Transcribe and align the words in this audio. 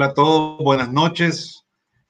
Hola 0.00 0.12
a 0.12 0.14
todos, 0.14 0.64
buenas 0.64 0.90
noches. 0.90 1.66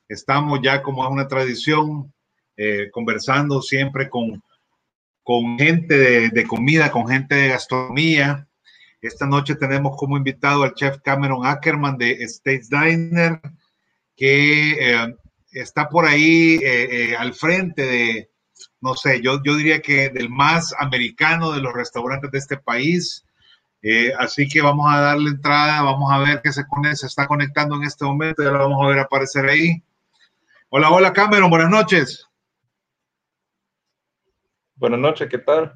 Estamos 0.09 0.61
ya 0.63 0.81
como 0.81 1.05
es 1.05 1.11
una 1.11 1.27
tradición 1.27 2.15
eh, 2.57 2.89
conversando 2.93 3.61
siempre 3.61 4.09
con, 4.09 4.45
con 5.25 5.59
gente 5.59 6.31
de, 6.31 6.47
comida, 6.47 6.93
con 6.93 7.09
gente 7.09 7.35
de 7.35 7.49
gastronomía. 7.49 8.47
Esta 9.01 9.27
noche 9.27 9.57
tenemos 9.57 9.97
como 9.97 10.17
invitado 10.17 10.63
al 10.63 10.75
chef 10.75 10.99
Cameron 11.03 11.45
Ackerman 11.45 11.99
de 11.99 12.13
States 12.23 12.71
Diner, 12.71 13.41
que 14.15 14.71
eh, 14.79 15.17
está 15.51 15.89
por 15.89 16.07
ahí 16.07 16.61
eh, 16.63 17.17
al 17.19 17.35
frente 17.35 17.83
de, 17.83 18.31
no 18.81 18.95
sé, 18.95 19.21
yo, 19.21 19.43
yo 19.43 19.57
diría 19.57 19.83
que 19.83 20.11
del 20.11 20.31
más 20.31 20.73
americano 20.79 21.51
de 21.51 21.61
los 21.61 21.75
restaurantes 21.75 22.31
de 22.31 22.39
este 22.39 22.57
país. 22.57 23.25
Eh, 23.83 24.13
así 24.19 24.47
que 24.47 24.61
vamos 24.61 24.87
a 24.93 25.01
darle 25.01 25.31
entrada, 25.31 25.83
vamos 25.83 26.13
a 26.13 26.19
ver 26.19 26.43
qué 26.43 26.53
se, 26.53 26.65
se 26.95 27.07
está 27.07 27.27
conectando 27.27 27.77
en 27.77 27.85
este 27.85 28.05
momento, 28.05 28.43
ya 28.43 28.51
lo 28.51 28.59
vamos 28.59 28.85
a 28.85 28.89
ver 28.89 28.99
aparecer 28.99 29.47
ahí. 29.47 29.83
Hola, 30.69 30.91
hola 30.91 31.13
Cameron, 31.13 31.49
buenas 31.49 31.71
noches. 31.71 32.29
Buenas 34.77 35.01
noches, 35.01 35.29
¿qué 35.31 35.39
tal? 35.39 35.75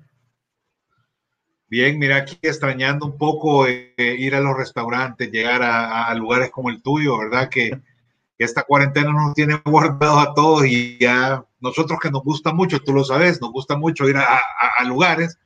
Bien, 1.67 1.99
mira 1.99 2.17
aquí 2.17 2.39
extrañando 2.43 3.07
un 3.07 3.17
poco 3.17 3.67
eh, 3.67 3.95
ir 3.97 4.35
a 4.35 4.41
los 4.41 4.57
restaurantes, 4.57 5.31
llegar 5.31 5.63
a, 5.63 6.05
a, 6.05 6.15
lugares 6.15 6.51
como 6.51 6.69
el 6.69 6.83
tuyo, 6.83 7.19
¿verdad? 7.19 7.49
Que, 7.49 7.71
que 7.71 8.45
esta 8.45 8.65
cuarentena 8.65 9.13
nos 9.13 9.35
tiene 9.35 9.61
guardados 9.65 10.29
a 10.29 10.35
todos 10.35 10.67
y 10.67 10.99
ya 10.99 11.43
nosotros 11.59 11.99
que 12.01 12.11
nos 12.11 12.23
gusta 12.23 12.53
mucho, 12.53 12.81
tú 12.81 12.93
lo 12.93 13.03
sabes, 13.03 13.41
nos 13.41 13.51
gusta 13.51 13.77
mucho 13.77 14.07
ir 14.09 14.19
a, 14.19 14.41
a 14.79 14.85
lugares, 14.85 15.39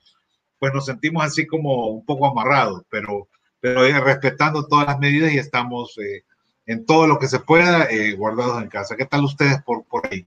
pues 0.59 0.73
nos 0.75 0.87
sentimos 0.87 1.25
así 1.25 1.47
como 1.47 1.89
un 1.89 2.05
poco 2.05 2.27
amarrados, 2.27 2.83
pero, 2.91 3.29
pero 3.61 3.85
eh, 3.85 4.01
respetando 4.01 4.67
todas 4.67 4.87
las 4.87 4.99
medidas 4.99 5.33
y 5.33 5.39
estamos 5.39 5.97
eh, 5.99 6.25
en 6.67 6.85
todo 6.85 7.07
lo 7.07 7.19
que 7.19 7.29
se 7.29 7.41
pueda 7.41 7.85
eh, 7.85 8.15
guardados 8.15 8.63
en 8.63 8.69
casa. 8.69 8.97
¿Qué 8.97 9.07
tal 9.07 9.25
ustedes 9.25 9.63
por, 9.63 9.85
por 9.85 10.07
ahí? 10.07 10.27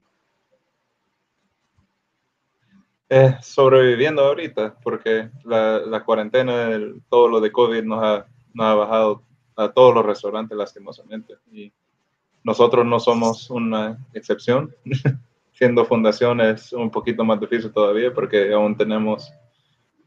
Eh, 3.14 3.36
sobreviviendo 3.42 4.24
ahorita, 4.24 4.74
porque 4.82 5.28
la, 5.44 5.80
la 5.80 6.02
cuarentena, 6.02 6.70
el, 6.70 7.02
todo 7.10 7.28
lo 7.28 7.40
de 7.40 7.52
COVID 7.52 7.82
nos 7.82 8.02
ha, 8.02 8.26
nos 8.54 8.66
ha 8.66 8.74
bajado 8.74 9.22
a 9.54 9.68
todos 9.68 9.94
los 9.94 10.04
restaurantes 10.04 10.56
lastimosamente. 10.56 11.34
Y 11.52 11.70
nosotros 12.42 12.86
no 12.86 12.98
somos 12.98 13.50
una 13.50 13.98
excepción. 14.12 14.74
Siendo 15.52 15.84
fundación 15.84 16.40
es 16.40 16.72
un 16.72 16.90
poquito 16.90 17.22
más 17.22 17.38
difícil 17.38 17.70
todavía 17.70 18.12
porque 18.12 18.52
aún 18.52 18.76
tenemos 18.76 19.30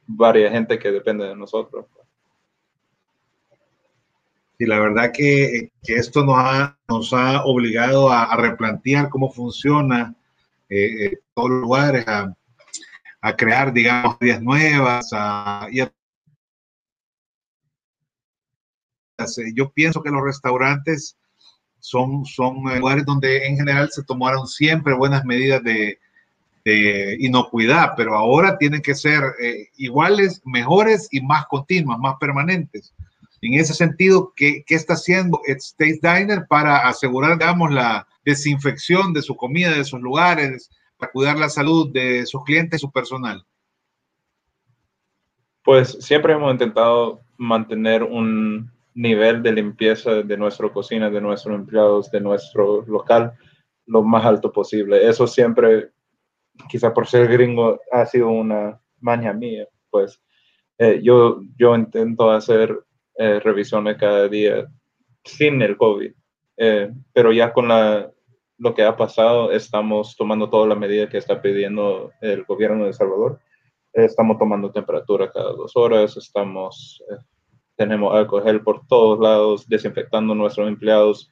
varias 0.08 0.52
gente 0.52 0.78
que 0.80 0.92
depende 0.92 1.26
de 1.26 1.36
nosotros. 1.36 1.86
Y 4.58 4.66
la 4.66 4.80
verdad 4.80 5.12
que, 5.14 5.72
que 5.84 5.96
esto 5.96 6.24
nos 6.24 6.38
ha, 6.38 6.78
nos 6.88 7.14
ha 7.14 7.44
obligado 7.44 8.10
a, 8.10 8.36
replantear 8.38 9.10
cómo 9.10 9.30
funciona 9.30 10.16
eh, 10.70 11.06
eh, 11.06 11.20
todos 11.34 11.50
los 11.50 11.62
lugares, 11.62 12.06
a, 12.08 12.34
crear, 13.36 13.74
digamos, 13.74 14.18
ideas 14.22 14.42
nuevas. 14.42 15.10
A, 15.12 15.66
a, 15.66 15.70
yo 19.54 19.72
pienso 19.72 20.02
que 20.02 20.12
los 20.12 20.24
restaurantes 20.24 21.18
son, 21.80 22.24
son 22.26 22.64
lugares 22.80 23.06
donde 23.06 23.46
en 23.48 23.58
general 23.58 23.90
se 23.92 24.04
tomaron 24.04 24.48
siempre 24.48 24.94
buenas 24.94 25.26
medidas 25.26 25.64
de, 25.64 26.00
de 26.66 27.16
inocuidad, 27.20 27.94
pero 27.96 28.16
ahora 28.16 28.58
tienen 28.58 28.82
que 28.82 28.96
ser 28.96 29.22
eh, 29.42 29.70
iguales, 29.78 30.42
mejores 30.46 31.08
y 31.12 31.22
más 31.22 31.46
continuas, 31.46 32.00
más 32.00 32.16
permanentes. 32.20 32.94
En 33.42 33.54
ese 33.54 33.76
sentido, 33.76 34.34
¿qué, 34.36 34.64
qué 34.66 34.74
está 34.74 34.94
haciendo 34.94 35.40
State 35.46 36.00
Diner 36.02 36.48
para 36.50 36.88
asegurar, 36.88 37.38
digamos, 37.38 37.72
la 37.72 38.08
desinfección 38.26 39.14
de 39.14 39.22
su 39.22 39.36
comida, 39.36 39.72
de 39.72 39.84
sus 39.84 40.02
lugares, 40.02 40.72
para 40.98 41.12
cuidar 41.12 41.38
la 41.38 41.50
salud 41.50 41.92
de 41.94 42.26
sus 42.26 42.44
clientes 42.44 42.80
y 42.80 42.82
su 42.82 42.92
personal? 42.92 43.46
Pues 45.64 45.98
siempre 46.00 46.34
hemos 46.34 46.52
intentado 46.52 47.22
mantener 47.38 48.02
un 48.02 48.72
nivel 48.96 49.44
de 49.44 49.52
limpieza 49.52 50.24
de 50.24 50.38
nuestra 50.38 50.70
cocina, 50.70 51.12
de 51.12 51.22
nuestros 51.22 51.54
empleados, 51.54 52.10
de 52.10 52.22
nuestro 52.22 52.84
local, 52.88 53.34
lo 53.86 54.02
más 54.02 54.26
alto 54.26 54.52
posible. 54.52 55.08
Eso 55.08 55.28
siempre 55.28 55.92
quizá 56.70 56.94
por 56.94 57.08
ser 57.08 57.28
gringo 57.28 57.80
ha 57.92 58.06
sido 58.06 58.30
una 58.30 58.80
maña 59.00 59.34
mía, 59.34 59.68
pues 59.90 60.22
eh, 60.78 61.00
yo, 61.02 61.42
yo 61.58 61.76
intento 61.76 62.32
hacer 62.32 62.78
eh, 63.18 63.40
revisiones 63.40 63.98
cada 63.98 64.28
día 64.28 64.68
sin 65.24 65.62
el 65.62 65.78
COVID, 65.78 66.12
eh, 66.58 66.92
pero 67.14 67.32
ya 67.32 67.54
con 67.54 67.68
la, 67.68 68.12
lo 68.58 68.74
que 68.74 68.84
ha 68.84 68.96
pasado 68.96 69.52
estamos 69.52 70.16
tomando 70.18 70.50
toda 70.50 70.68
la 70.68 70.76
medida 70.76 71.10
que 71.10 71.18
está 71.18 71.42
pidiendo 71.42 72.12
el 72.22 72.44
gobierno 72.44 72.84
de 72.84 72.90
El 72.90 72.94
Salvador. 72.94 73.40
Estamos 73.94 74.38
tomando 74.38 74.72
temperatura 74.72 75.32
cada 75.32 75.54
dos 75.54 75.72
horas, 75.76 76.18
estamos, 76.18 77.02
tenemos 77.78 78.14
alcohol 78.14 78.62
por 78.62 78.86
todos 78.88 79.20
lados, 79.20 79.68
desinfectando 79.68 80.34
a 80.34 80.36
nuestros 80.36 80.68
empleados, 80.68 81.32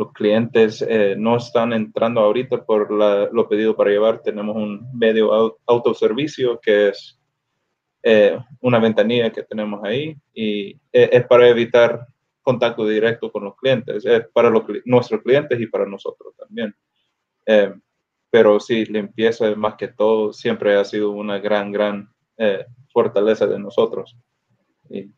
los 0.00 0.12
clientes 0.14 0.82
eh, 0.88 1.14
no 1.18 1.36
están 1.36 1.74
entrando 1.74 2.22
ahorita 2.22 2.64
por 2.64 2.90
la, 2.90 3.28
lo 3.30 3.46
pedido 3.46 3.76
para 3.76 3.90
llevar. 3.90 4.22
Tenemos 4.22 4.56
un 4.56 4.88
medio 4.98 5.58
autoservicio 5.66 6.58
que 6.58 6.88
es 6.88 7.20
eh, 8.02 8.38
una 8.60 8.78
ventanilla 8.78 9.30
que 9.30 9.42
tenemos 9.42 9.84
ahí 9.84 10.16
y 10.32 10.70
es, 10.90 11.10
es, 11.12 11.26
para 11.26 11.46
evitar 11.50 12.06
contacto 12.40 12.88
directo 12.88 13.30
con 13.30 13.44
los 13.44 13.56
clientes, 13.56 14.06
es 14.06 14.26
para 14.32 14.48
los, 14.48 14.62
nuestros 14.86 15.20
clientes 15.20 15.60
y 15.60 15.66
para 15.66 15.84
nosotros 15.84 16.34
también. 16.34 16.74
Eh, 17.44 17.74
pero 18.30 18.58
sí, 18.58 18.86
limpieza 18.86 19.54
más 19.54 19.74
que 19.74 19.88
todo 19.88 20.32
siempre 20.32 20.76
ha 20.76 20.84
sido 20.86 21.10
una 21.10 21.38
gran, 21.38 21.72
gran 21.72 22.08
eh, 22.38 22.64
fortaleza 22.90 23.46
de 23.46 23.58
nosotros. 23.58 24.16
Y 24.88 25.10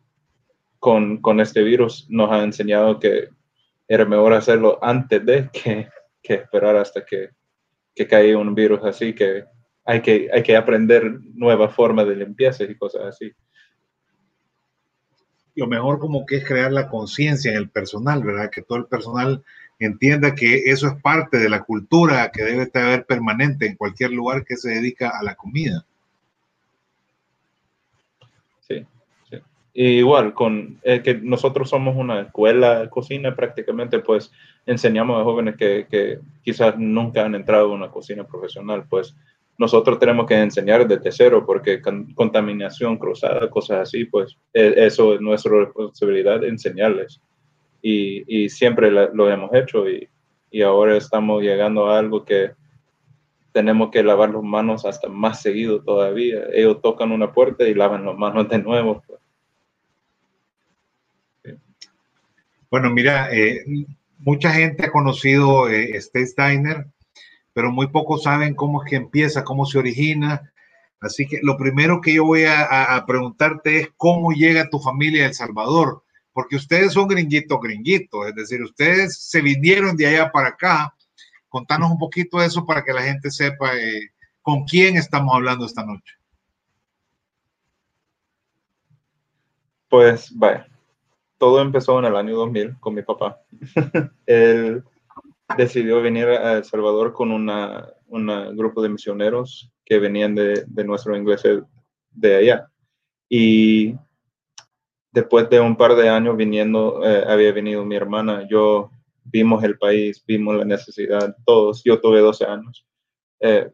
con, 0.81 1.19
con 1.19 1.39
este 1.39 1.63
virus 1.63 2.05
nos 2.11 2.33
ha 2.33 2.43
enseñado 2.43 2.99
que 2.99 3.29
era 3.89 4.05
mejor 4.05 4.33
hacerlo 4.33 4.79
antes 4.83 5.25
de 5.25 5.51
que, 5.53 5.89
que 6.23 6.35
esperar 6.35 6.77
hasta 6.77 7.05
que, 7.05 7.31
que 7.95 8.07
caiga 8.07 8.39
un 8.39 8.55
virus 8.55 8.83
así, 8.85 9.15
que 9.15 9.45
hay, 9.85 10.01
que 10.01 10.31
hay 10.33 10.43
que 10.43 10.57
aprender 10.57 11.21
nuevas 11.35 11.75
formas 11.75 12.07
de 12.07 12.17
limpieza 12.17 12.65
y 12.65 12.77
cosas 12.77 13.03
así. 13.07 13.33
Lo 15.55 15.67
mejor 15.67 15.99
como 15.99 16.25
que 16.25 16.37
es 16.37 16.47
crear 16.47 16.73
la 16.73 16.89
conciencia 16.89 17.51
en 17.51 17.59
el 17.59 17.69
personal, 17.69 18.23
¿verdad? 18.23 18.51
Que 18.51 18.63
todo 18.63 18.79
el 18.79 18.87
personal 18.87 19.45
entienda 19.79 20.35
que 20.35 20.71
eso 20.71 20.87
es 20.87 20.95
parte 21.03 21.39
de 21.39 21.51
la 21.51 21.63
cultura 21.63 22.31
que 22.31 22.45
debe 22.45 22.63
estar 22.63 23.05
permanente 23.05 23.67
en 23.67 23.77
cualquier 23.77 24.13
lugar 24.13 24.45
que 24.45 24.57
se 24.57 24.71
dedica 24.71 25.11
a 25.11 25.23
la 25.23 25.35
comida. 25.35 25.85
Igual, 29.75 30.35
con 30.35 30.79
eh, 30.83 31.01
que 31.03 31.15
nosotros 31.15 31.71
somos 31.71 31.97
una 31.97 32.23
escuela 32.23 32.81
de 32.81 32.91
cocina 32.91 33.35
prácticamente, 33.35 33.99
pues 34.01 34.31
enseñamos 34.67 35.21
a 35.21 35.25
jóvenes 35.25 35.57
que, 35.57 35.87
que, 35.91 36.19
quizás 36.43 36.79
nunca 36.79 37.25
han 37.25 37.35
entrado 37.35 37.71
a 37.71 37.75
una 37.75 37.91
cocina 37.91 38.25
profesional, 38.25 38.85
pues 38.89 39.17
nosotros 39.59 39.99
tenemos 39.99 40.27
que 40.27 40.35
enseñar 40.35 40.87
desde 40.87 41.13
cero 41.13 41.45
porque 41.47 41.81
con, 41.81 42.13
contaminación 42.15 42.99
cruzada, 42.99 43.49
cosas 43.49 43.89
así, 43.89 44.05
pues 44.05 44.37
e, 44.53 44.75
eso 44.77 45.15
es 45.15 45.21
nuestra 45.21 45.53
responsabilidad 45.65 46.45
enseñarles. 46.45 47.21
Y, 47.81 48.45
y 48.45 48.49
siempre 48.49 48.91
lo 48.91 49.29
hemos 49.29 49.53
hecho 49.55 49.89
y, 49.89 50.09
y 50.53 50.63
ahora 50.63 50.97
estamos 50.97 51.43
llegando 51.43 51.89
a 51.89 51.99
algo 51.99 52.25
que 52.25 52.53
tenemos 53.53 53.91
que 53.91 54.03
lavar 54.03 54.31
las 54.31 54.43
manos 54.43 54.85
hasta 54.85 55.09
más 55.09 55.41
seguido 55.43 55.83
todavía. 55.83 56.45
Ellos 56.53 56.81
tocan 56.81 57.11
una 57.11 57.33
puerta 57.33 57.67
y 57.67 57.75
lavan 57.75 58.05
las 58.05 58.17
manos 58.17 58.49
de 58.49 58.59
nuevo. 58.59 59.03
Pues. 59.07 59.22
Bueno, 62.73 62.89
mira, 62.89 63.29
eh, 63.31 63.67
mucha 64.17 64.51
gente 64.51 64.87
ha 64.87 64.91
conocido 64.91 65.69
eh, 65.69 65.95
States 65.99 66.35
Diner, 66.35 66.87
pero 67.53 67.71
muy 67.71 67.89
pocos 67.89 68.23
saben 68.23 68.55
cómo 68.55 68.83
es 68.83 68.89
que 68.89 68.97
empieza, 68.97 69.45
cómo 69.45 69.67
se 69.67 69.79
origina. 69.79 70.51
Así 70.99 71.27
que 71.29 71.41
lo 71.43 71.59
primero 71.59 72.01
que 72.01 72.15
yo 72.15 72.25
voy 72.25 72.45
a, 72.45 72.97
a 72.97 73.05
preguntarte 73.05 73.79
es 73.79 73.89
cómo 73.99 74.33
llega 74.33 74.71
tu 74.71 74.79
familia 74.81 75.25
a 75.25 75.27
El 75.27 75.35
Salvador, 75.35 76.03
porque 76.33 76.57
ustedes 76.57 76.95
son 76.95 77.09
gringuitos, 77.09 77.61
gringuitos, 77.61 78.29
es 78.29 78.35
decir, 78.35 78.63
ustedes 78.63 79.19
se 79.19 79.43
vinieron 79.43 79.95
de 79.95 80.07
allá 80.07 80.33
para 80.33 80.49
acá. 80.49 80.95
Contanos 81.51 81.91
un 81.91 81.99
poquito 81.99 82.39
de 82.39 82.47
eso 82.47 82.65
para 82.65 82.83
que 82.83 82.95
la 82.95 83.03
gente 83.03 83.31
sepa 83.31 83.77
eh, 83.77 84.13
con 84.41 84.65
quién 84.65 84.97
estamos 84.97 85.35
hablando 85.35 85.67
esta 85.67 85.85
noche. 85.85 86.15
Pues, 89.91 90.35
vaya, 90.35 90.72
todo 91.43 91.61
empezó 91.61 91.99
en 91.99 92.05
el 92.05 92.15
año 92.15 92.37
2000 92.37 92.79
con 92.79 92.95
mi 92.95 93.03
papá. 93.03 93.43
Él 94.27 94.85
decidió 95.59 96.01
venir 96.01 96.29
a 96.29 96.59
El 96.59 96.65
Salvador 96.65 97.13
con 97.13 97.33
un 97.33 98.57
grupo 98.57 98.81
de 98.81 98.89
misioneros 98.89 99.69
que 99.85 99.99
venían 99.99 100.37
de, 100.37 100.65
de 100.65 100.85
nuestro 100.85 101.17
inglés 101.17 101.43
de 102.13 102.37
allá. 102.37 102.69
Y 103.29 103.97
después 105.11 105.51
de 105.51 105.59
un 105.59 105.75
par 105.75 105.97
de 105.97 106.09
años 106.09 106.37
viniendo, 106.37 107.05
eh, 107.05 107.25
había 107.27 107.51
venido 107.51 107.85
mi 107.85 107.97
hermana. 107.97 108.47
Yo 108.49 108.93
vimos 109.25 109.65
el 109.65 109.77
país, 109.77 110.23
vimos 110.25 110.55
la 110.55 110.65
necesidad, 110.65 111.35
todos, 111.45 111.83
yo 111.83 112.01
tuve 112.01 112.21
12 112.21 112.45
años, 112.45 112.87
eh, 113.41 113.69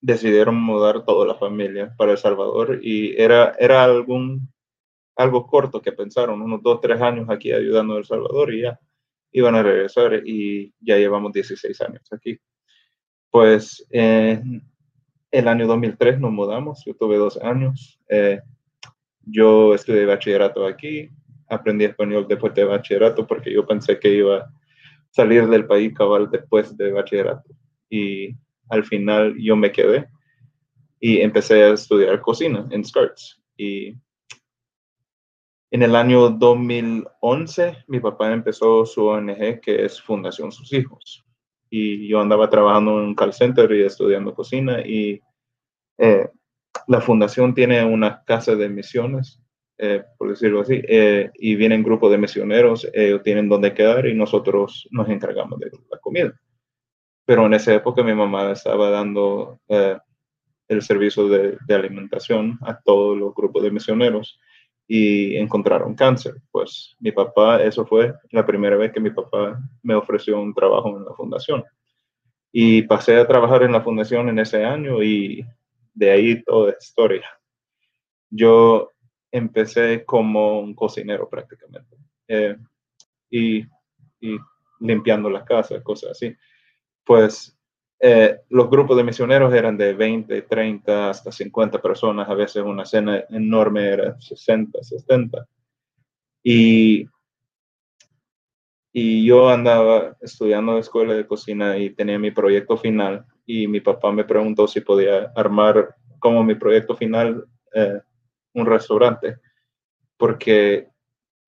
decidieron 0.00 0.56
mudar 0.56 1.04
toda 1.04 1.24
la 1.28 1.36
familia 1.36 1.94
para 1.96 2.10
El 2.10 2.18
Salvador 2.18 2.80
y 2.82 3.14
era, 3.22 3.54
era 3.60 3.84
algún, 3.84 4.52
algo 5.18 5.46
corto 5.46 5.82
que 5.82 5.92
pensaron, 5.92 6.40
unos 6.40 6.62
dos, 6.62 6.80
tres 6.80 7.00
años 7.00 7.28
aquí 7.28 7.52
ayudando 7.52 7.94
a 7.94 7.98
El 7.98 8.04
Salvador 8.04 8.54
y 8.54 8.62
ya 8.62 8.78
iban 9.32 9.56
a 9.56 9.64
regresar 9.64 10.22
y 10.24 10.72
ya 10.80 10.96
llevamos 10.96 11.32
16 11.32 11.80
años 11.82 12.08
aquí. 12.12 12.38
Pues 13.28 13.84
en 13.90 14.62
el 15.32 15.48
año 15.48 15.66
2003 15.66 16.20
nos 16.20 16.30
mudamos, 16.30 16.84
yo 16.86 16.94
tuve 16.94 17.16
dos 17.16 17.36
años, 17.42 18.00
eh, 18.08 18.40
yo 19.22 19.74
estudié 19.74 20.06
bachillerato 20.06 20.64
aquí, 20.64 21.10
aprendí 21.48 21.84
español 21.84 22.26
después 22.28 22.54
de 22.54 22.64
bachillerato 22.64 23.26
porque 23.26 23.52
yo 23.52 23.66
pensé 23.66 23.98
que 23.98 24.14
iba 24.14 24.38
a 24.38 24.52
salir 25.10 25.48
del 25.48 25.66
país 25.66 25.92
cabal 25.94 26.30
después 26.30 26.76
de 26.76 26.92
bachillerato 26.92 27.50
y 27.90 28.36
al 28.68 28.84
final 28.84 29.34
yo 29.36 29.56
me 29.56 29.72
quedé 29.72 30.08
y 31.00 31.20
empecé 31.20 31.64
a 31.64 31.72
estudiar 31.72 32.20
cocina 32.20 32.66
en 32.70 32.84
Skirts 32.84 33.42
y 33.56 33.96
en 35.70 35.82
el 35.82 35.94
año 35.96 36.30
2011, 36.30 37.84
mi 37.88 38.00
papá 38.00 38.32
empezó 38.32 38.86
su 38.86 39.06
ONG, 39.06 39.60
que 39.60 39.84
es 39.84 40.00
Fundación 40.00 40.50
Sus 40.50 40.72
Hijos. 40.72 41.24
Y 41.68 42.08
yo 42.08 42.20
andaba 42.20 42.48
trabajando 42.48 42.98
en 42.98 43.08
un 43.08 43.14
call 43.14 43.34
center 43.34 43.70
y 43.72 43.82
estudiando 43.82 44.34
cocina. 44.34 44.80
Y 44.80 45.20
eh, 45.98 46.26
la 46.86 47.02
fundación 47.02 47.54
tiene 47.54 47.84
una 47.84 48.24
casa 48.24 48.56
de 48.56 48.70
misiones, 48.70 49.42
eh, 49.76 50.02
por 50.16 50.30
decirlo 50.30 50.62
así, 50.62 50.80
eh, 50.88 51.30
y 51.34 51.54
vienen 51.54 51.82
grupos 51.82 52.10
de 52.10 52.18
misioneros, 52.18 52.88
ellos 52.94 53.22
tienen 53.22 53.50
donde 53.50 53.74
quedar 53.74 54.06
y 54.06 54.14
nosotros 54.14 54.88
nos 54.90 55.08
encargamos 55.10 55.60
de 55.60 55.70
la 55.90 55.98
comida. 55.98 56.32
Pero 57.26 57.44
en 57.44 57.52
esa 57.52 57.74
época 57.74 58.02
mi 58.02 58.14
mamá 58.14 58.52
estaba 58.52 58.88
dando 58.88 59.60
el 59.68 60.80
servicio 60.80 61.28
de, 61.28 61.58
de 61.66 61.74
alimentación 61.74 62.58
a 62.62 62.80
todos 62.80 63.18
los 63.18 63.34
grupos 63.34 63.62
de 63.62 63.70
misioneros 63.70 64.40
y 64.88 65.36
encontraron 65.36 65.94
cáncer. 65.94 66.36
Pues 66.50 66.96
mi 66.98 67.12
papá, 67.12 67.62
eso 67.62 67.86
fue 67.86 68.14
la 68.30 68.44
primera 68.44 68.76
vez 68.76 68.90
que 68.90 69.00
mi 69.00 69.10
papá 69.10 69.60
me 69.82 69.94
ofreció 69.94 70.40
un 70.40 70.54
trabajo 70.54 70.96
en 70.96 71.04
la 71.04 71.12
fundación. 71.12 71.62
Y 72.50 72.82
pasé 72.82 73.18
a 73.18 73.26
trabajar 73.26 73.62
en 73.62 73.72
la 73.72 73.82
fundación 73.82 74.30
en 74.30 74.38
ese 74.38 74.64
año 74.64 75.02
y 75.02 75.44
de 75.92 76.10
ahí 76.10 76.42
toda 76.42 76.74
historia. 76.80 77.28
Yo 78.30 78.90
empecé 79.30 80.04
como 80.06 80.60
un 80.60 80.74
cocinero 80.74 81.28
prácticamente 81.28 81.96
eh, 82.26 82.56
y, 83.28 83.58
y 83.58 84.38
limpiando 84.80 85.28
la 85.28 85.44
casa, 85.44 85.82
cosas 85.82 86.12
así. 86.12 86.34
Pues 87.04 87.57
eh, 88.00 88.42
los 88.50 88.70
grupos 88.70 88.96
de 88.96 89.02
misioneros 89.02 89.52
eran 89.52 89.76
de 89.76 89.92
20, 89.92 90.42
30, 90.42 91.10
hasta 91.10 91.32
50 91.32 91.82
personas, 91.82 92.28
a 92.28 92.34
veces 92.34 92.62
una 92.62 92.84
cena 92.84 93.24
enorme 93.28 93.88
era 93.88 94.20
60, 94.20 94.82
70. 94.82 95.46
Y, 96.44 97.08
y 98.92 99.26
yo 99.26 99.48
andaba 99.48 100.16
estudiando 100.20 100.72
en 100.72 100.78
escuela 100.78 101.14
de 101.14 101.26
cocina 101.26 101.76
y 101.76 101.90
tenía 101.90 102.18
mi 102.18 102.30
proyecto 102.30 102.76
final 102.76 103.26
y 103.44 103.66
mi 103.66 103.80
papá 103.80 104.12
me 104.12 104.24
preguntó 104.24 104.68
si 104.68 104.80
podía 104.80 105.32
armar 105.34 105.96
como 106.20 106.44
mi 106.44 106.54
proyecto 106.54 106.96
final 106.96 107.44
eh, 107.74 108.00
un 108.54 108.66
restaurante, 108.66 109.38
porque 110.16 110.88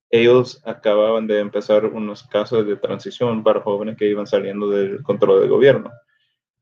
ellos 0.09 0.61
acababan 0.65 1.27
de 1.27 1.39
empezar 1.39 1.85
unos 1.85 2.23
casos 2.23 2.65
de 2.67 2.75
transición 2.75 3.41
para 3.43 3.61
jóvenes 3.61 3.95
que 3.95 4.09
iban 4.09 4.27
saliendo 4.27 4.69
del 4.69 5.01
control 5.03 5.39
del 5.39 5.49
gobierno 5.49 5.91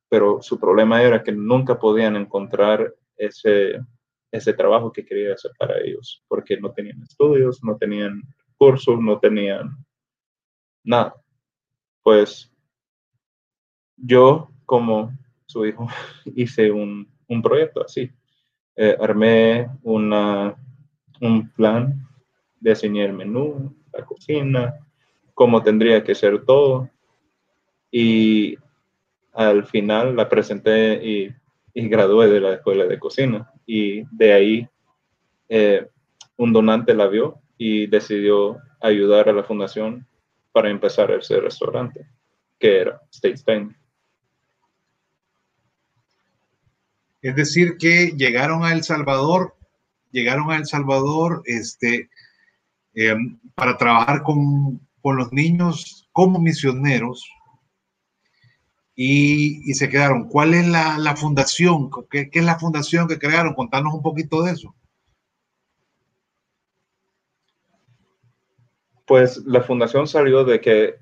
pero 0.10 0.42
su 0.42 0.60
problema 0.60 1.02
era 1.04 1.24
que 1.24 1.32
nunca 1.32 1.80
podían 1.80 2.16
encontrar 2.16 2.94
ese, 3.16 3.80
ese 4.32 4.54
trabajo 4.54 4.92
que 4.92 5.06
quería 5.06 5.34
hacer 5.34 5.52
para 5.58 5.80
ellos, 5.80 6.24
porque 6.28 6.58
no 6.60 6.72
tenían 6.72 7.02
estudios, 7.04 7.64
no 7.64 7.78
tenían 7.78 8.24
cursos, 8.58 9.00
no 9.00 9.20
tenían 9.20 9.70
nada. 10.84 11.16
Pues 12.02 12.52
yo, 13.96 14.52
como 14.66 15.12
su 15.46 15.66
hijo, 15.66 15.88
hice 16.36 16.72
un, 16.72 17.08
un 17.28 17.42
proyecto 17.42 17.84
así. 17.84 18.12
Eh, 18.76 18.98
armé 19.00 19.70
una, 19.84 20.56
un 21.22 21.50
plan, 21.52 22.08
diseñé 22.60 23.06
el 23.06 23.14
menú, 23.14 23.76
la 23.92 24.06
cocina, 24.06 24.76
cómo 25.34 25.62
tendría 25.62 26.04
que 26.04 26.16
ser 26.16 26.46
todo. 26.46 26.90
Y 27.92 28.58
al 29.34 29.66
final 29.66 30.16
la 30.16 30.28
presenté 30.28 31.02
y, 31.06 31.36
gradué 31.74 32.28
de 32.28 32.42
la 32.42 32.56
escuela 32.56 32.86
de 32.86 33.00
cocina. 33.00 33.52
Y 33.66 34.04
de 34.12 34.34
ahí 34.34 34.68
eh, 35.48 35.88
un 36.36 36.52
donante 36.52 36.94
la 36.94 37.08
vio 37.08 37.42
y 37.58 37.88
decidió 37.88 38.58
ayudar 38.82 39.30
a 39.30 39.34
la 39.34 39.44
fundación 39.44 40.06
para 40.52 40.70
empezar 40.70 41.12
ese 41.12 41.40
restaurante, 41.40 42.06
que 42.60 42.80
era 42.80 43.02
State 43.12 43.36
Spain. 43.36 43.76
Es 47.22 47.36
decir, 47.36 47.78
que 47.78 48.14
llegaron 48.18 48.64
a 48.64 48.74
El 48.74 48.84
Salvador, 48.84 49.56
llegaron 50.12 50.52
a 50.52 50.58
El 50.58 50.66
Salvador 50.66 51.44
este, 51.46 52.10
eh, 52.94 53.16
para 53.56 53.78
trabajar 53.78 54.24
con, 54.24 54.82
con 55.02 55.18
los 55.18 55.32
niños 55.32 56.10
como 56.12 56.40
misioneros 56.40 57.30
y, 59.02 59.74
se 59.76 59.88
quedaron. 59.88 60.28
¿Cuál 60.28 60.54
es 60.54 60.68
la, 60.68 61.16
fundación? 61.16 61.90
¿Qué, 62.10 62.30
es 62.34 62.44
la 62.44 62.60
fundación 62.60 63.08
que 63.08 63.18
crearon? 63.18 63.54
Contanos 63.54 63.94
un 63.94 64.02
poquito 64.02 64.44
de 64.44 64.52
eso. 64.52 64.76
Pues 69.06 69.38
la 69.46 69.62
fundación 69.62 70.06
salió 70.06 70.44
de 70.44 70.60
que 70.60 70.96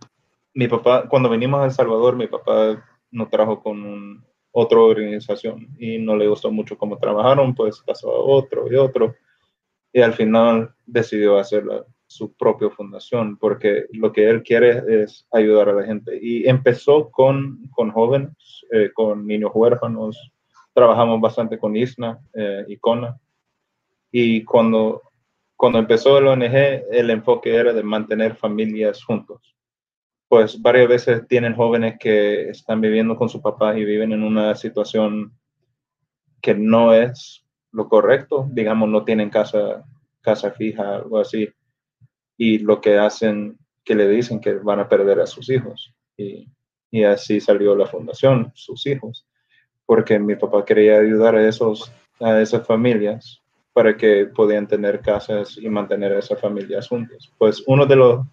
mi 0.54 0.68
papá, 0.68 1.10
cuando 1.10 1.28
venimos 1.28 1.60
a 1.60 1.66
El 1.66 1.72
Salvador, 1.72 2.16
mi 2.16 2.28
papá 2.28 2.86
nos 3.10 3.32
trajo 3.32 3.64
con 3.64 4.24
otra 4.52 4.80
organización 4.80 5.68
y 5.80 5.98
no 5.98 6.16
le 6.16 6.28
gustó 6.28 6.52
mucho 6.52 6.78
cómo 6.78 7.00
trabajaron, 7.00 7.56
pues 7.56 7.82
pasó 7.84 8.12
a 8.12 8.20
otro 8.20 8.72
y 8.72 8.76
otro. 8.76 9.16
Y 9.92 10.02
al 10.02 10.14
final 10.14 10.72
decidió 10.86 11.40
hacerla 11.40 11.84
su 12.18 12.34
propia 12.34 12.70
fundación, 12.70 13.38
porque 13.38 13.86
lo 13.94 14.12
que 14.12 14.28
él 14.30 14.44
quiere 14.44 15.04
es 15.04 15.28
ayudar 15.32 15.70
a 15.70 15.74
la 15.74 15.84
gente. 15.84 16.18
Y 16.22 16.48
empezó 16.48 17.10
con, 17.12 17.70
con 17.72 17.92
jóvenes, 17.92 18.34
eh, 18.72 18.92
con 18.94 19.26
niños 19.28 19.52
huérfanos, 19.54 20.32
trabajamos 20.74 21.22
bastante 21.22 21.58
con 21.58 21.76
ISNA 21.76 22.20
eh, 22.34 22.66
y 22.68 22.78
CONA. 22.78 23.20
Y 24.12 24.44
cuando, 24.44 25.02
cuando 25.56 25.80
empezó 25.80 26.18
el 26.18 26.28
ONG, 26.28 26.56
el 26.92 27.10
enfoque 27.10 27.56
era 27.56 27.74
de 27.74 27.84
mantener 27.84 28.36
familias 28.36 29.04
juntos. 29.04 29.56
Pues 30.28 30.62
varias 30.62 30.90
veces 30.90 31.28
tienen 31.28 31.56
jóvenes 31.56 31.98
que 32.00 32.50
están 32.50 32.82
viviendo 32.82 33.16
con 33.16 33.30
su 33.30 33.42
papá 33.42 33.78
y 33.78 33.86
viven 33.86 34.12
en 34.12 34.24
una 34.24 34.56
situación 34.56 35.32
que 36.42 36.54
no 36.54 36.94
es 36.94 37.46
lo 37.72 37.88
correcto, 37.88 38.48
digamos, 38.52 38.90
no 38.90 39.04
tienen 39.04 39.30
casa, 39.30 39.86
casa 40.22 40.52
fija, 40.52 40.96
algo 40.96 41.20
así 41.20 41.48
y 42.38 42.60
lo 42.60 42.80
que 42.80 42.98
hacen, 42.98 43.58
que 43.84 43.96
le 43.96 44.08
dicen 44.08 44.40
que 44.40 44.54
van 44.54 44.80
a 44.80 44.88
perder 44.88 45.20
a 45.20 45.28
sus 45.28 45.50
hijos. 45.50 45.94
Y, 46.16 46.48
y 46.92 47.04
así 47.04 47.42
salió 47.42 47.76
la 47.76 47.88
fundación, 47.88 48.52
sus 48.54 48.86
hijos, 48.86 49.26
porque 49.86 50.20
mi 50.20 50.36
papá 50.36 50.64
quería 50.64 51.00
ayudar 51.00 51.36
a, 51.36 51.48
esos, 51.48 51.92
a 52.20 52.40
esas 52.40 52.66
familias 52.66 53.42
para 53.74 53.96
que 53.96 54.26
podían 54.26 54.68
tener 54.68 55.02
casas 55.02 55.58
y 55.58 55.70
mantener 55.70 56.14
a 56.14 56.20
esas 56.20 56.40
familias 56.40 56.88
juntas. 56.88 57.32
Pues 57.38 57.64
uno 57.68 57.86
de 57.86 57.96
los, 57.96 58.26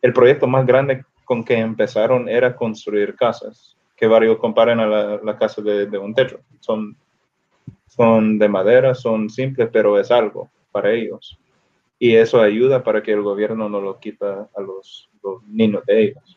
el 0.00 0.12
proyecto 0.12 0.46
más 0.46 0.66
grande 0.66 1.04
con 1.24 1.44
que 1.44 1.54
empezaron 1.54 2.28
era 2.28 2.54
construir 2.54 3.14
casas, 3.14 3.76
que 3.96 4.06
varios 4.06 4.38
comparan 4.38 4.80
a 4.80 4.86
la, 4.86 5.20
la 5.22 5.36
casa 5.38 5.62
de, 5.62 5.86
de, 5.86 5.98
un 5.98 6.14
techo. 6.14 6.40
Son, 6.60 6.96
son 7.86 8.38
de 8.38 8.48
madera, 8.48 8.94
son 8.94 9.30
simples, 9.30 9.68
pero 9.72 9.98
es 9.98 10.10
algo 10.10 10.50
para 10.72 10.92
ellos 10.92 11.38
y 12.02 12.16
eso 12.16 12.42
ayuda 12.42 12.82
para 12.82 13.00
que 13.00 13.12
el 13.12 13.22
gobierno 13.22 13.68
no 13.68 13.80
lo 13.80 14.00
quita 14.00 14.48
a 14.56 14.60
los, 14.60 15.08
niños 15.46 15.84
de 15.86 16.02
ellos. 16.02 16.36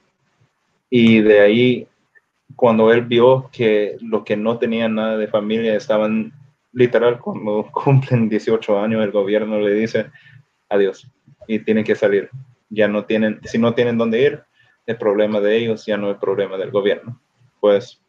Y 0.91 1.22
de 1.22 1.39
ahí, 1.39 1.88
cuando 2.55 2.93
él 2.93 3.01
vio 3.01 3.50
que 3.51 3.98
los 4.00 4.24
que 4.24 4.38
no 4.38 4.60
tenían 4.60 4.93
nada 4.93 5.17
de 5.17 5.27
familia 5.27 5.74
estaban 5.74 6.31
literal, 6.72 7.19
cuando 7.19 7.67
cumplen 7.74 8.29
18 8.29 8.79
años, 8.79 9.03
el 9.03 9.10
gobierno 9.10 9.60
le 9.60 9.74
dice 9.74 10.12
adiós 10.69 11.10
y 11.48 11.57
tienen 11.57 11.84
que 11.84 11.95
salir. 11.95 12.29
Ya 12.69 12.88
no 12.88 13.05
tienen, 13.05 13.39
si 13.43 13.57
no 13.57 13.74
tienen 13.74 13.98
dónde 13.98 14.22
ir, 14.22 14.43
el 14.86 14.98
problema 14.98 15.39
de 15.39 15.57
ellos 15.57 15.84
ya 15.84 15.98
no 15.98 16.12
es 16.12 16.17
problema 16.19 16.57
del 16.57 16.69
gobierno. 16.69 17.19
Pues 17.60 18.00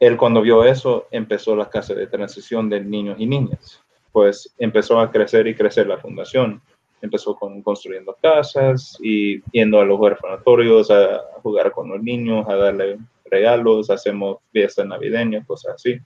él 0.00 0.16
cuando 0.16 0.42
vio 0.42 0.64
eso 0.64 1.06
empezó 1.12 1.54
la 1.54 1.70
casa 1.70 1.94
de 1.94 2.08
transición 2.08 2.68
de 2.68 2.80
niños 2.80 3.20
y 3.20 3.26
niñas 3.26 3.80
pues 4.12 4.54
empezó 4.58 4.98
a 4.98 5.10
crecer 5.10 5.46
y 5.46 5.54
crecer 5.54 5.86
la 5.86 5.98
fundación. 5.98 6.60
empezó 7.02 7.34
con 7.34 7.62
construyendo 7.62 8.14
casas 8.20 8.98
y 9.00 9.40
yendo 9.52 9.80
a 9.80 9.84
los 9.86 9.98
orfanatorios 9.98 10.90
a, 10.90 11.20
jugar 11.42 11.72
con 11.72 11.88
los 11.88 12.02
niños, 12.02 12.46
a 12.46 12.56
darle 12.56 12.98
regalos, 13.24 13.88
hacemos 13.88 14.38
fiestas 14.52 14.86
navideñas, 14.86 15.46
cosas 15.46 15.76
así. 15.76 15.98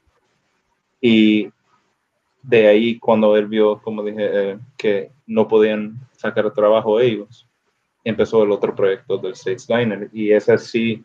Y 1.01 1.49
de 2.43 2.69
ahí 2.69 2.99
cuando 2.99 3.37
él 3.37 3.47
vio, 3.47 3.81
como 3.83 4.05
dije, 4.05 4.51
eh, 4.51 4.59
que 4.77 5.11
no 5.27 5.49
podían 5.49 5.99
sacar 6.13 6.53
trabajo 6.53 7.01
ellos, 7.01 7.49
empezó 8.05 8.43
el 8.45 8.53
otro 8.53 8.75
proyecto 8.75 9.19
del 9.19 9.33
States 9.33 9.67
Diner. 9.67 10.09
Y 10.13 10.31
es 10.31 10.49
así, 10.49 11.03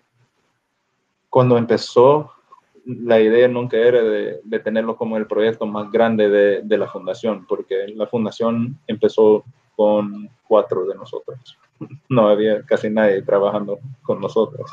cuando 1.30 1.58
empezó, 1.58 2.32
la 2.90 3.20
idea 3.20 3.48
nunca 3.48 3.78
era 3.78 4.02
de, 4.02 4.60
tenerlo 4.64 4.96
como 4.98 5.18
el 5.18 5.28
proyecto 5.28 5.66
más 5.68 5.92
grande 5.92 6.30
de, 6.64 6.78
la 6.78 6.88
fundación, 6.88 7.46
porque 7.46 7.88
la 7.96 8.08
fundación 8.08 8.80
empezó 8.88 9.44
con 9.76 10.30
cuatro 10.48 10.86
de 10.86 10.96
nosotros. 10.96 11.58
No 12.10 12.28
había 12.28 12.62
casi 12.64 12.90
nadie 12.90 13.22
trabajando 13.22 13.80
con 14.02 14.20
nosotros. 14.20 14.70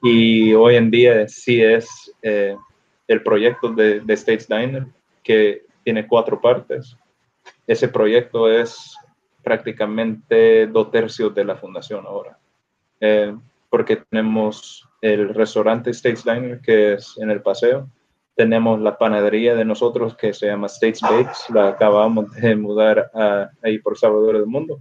Y 0.00 0.54
hoy 0.54 0.76
en 0.76 0.88
día 0.88 1.26
sí 1.26 1.60
es 1.60 2.14
eh, 2.22 2.56
el 3.08 3.22
proyecto 3.24 3.70
de, 3.70 3.98
de 3.98 4.14
States 4.14 4.46
Diner, 4.46 4.86
que 5.24 5.64
tiene 5.82 6.06
cuatro 6.06 6.40
partes. 6.40 6.96
Ese 7.66 7.88
proyecto 7.88 8.48
es 8.48 8.94
prácticamente 9.42 10.68
dos 10.68 10.92
tercios 10.92 11.34
de 11.34 11.44
la 11.44 11.56
fundación 11.56 12.06
ahora. 12.06 12.38
Eh, 13.00 13.34
porque 13.68 13.96
tenemos 13.96 14.86
el 15.00 15.34
restaurante 15.34 15.90
States 15.90 16.24
Diner, 16.24 16.60
que 16.60 16.94
es 16.94 17.16
en 17.18 17.30
el 17.30 17.42
paseo. 17.42 17.90
Tenemos 18.34 18.80
la 18.80 18.96
panadería 18.96 19.54
de 19.54 19.64
nosotros, 19.64 20.16
que 20.16 20.32
se 20.32 20.46
llama 20.46 20.66
States 20.66 21.00
Bakes. 21.00 21.52
La 21.52 21.68
acabamos 21.68 22.30
de 22.32 22.56
mudar 22.56 23.10
a, 23.14 23.50
ahí 23.62 23.78
por 23.78 23.98
Salvador 23.98 24.38
del 24.38 24.46
Mundo. 24.46 24.80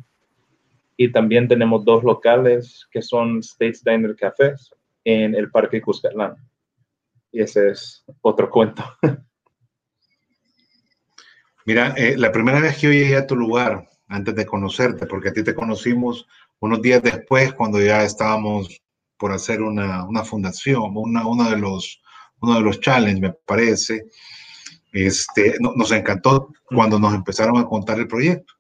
Y 0.97 1.11
también 1.11 1.47
tenemos 1.47 1.85
dos 1.85 2.03
locales 2.03 2.88
que 2.91 3.01
son 3.01 3.39
States 3.39 3.83
Diner 3.83 4.15
Cafés 4.15 4.73
en 5.03 5.33
el 5.35 5.49
Parque 5.49 5.81
Cuscatlán. 5.81 6.35
Y 7.31 7.41
ese 7.41 7.69
es 7.69 8.03
otro 8.21 8.49
cuento. 8.49 8.83
Mira, 11.65 11.93
eh, 11.95 12.17
la 12.17 12.31
primera 12.31 12.59
vez 12.59 12.75
que 12.77 12.88
yo 12.88 12.91
llegué 12.91 13.15
a 13.15 13.27
tu 13.27 13.35
lugar, 13.35 13.88
antes 14.07 14.35
de 14.35 14.45
conocerte, 14.45 15.05
porque 15.05 15.29
a 15.29 15.33
ti 15.33 15.43
te 15.43 15.53
conocimos 15.53 16.27
unos 16.59 16.81
días 16.81 17.01
después, 17.03 17.53
cuando 17.53 17.79
ya 17.79 18.03
estábamos 18.03 18.81
por 19.19 19.33
hacer 19.33 19.61
una, 19.61 20.05
una 20.05 20.23
fundación, 20.23 20.93
una, 20.95 21.27
uno, 21.27 21.49
de 21.49 21.57
los, 21.57 22.01
uno 22.39 22.55
de 22.55 22.61
los 22.61 22.79
challenges, 22.79 23.21
me 23.21 23.33
parece. 23.45 24.05
Este, 24.91 25.55
nos 25.59 25.91
encantó 25.91 26.49
cuando 26.65 26.97
nos 26.97 27.13
empezaron 27.13 27.57
a 27.57 27.65
contar 27.65 27.99
el 27.99 28.07
proyecto. 28.07 28.53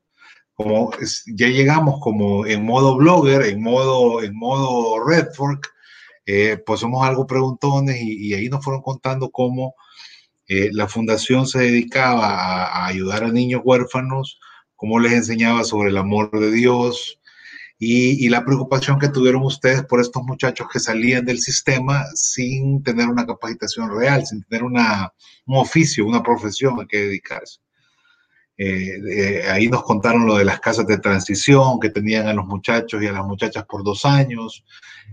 Como 0.53 0.91
ya 1.33 1.47
llegamos 1.47 1.99
como 2.01 2.45
en 2.45 2.65
modo 2.65 2.97
blogger, 2.97 3.43
en 3.43 3.63
modo, 3.63 4.21
en 4.21 4.35
modo 4.35 5.03
Redfork, 5.07 5.71
eh, 6.25 6.61
pues 6.63 6.81
somos 6.81 7.07
algo 7.07 7.25
preguntones 7.25 7.97
y, 8.01 8.33
ahí 8.33 8.49
nos 8.49 8.63
fueron 8.63 8.81
contando 8.81 9.31
cómo 9.31 9.75
eh, 10.47 10.69
la 10.73 10.87
fundación 10.89 11.47
se 11.47 11.59
dedicaba 11.59 12.27
a, 12.27 12.65
a, 12.65 12.87
ayudar 12.87 13.23
a 13.23 13.31
niños 13.31 13.61
huérfanos, 13.63 14.39
cómo 14.75 14.99
les 14.99 15.13
enseñaba 15.13 15.63
sobre 15.63 15.89
el 15.89 15.97
amor 15.97 16.37
de 16.37 16.51
Dios, 16.51 17.18
y, 17.81 18.27
la 18.27 18.43
preocupación 18.43 18.99
que 18.99 19.07
tuvieron 19.07 19.41
ustedes 19.43 19.85
por 19.85 20.01
estos 20.01 20.21
muchachos 20.23 20.67
que 20.71 20.81
salían 20.81 21.25
del 21.25 21.39
sistema 21.39 22.03
sin 22.13 22.83
tener 22.83 23.07
una 23.07 23.25
capacitación 23.25 23.89
real, 23.97 24.25
sin 24.25 24.43
tener 24.43 24.65
una, 24.65 25.13
un 25.45 25.57
oficio, 25.57 26.05
una 26.05 26.21
profesión 26.21 26.81
a 26.81 26.85
que 26.85 26.97
dedicarse. 26.97 27.61
Eh, 28.57 29.43
ahí 29.49 29.69
nos 29.69 29.83
contaron 29.83 30.25
lo 30.25 30.35
de 30.35 30.43
las 30.43 30.59
casas 30.59 30.85
de 30.87 30.97
transición 30.97 31.79
que 31.79 31.89
tenían 31.89 32.27
a 32.27 32.33
los 32.33 32.45
muchachos 32.45 33.01
y 33.01 33.07
a 33.07 33.13
las 33.13 33.25
muchachas 33.25 33.63
por 33.63 33.85
dos 33.85 34.03
años 34.03 34.65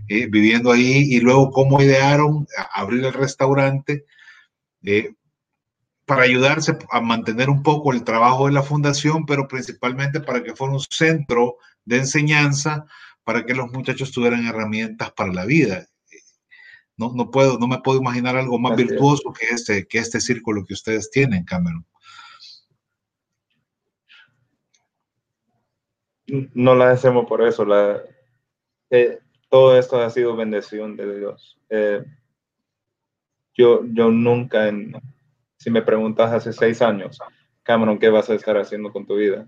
eh, 0.09 0.27
viviendo 0.29 0.69
ahí 0.69 1.07
y 1.15 1.21
luego 1.21 1.51
cómo 1.51 1.81
idearon 1.81 2.45
abrir 2.73 3.05
el 3.05 3.13
restaurante 3.13 4.03
eh, 4.83 5.13
para 6.03 6.23
ayudarse 6.23 6.77
a 6.91 6.99
mantener 6.99 7.49
un 7.49 7.63
poco 7.63 7.93
el 7.93 8.03
trabajo 8.03 8.47
de 8.47 8.51
la 8.51 8.63
fundación, 8.63 9.25
pero 9.25 9.47
principalmente 9.47 10.19
para 10.19 10.43
que 10.43 10.53
fuera 10.53 10.73
un 10.73 10.81
centro 10.81 11.55
de 11.87 11.97
enseñanza 11.97 12.85
para 13.23 13.45
que 13.45 13.55
los 13.55 13.71
muchachos 13.71 14.11
tuvieran 14.11 14.45
herramientas 14.45 15.11
para 15.13 15.33
la 15.33 15.45
vida. 15.45 15.87
No, 16.97 17.13
no, 17.13 17.31
puedo, 17.31 17.57
no 17.57 17.67
me 17.67 17.79
puedo 17.79 17.99
imaginar 17.99 18.35
algo 18.35 18.59
más 18.59 18.75
virtuoso 18.75 19.31
que 19.31 19.45
este, 19.47 19.87
que 19.87 19.99
este 19.99 20.19
círculo 20.19 20.65
que 20.65 20.73
ustedes 20.73 21.09
tienen, 21.09 21.45
Cameron. 21.45 21.85
No 26.53 26.75
la 26.75 26.91
hacemos 26.91 27.25
por 27.25 27.41
eso. 27.41 27.63
La, 27.63 28.01
eh, 28.89 29.19
todo 29.49 29.77
esto 29.77 30.01
ha 30.01 30.09
sido 30.09 30.35
bendición 30.35 30.97
de 30.97 31.19
Dios. 31.19 31.57
Eh, 31.69 32.03
yo, 33.53 33.85
yo 33.85 34.11
nunca, 34.11 34.67
en, 34.67 34.93
si 35.57 35.69
me 35.69 35.81
preguntas 35.81 36.33
hace 36.33 36.51
seis 36.51 36.81
años, 36.81 37.19
Cameron, 37.63 37.97
¿qué 37.97 38.09
vas 38.09 38.29
a 38.29 38.33
estar 38.33 38.57
haciendo 38.57 38.91
con 38.91 39.05
tu 39.05 39.15
vida? 39.15 39.47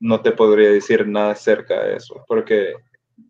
No 0.00 0.22
te 0.22 0.32
podría 0.32 0.70
decir 0.70 1.06
nada 1.06 1.32
acerca 1.32 1.84
de 1.84 1.96
eso, 1.96 2.24
porque 2.26 2.74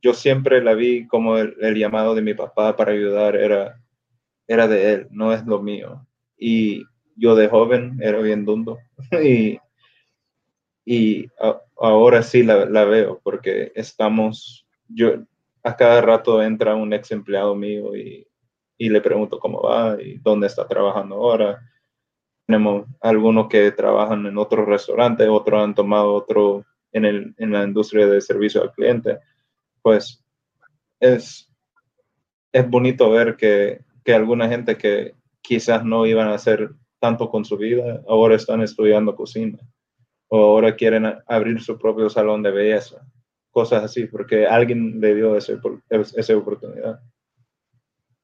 yo 0.00 0.14
siempre 0.14 0.62
la 0.62 0.74
vi 0.74 1.06
como 1.06 1.36
el, 1.36 1.74
llamado 1.74 2.14
de 2.14 2.22
mi 2.22 2.32
papá 2.32 2.76
para 2.76 2.92
ayudar 2.92 3.36
era, 3.36 3.82
era 4.46 4.68
de 4.68 4.92
él, 4.92 5.08
no 5.10 5.32
es 5.32 5.44
lo 5.44 5.60
mío. 5.60 6.06
Y 6.38 6.84
yo 7.16 7.34
de 7.34 7.48
joven 7.48 7.98
era 8.00 8.20
bien 8.20 8.44
dundo 8.44 8.78
y, 9.22 9.58
y 10.84 11.26
ahora 11.76 12.22
sí 12.22 12.44
la, 12.44 12.64
la, 12.66 12.84
veo 12.84 13.20
porque 13.22 13.72
estamos, 13.74 14.66
yo 14.88 15.24
a 15.62 15.76
cada 15.76 16.00
rato 16.00 16.42
entra 16.42 16.76
un 16.76 16.92
ex 16.92 17.10
empleado 17.10 17.54
mío 17.54 17.94
y, 17.96 18.26
y 18.78 18.88
le 18.88 19.00
pregunto 19.00 19.38
cómo 19.38 19.60
va 19.60 20.00
y 20.00 20.18
dónde 20.18 20.46
está 20.46 20.66
trabajando 20.66 21.16
ahora 21.16 21.60
tenemos 22.50 22.84
algunos 23.00 23.46
que 23.46 23.70
trabajan 23.70 24.26
en 24.26 24.36
otros 24.36 24.66
restaurantes, 24.66 25.28
otros 25.30 25.62
han 25.62 25.72
tomado 25.72 26.12
otro 26.12 26.64
en, 26.90 27.04
el, 27.04 27.32
en 27.38 27.52
la 27.52 27.62
industria 27.62 28.08
de 28.08 28.20
servicio 28.20 28.60
al 28.60 28.72
cliente. 28.72 29.20
Pues 29.80 30.20
es, 30.98 31.48
es 32.50 32.68
bonito 32.68 33.08
ver 33.08 33.36
que, 33.36 33.82
que 34.04 34.12
alguna 34.12 34.48
gente 34.48 34.76
que 34.76 35.14
quizás 35.40 35.84
no 35.84 36.06
iban 36.06 36.26
a 36.26 36.34
hacer 36.34 36.72
tanto 36.98 37.30
con 37.30 37.44
su 37.44 37.56
vida, 37.56 38.02
ahora 38.08 38.34
están 38.34 38.62
estudiando 38.62 39.14
cocina 39.14 39.60
o 40.26 40.42
ahora 40.42 40.74
quieren 40.74 41.06
abrir 41.28 41.60
su 41.62 41.78
propio 41.78 42.10
salón 42.10 42.42
de 42.42 42.50
belleza, 42.50 43.06
cosas 43.52 43.84
así, 43.84 44.06
porque 44.06 44.44
alguien 44.44 45.00
le 45.00 45.14
dio 45.14 45.36
ese, 45.36 45.56
esa 45.88 46.36
oportunidad. 46.36 47.00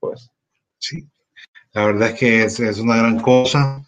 Pues. 0.01 0.33
Sí, 0.79 1.09
la 1.75 1.87
verdad 1.87 2.09
es 2.09 2.19
que 2.19 2.43
es, 2.43 2.59
es 2.59 2.81
una 2.81 2.97
gran 2.97 3.21
cosa. 3.21 3.87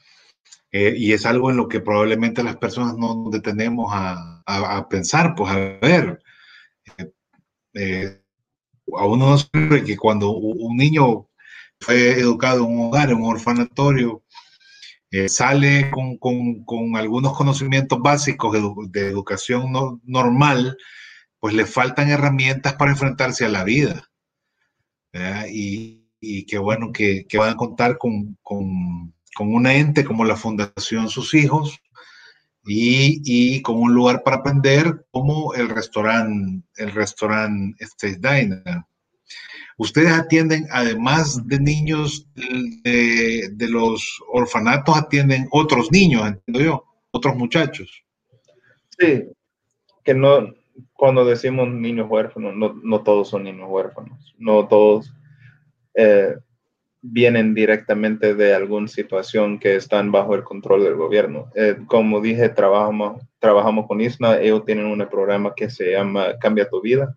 Eh, 0.70 0.94
y 0.96 1.12
es 1.12 1.24
algo 1.24 1.50
en 1.50 1.56
lo 1.56 1.68
que 1.68 1.80
probablemente 1.80 2.42
las 2.42 2.56
personas 2.56 2.96
no 2.96 3.30
detenemos 3.30 3.90
a, 3.92 4.42
a, 4.46 4.88
pensar, 4.88 5.34
pues 5.34 5.50
a 5.50 5.56
ver, 5.56 6.22
eh, 6.98 7.12
eh, 7.74 8.22
a 8.96 9.06
uno 9.06 9.30
no 9.30 9.38
sabe 9.38 9.84
que 9.84 9.96
cuando 9.96 10.30
un 10.32 10.76
niño 10.76 11.28
fue 11.80 12.12
educado 12.20 12.66
en 12.66 12.72
un 12.72 12.86
hogar, 12.88 13.10
en 13.10 13.16
un 13.16 13.30
orfanatorio, 13.30 14.22
sale 15.28 15.90
con, 15.90 16.18
con, 16.18 16.64
con, 16.64 16.96
algunos 16.96 17.36
conocimientos 17.36 17.98
básicos 18.00 18.52
de, 18.92 19.08
educación 19.08 19.72
no, 19.72 20.00
normal, 20.04 20.76
pues 21.40 21.54
le 21.54 21.66
faltan 21.66 22.10
herramientas 22.10 22.74
para 22.74 22.90
enfrentarse 22.92 23.44
a 23.44 23.48
la 23.48 23.64
vida. 23.64 24.10
Y, 25.50 26.08
y 26.20 26.46
qué 26.46 26.58
bueno 26.58 26.92
que, 26.92 27.26
que 27.28 27.38
van 27.38 27.50
a 27.50 27.56
contar 27.56 27.98
con, 27.98 28.36
con 28.42 29.14
con 29.38 29.54
un 29.54 29.68
ente 29.68 30.04
como 30.04 30.24
la 30.24 30.34
Fundación 30.34 31.08
Sus 31.08 31.32
Hijos 31.32 31.80
y, 32.66 33.22
y 33.24 33.62
con 33.62 33.76
un 33.76 33.94
lugar 33.94 34.24
para 34.24 34.38
aprender 34.38 35.06
como 35.12 35.54
el 35.54 35.68
restaurante, 35.68 36.66
el 36.74 36.90
restaurante 36.90 37.84
State 37.84 38.18
Diner. 38.18 38.82
Ustedes 39.76 40.10
atienden, 40.10 40.66
además 40.72 41.46
de 41.46 41.60
niños 41.60 42.28
de, 42.34 43.68
los 43.68 44.20
orfanatos, 44.32 44.96
atienden 44.96 45.46
otros 45.52 45.92
niños, 45.92 46.26
entiendo 46.26 46.60
yo, 46.60 46.84
otros 47.12 47.36
muchachos. 47.36 48.02
Sí, 48.98 49.22
que 50.02 50.14
no, 50.14 50.52
cuando 50.94 51.24
decimos 51.24 51.68
niños 51.68 52.08
huérfanos, 52.10 52.56
no, 52.56 52.74
no 52.82 53.04
todos 53.04 53.28
son 53.28 53.44
niños 53.44 53.68
huérfanos, 53.70 54.34
no 54.36 54.66
todos 54.66 55.14
eh, 55.94 56.34
vienen 57.10 57.54
directamente 57.54 58.34
de 58.34 58.54
alguna 58.54 58.88
situación 58.88 59.58
que 59.58 59.76
están 59.76 60.12
bajo 60.12 60.34
el 60.34 60.44
control 60.44 60.84
del 60.84 60.94
gobierno. 60.94 61.50
Eh, 61.54 61.76
como 61.86 62.20
dije, 62.20 62.48
trabajamos, 62.48 63.22
trabajamos 63.38 63.86
con 63.86 64.00
ISNA, 64.00 64.40
ellos 64.40 64.64
tienen 64.64 64.86
un 64.86 65.06
programa 65.08 65.54
que 65.54 65.70
se 65.70 65.92
llama 65.92 66.38
Cambia 66.38 66.68
tu 66.68 66.80
vida 66.80 67.16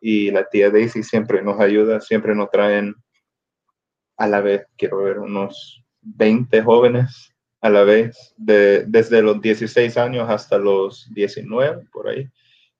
y 0.00 0.30
la 0.30 0.48
tía 0.48 0.70
Daisy 0.70 1.02
siempre 1.02 1.42
nos 1.42 1.58
ayuda, 1.60 2.00
siempre 2.00 2.34
nos 2.34 2.50
traen 2.50 2.94
a 4.16 4.26
la 4.26 4.40
vez, 4.40 4.66
quiero 4.76 4.98
ver, 4.98 5.18
unos 5.18 5.82
20 6.02 6.62
jóvenes 6.62 7.32
a 7.60 7.70
la 7.70 7.84
vez, 7.84 8.34
de, 8.36 8.84
desde 8.86 9.22
los 9.22 9.40
16 9.40 9.96
años 9.96 10.28
hasta 10.28 10.58
los 10.58 11.08
19, 11.14 11.86
por 11.92 12.08
ahí. 12.08 12.28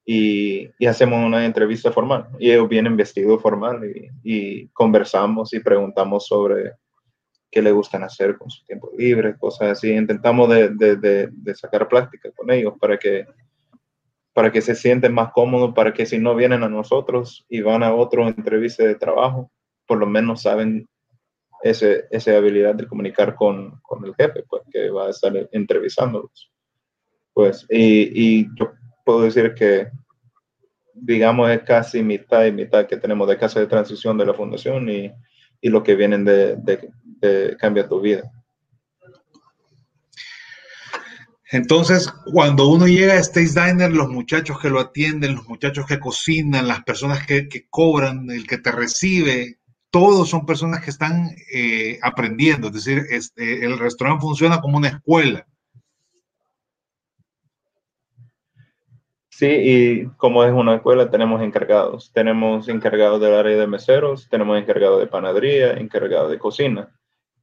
Y, 0.08 0.70
hacemos 0.86 1.24
una 1.24 1.44
entrevista 1.44 1.90
formal. 1.90 2.28
Y 2.38 2.52
ellos 2.52 2.68
vienen 2.68 2.96
vestidos 2.96 3.42
formal 3.42 3.82
y, 4.22 4.68
conversamos 4.68 5.52
y 5.52 5.60
preguntamos 5.60 6.26
sobre 6.26 6.74
qué 7.50 7.60
le 7.60 7.72
gustan 7.72 8.04
hacer 8.04 8.38
con 8.38 8.48
su 8.48 8.64
tiempo 8.64 8.90
libre, 8.96 9.36
cosas 9.36 9.72
así. 9.72 9.90
Intentamos 9.90 10.48
de, 10.48 10.68
de, 10.70 11.28
de, 11.30 11.54
sacar 11.56 11.88
plática 11.88 12.30
con 12.30 12.50
ellos 12.52 12.74
para 12.80 12.96
que, 12.96 13.26
para 14.32 14.52
que 14.52 14.60
se 14.60 14.76
sienten 14.76 15.12
más 15.12 15.32
cómodos, 15.32 15.74
para 15.74 15.92
que 15.92 16.06
si 16.06 16.18
no 16.18 16.36
vienen 16.36 16.62
a 16.62 16.68
nosotros 16.68 17.44
y 17.48 17.60
van 17.60 17.82
a 17.82 17.92
otro 17.94 18.28
entrevista 18.28 18.84
de 18.84 18.94
trabajo, 18.94 19.50
por 19.86 19.98
lo 19.98 20.06
menos 20.06 20.42
saben 20.42 20.88
ese, 21.62 22.04
esa 22.10 22.36
habilidad 22.36 22.74
de 22.76 22.86
comunicar 22.86 23.34
con, 23.34 23.80
con, 23.82 24.04
el 24.04 24.14
jefe, 24.14 24.44
pues, 24.48 24.62
que 24.70 24.90
va 24.90 25.06
a 25.06 25.10
estar 25.10 25.32
entrevistándolos. 25.52 26.52
Pues, 27.32 27.66
y, 27.68 28.42
y, 28.42 28.48
yo 28.56 28.72
puedo 29.06 29.22
decir 29.22 29.54
que, 29.54 29.88
digamos, 30.92 31.48
es 31.50 31.62
casi 31.62 32.02
mitad 32.02 32.44
y 32.44 32.50
mitad 32.50 32.86
que 32.86 32.96
tenemos 32.96 33.28
de 33.28 33.38
casa 33.38 33.60
de 33.60 33.68
transición 33.68 34.18
de 34.18 34.26
la 34.26 34.34
fundación 34.34 34.90
y, 34.90 35.12
y 35.60 35.68
lo 35.68 35.84
que 35.84 35.94
vienen 35.94 36.24
de, 36.24 36.56
de, 36.56 37.56
Cambia 37.58 37.88
tu 37.88 38.00
vida. 38.00 38.30
Entonces, 41.50 42.12
cuando 42.32 42.68
uno 42.68 42.86
llega 42.86 43.14
a 43.14 43.22
Stace 43.22 43.58
Diner, 43.58 43.92
los 43.92 44.08
muchachos 44.08 44.60
que 44.60 44.68
lo 44.68 44.80
atienden, 44.80 45.36
los 45.36 45.48
muchachos 45.48 45.86
que 45.86 45.98
cocinan, 45.98 46.68
las 46.68 46.82
personas 46.84 47.26
que, 47.26 47.48
que 47.48 47.66
cobran, 47.68 48.30
el 48.30 48.46
que 48.46 48.58
te 48.58 48.70
recibe, 48.70 49.58
todos 49.90 50.28
son 50.28 50.44
personas 50.44 50.84
que 50.84 50.90
están 50.90 51.30
eh, 51.52 51.98
aprendiendo, 52.02 52.68
es 52.68 52.74
decir, 52.74 53.04
este, 53.10 53.64
el 53.64 53.78
restaurante 53.78 54.22
funciona 54.22 54.60
como 54.60 54.76
una 54.76 54.88
escuela. 54.88 55.46
Sí, 59.38 59.46
y 59.48 60.06
como 60.16 60.44
es 60.44 60.52
una 60.54 60.76
escuela, 60.76 61.10
tenemos 61.10 61.42
encargados. 61.42 62.10
Tenemos 62.10 62.70
encargados 62.70 63.20
del 63.20 63.34
área 63.34 63.58
de 63.58 63.66
meseros, 63.66 64.30
tenemos 64.30 64.58
encargados 64.58 64.98
de 64.98 65.08
panadería, 65.08 65.74
encargados 65.74 66.30
de 66.30 66.38
cocina. 66.38 66.88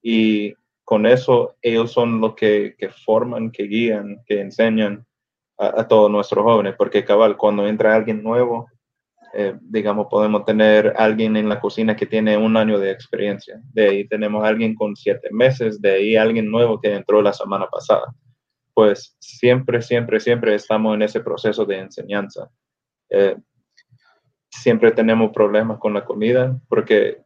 Y 0.01 0.55
con 0.83 1.05
eso, 1.05 1.55
ellos 1.61 1.91
son 1.91 2.19
los 2.19 2.33
que, 2.33 2.73
que 2.79 2.89
forman, 2.89 3.51
que 3.51 3.65
guían, 3.65 4.23
que 4.25 4.41
enseñan 4.41 5.05
a, 5.59 5.87
todos 5.87 6.09
nuestros 6.09 6.43
jóvenes. 6.43 6.73
Porque, 6.79 7.05
cabal, 7.05 7.37
cuando 7.37 7.67
entra 7.67 7.93
alguien 7.93 8.23
nuevo, 8.23 8.65
eh, 9.35 9.53
digamos, 9.61 10.07
podemos 10.09 10.45
tener 10.45 10.95
alguien 10.97 11.37
en 11.37 11.47
la 11.47 11.59
cocina 11.59 11.95
que 11.95 12.07
tiene 12.07 12.35
un 12.37 12.57
año 12.57 12.79
de 12.79 12.89
experiencia, 12.89 13.61
de 13.71 13.87
ahí 13.87 14.07
tenemos 14.07 14.43
alguien 14.43 14.73
con 14.73 14.95
siete 14.95 15.29
meses, 15.31 15.79
de 15.79 15.91
ahí 15.91 16.15
alguien 16.15 16.49
nuevo 16.49 16.81
que 16.81 16.91
entró 16.91 17.21
la 17.21 17.33
semana 17.33 17.67
pasada. 17.67 18.15
Pues 18.73 19.15
siempre, 19.19 19.81
siempre, 19.81 20.19
siempre 20.19 20.55
estamos 20.55 20.95
en 20.95 21.03
ese 21.03 21.19
proceso 21.19 21.65
de 21.65 21.79
enseñanza. 21.79 22.49
Eh, 23.09 23.35
siempre 24.49 24.91
tenemos 24.91 25.31
problemas 25.31 25.77
con 25.79 25.93
la 25.93 26.05
comida 26.05 26.59
porque 26.67 27.21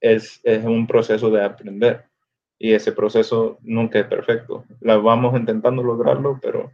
es, 0.00 0.40
es 0.44 0.64
un 0.64 0.86
proceso 0.86 1.30
de 1.30 1.44
aprender 1.44 2.04
y 2.58 2.72
ese 2.72 2.92
proceso 2.92 3.58
nunca 3.62 4.00
es 4.00 4.06
perfecto. 4.06 4.64
La 4.80 4.96
vamos 4.96 5.38
intentando 5.38 5.82
lograrlo, 5.82 6.38
pero 6.42 6.72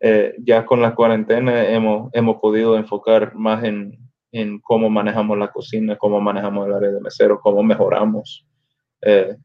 eh, 0.00 0.34
ya 0.38 0.66
con 0.66 0.80
la 0.82 0.94
cuarentena 0.94 1.66
hemos, 1.68 2.10
hemos 2.12 2.36
podido 2.36 2.76
enfocar 2.76 3.34
más 3.34 3.64
en, 3.64 3.98
en, 4.32 4.60
cómo 4.60 4.90
manejamos 4.90 5.38
la 5.38 5.52
cocina, 5.52 5.96
cómo 5.96 6.20
manejamos 6.20 6.66
el 6.66 6.74
área 6.74 6.90
de 6.90 7.00
mesero, 7.00 7.40
cómo 7.40 7.62
mejoramos 7.62 8.46
eh, 9.02 9.36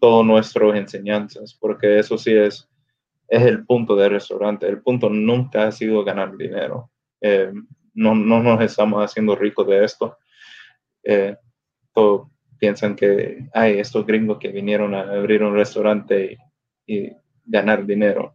todas 0.00 0.26
nuestras 0.26 0.76
enseñanzas, 0.76 1.54
porque 1.54 1.98
eso 1.98 2.18
sí 2.18 2.32
es, 2.32 2.68
es 3.28 3.42
el 3.42 3.64
punto 3.64 3.96
del 3.96 4.10
restaurante. 4.10 4.66
El 4.68 4.82
punto 4.82 5.08
nunca 5.08 5.66
ha 5.66 5.72
sido 5.72 6.04
ganar 6.04 6.36
dinero. 6.36 6.90
Eh, 7.20 7.52
no, 7.94 8.14
no, 8.14 8.42
nos 8.42 8.60
estamos 8.60 9.02
haciendo 9.02 9.34
ricos 9.34 9.66
de 9.66 9.84
esto. 9.84 10.18
Eh, 11.02 11.36
todos 11.92 12.28
piensan 12.58 12.94
que 12.94 13.48
hay 13.52 13.78
estos 13.78 14.06
gringos 14.06 14.38
que 14.38 14.48
vinieron 14.48 14.94
a 14.94 15.02
abrir 15.02 15.42
un 15.42 15.54
restaurante 15.54 16.38
y, 16.86 16.94
y 16.94 17.12
ganar 17.44 17.86
dinero 17.86 18.34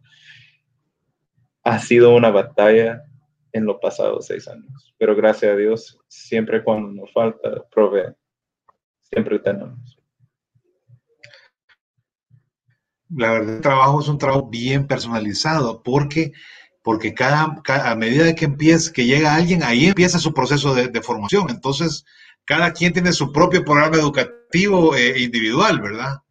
ha 1.64 1.78
sido 1.78 2.14
una 2.14 2.30
batalla 2.30 3.04
en 3.52 3.66
los 3.66 3.76
pasados 3.80 4.26
seis 4.26 4.48
años. 4.48 4.94
Pero 4.98 5.14
gracias 5.14 5.52
a 5.52 5.56
Dios, 5.56 6.00
siempre 6.08 6.62
cuando 6.62 6.88
nos 6.88 7.12
falta, 7.12 7.64
provee. 7.70 8.14
Siempre 9.00 9.38
tenemos. 9.38 10.01
La 13.14 13.32
verdad, 13.32 13.56
el 13.56 13.60
trabajo 13.60 14.00
es 14.00 14.08
un 14.08 14.18
trabajo 14.18 14.48
bien 14.48 14.86
personalizado 14.86 15.82
porque, 15.82 16.32
porque 16.82 17.14
cada, 17.14 17.62
a 17.66 17.94
medida 17.94 18.34
que 18.34 18.46
empieza, 18.46 18.92
que 18.92 19.06
llega 19.06 19.34
alguien, 19.34 19.62
ahí 19.62 19.86
empieza 19.86 20.18
su 20.18 20.32
proceso 20.32 20.74
de, 20.74 20.88
de 20.88 21.02
formación. 21.02 21.50
Entonces, 21.50 22.04
cada 22.44 22.72
quien 22.72 22.92
tiene 22.92 23.12
su 23.12 23.32
propio 23.32 23.64
programa 23.64 23.96
educativo 23.96 24.94
eh, 24.96 25.20
individual, 25.22 25.80
¿verdad? 25.80 26.22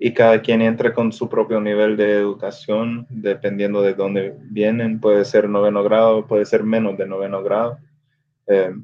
y 0.00 0.14
cada 0.14 0.40
quien 0.40 0.62
entra 0.62 0.94
con 0.94 1.12
su 1.12 1.28
propio 1.28 1.60
nivel 1.60 1.96
de 1.96 2.12
educación, 2.12 3.06
dependiendo 3.10 3.82
de 3.82 3.94
dónde 3.94 4.36
vienen. 4.42 5.00
Puede 5.00 5.24
ser 5.24 5.48
noveno 5.48 5.82
grado, 5.82 6.26
puede 6.26 6.44
ser 6.44 6.62
menos 6.62 6.96
de 6.96 7.06
noveno 7.06 7.42
grado. 7.42 7.78
Eh, 8.46 8.74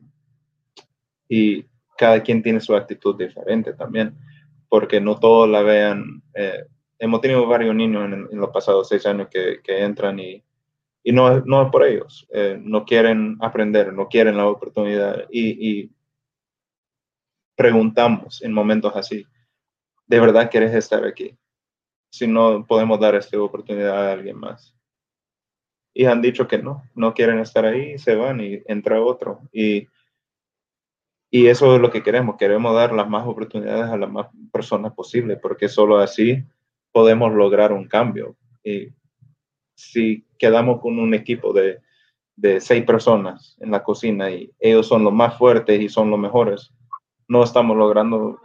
y 1.29 1.65
cada 1.97 2.21
quien 2.23 2.43
tiene 2.43 2.61
su 2.61 2.75
actitud 2.75 3.17
diferente 3.17 3.73
también, 3.75 4.17
porque 4.75 5.01
no 5.01 5.21
todos 5.21 5.49
la 5.49 5.63
vean. 5.63 6.21
Eh, 6.35 6.65
hemos 6.99 7.21
tenido 7.21 7.47
varios 7.47 7.77
niños 7.77 8.07
en, 8.07 8.27
en, 8.29 8.41
los 8.41 8.51
pasados 8.51 8.89
seis 8.89 9.07
años 9.07 9.29
que, 9.31 9.61
que 9.63 9.85
entran 9.85 10.19
y, 10.19 10.43
y 11.05 11.13
no, 11.13 11.43
no 11.43 11.63
es 11.63 11.71
por 11.71 11.85
ellos. 11.85 12.27
Eh, 12.33 12.59
no 12.61 12.85
quieren 12.85 13.37
aprender, 13.41 13.93
no 13.93 14.09
quieren 14.09 14.37
la 14.37 14.49
oportunidad. 14.49 15.27
Y, 15.31 15.71
y 15.71 15.91
preguntamos 17.55 18.43
en 18.43 18.53
momentos 18.53 18.97
así 18.97 19.25
de 20.09 20.19
verdad 20.19 20.51
quieres 20.51 20.75
estar 20.75 21.05
aquí. 21.05 21.39
Si 22.11 22.27
no 22.27 22.67
podemos 22.67 22.99
dar 22.99 23.15
esta 23.15 23.41
oportunidad 23.41 24.09
a 24.09 24.13
alguien 24.13 24.37
más. 24.37 24.75
Y 25.95 26.07
han 26.07 26.21
dicho 26.21 26.49
que 26.49 26.59
no, 26.59 26.83
no 26.97 27.15
quieren 27.15 27.39
estar 27.39 27.65
ahí, 27.65 27.97
se 27.97 28.17
van 28.17 28.41
y 28.41 28.61
entra 28.67 29.01
otro. 29.01 29.41
Y, 29.53 29.87
y 31.35 31.49
eso 31.49 31.75
es 31.75 31.81
lo 31.81 31.90
que 31.90 32.05
queremos. 32.05 32.37
Queremos 32.37 32.73
dar 32.77 32.92
las 32.92 33.09
más 33.09 33.27
oportunidades 33.27 33.90
a 33.90 33.97
las 33.97 34.09
más 34.09 34.29
personas 34.53 34.92
posible, 34.92 35.37
porque 35.37 35.68
solo 35.68 35.99
así 35.99 36.44
podemos 36.92 37.35
lograr 37.35 37.73
un 37.73 37.88
cambio. 37.88 38.37
Y 38.62 38.90
si 39.75 40.25
quedamos 40.38 40.81
con 40.81 41.01
un 41.01 41.12
equipo 41.12 41.53
de, 41.53 41.81
de 42.37 42.61
seis 42.61 42.85
personas 42.85 43.57
en 43.59 43.73
la 43.73 43.83
cocina 43.83 44.31
y 44.31 44.53
ellos 44.61 44.87
son 44.87 45.03
los 45.03 45.12
más 45.12 45.37
fuertes 45.37 45.81
y 45.81 45.88
son 45.88 46.09
los 46.09 46.20
mejores, 46.20 46.73
no 47.27 47.42
estamos 47.42 47.77
logrando 47.77 48.40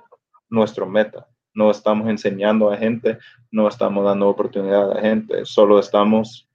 nuestro 0.50 0.88
meta 0.88 1.28
no 1.54 1.72
estamos 1.72 2.08
enseñando 2.08 2.72
a 2.72 2.78
gente, 2.78 3.18
no 3.52 3.68
estamos 3.68 4.06
dando 4.06 4.30
oportunidad 4.30 4.98
a 4.98 5.02
gente, 5.02 5.46
solo 5.46 5.78
estamos 5.80 6.48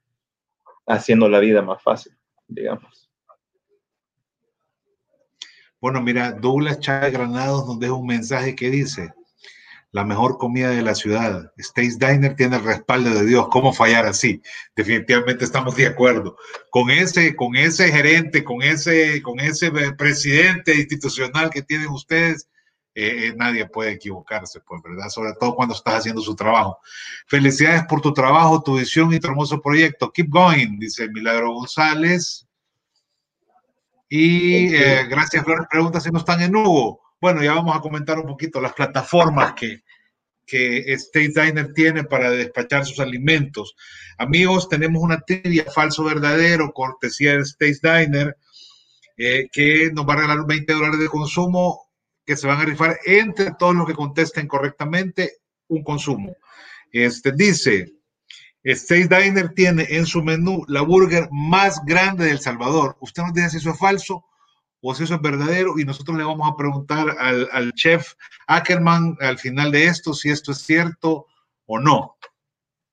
haciendo 0.86 1.28
la 1.28 1.40
vida 1.40 1.60
más 1.60 1.82
fácil, 1.82 2.16
digamos. 2.48 3.03
Bueno, 5.84 6.00
mira, 6.00 6.32
Douglas 6.32 6.80
Chávez 6.80 7.12
Granados 7.12 7.66
nos 7.66 7.78
deja 7.78 7.92
un 7.92 8.06
mensaje 8.06 8.56
que 8.56 8.70
dice, 8.70 9.12
la 9.92 10.02
mejor 10.02 10.38
comida 10.38 10.70
de 10.70 10.80
la 10.80 10.94
ciudad. 10.94 11.52
Stace 11.58 11.98
Diner 11.98 12.34
tiene 12.36 12.56
el 12.56 12.64
respaldo 12.64 13.10
de 13.10 13.26
Dios. 13.26 13.48
¿Cómo 13.50 13.70
fallar 13.70 14.06
así? 14.06 14.40
Definitivamente 14.74 15.44
estamos 15.44 15.76
de 15.76 15.88
acuerdo. 15.88 16.38
Con 16.70 16.88
ese, 16.88 17.36
con 17.36 17.54
ese 17.54 17.92
gerente, 17.92 18.42
con 18.42 18.62
ese, 18.62 19.20
con 19.20 19.38
ese 19.40 19.70
presidente 19.98 20.74
institucional 20.74 21.50
que 21.50 21.60
tienen 21.60 21.88
ustedes, 21.88 22.48
eh, 22.94 23.26
eh, 23.26 23.34
nadie 23.36 23.66
puede 23.66 23.92
equivocarse, 23.92 24.60
pues, 24.60 24.80
¿verdad? 24.82 25.10
Sobre 25.10 25.34
todo 25.38 25.54
cuando 25.54 25.74
estás 25.74 25.96
haciendo 25.96 26.22
su 26.22 26.34
trabajo. 26.34 26.78
Felicidades 27.26 27.84
por 27.84 28.00
tu 28.00 28.14
trabajo, 28.14 28.62
tu 28.62 28.78
visión 28.78 29.12
y 29.12 29.20
tu 29.20 29.26
hermoso 29.26 29.60
proyecto. 29.60 30.10
Keep 30.10 30.30
going, 30.30 30.78
dice 30.78 31.10
Milagro 31.10 31.52
González. 31.52 32.43
Y 34.08 34.74
eh, 34.74 35.06
gracias, 35.08 35.44
Flores. 35.44 35.66
Pregunta 35.70 36.00
si 36.00 36.10
no 36.10 36.18
están 36.18 36.42
en 36.42 36.54
Hugo. 36.54 37.00
Bueno, 37.20 37.42
ya 37.42 37.54
vamos 37.54 37.76
a 37.76 37.80
comentar 37.80 38.18
un 38.18 38.26
poquito 38.26 38.60
las 38.60 38.74
plataformas 38.74 39.54
que, 39.54 39.82
que 40.46 40.92
State 40.94 41.32
Diner 41.34 41.72
tiene 41.72 42.04
para 42.04 42.30
despachar 42.30 42.84
sus 42.84 43.00
alimentos. 43.00 43.74
Amigos, 44.18 44.68
tenemos 44.68 45.02
una 45.02 45.20
trivia 45.20 45.64
falso 45.64 46.04
verdadero, 46.04 46.72
cortesía 46.72 47.36
de 47.36 47.42
State 47.42 47.78
Diner, 47.82 48.36
eh, 49.16 49.48
que 49.50 49.90
nos 49.92 50.06
va 50.06 50.14
a 50.14 50.16
regalar 50.16 50.46
20 50.46 50.72
dólares 50.72 51.00
de 51.00 51.08
consumo 51.08 51.84
que 52.26 52.36
se 52.36 52.46
van 52.46 52.60
a 52.60 52.64
rifar 52.64 52.98
entre 53.04 53.52
todos 53.58 53.74
los 53.74 53.86
que 53.86 53.94
contesten 53.94 54.48
correctamente 54.48 55.38
un 55.68 55.82
consumo. 55.82 56.36
Este 56.90 57.32
dice, 57.32 57.92
State 58.64 59.08
Diner 59.08 59.50
tiene 59.50 59.86
en 59.90 60.06
su 60.06 60.22
menú 60.22 60.64
la 60.68 60.80
burger 60.80 61.28
más 61.30 61.84
grande 61.84 62.26
del 62.26 62.40
Salvador. 62.40 62.96
Usted 63.00 63.22
nos 63.22 63.34
dice 63.34 63.50
si 63.50 63.56
eso 63.58 63.70
es 63.70 63.78
falso 63.78 64.24
o 64.80 64.94
si 64.94 65.04
eso 65.04 65.14
es 65.14 65.20
verdadero 65.20 65.78
y 65.78 65.84
nosotros 65.84 66.16
le 66.16 66.24
vamos 66.24 66.50
a 66.50 66.56
preguntar 66.56 67.16
al, 67.18 67.72
chef 67.74 68.14
Ackerman 68.46 69.16
al 69.20 69.38
final 69.38 69.70
de 69.70 69.84
esto 69.84 70.14
si 70.14 70.30
esto 70.30 70.52
es 70.52 70.58
cierto 70.58 71.26
o 71.66 71.78
no. 71.78 72.16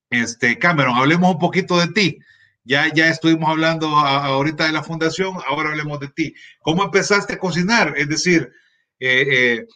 Este, 0.09 0.59
Cameron, 0.59 0.95
hablemos 0.95 1.31
un 1.31 1.39
poquito 1.39 1.79
de 1.79 1.87
ti. 1.87 2.19
Ya, 2.63 2.93
ya 2.93 3.07
estuvimos 3.07 3.49
hablando 3.49 3.87
ahorita 3.87 4.65
de 4.65 4.73
la 4.73 4.83
fundación, 4.83 5.37
ahora 5.47 5.69
hablemos 5.69 5.99
de 5.99 6.09
ti. 6.09 6.35
¿Cómo 6.59 6.83
empezaste 6.83 7.33
a 7.33 7.39
cocinar? 7.39 7.93
Es 7.97 8.07
decir, 8.07 8.51
eh, 8.99 9.25
eh, 9.31 9.67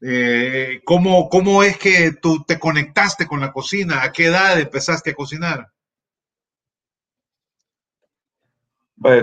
eh, 0.00 0.80
¿cómo, 0.84 1.28
¿cómo 1.28 1.62
es 1.62 1.78
que 1.78 2.12
tú 2.20 2.44
te 2.44 2.58
conectaste 2.58 3.26
con 3.26 3.40
la 3.40 3.52
cocina? 3.52 4.02
¿A 4.02 4.12
qué 4.12 4.26
edad 4.26 4.58
empezaste 4.58 5.10
a 5.10 5.14
cocinar? 5.14 5.68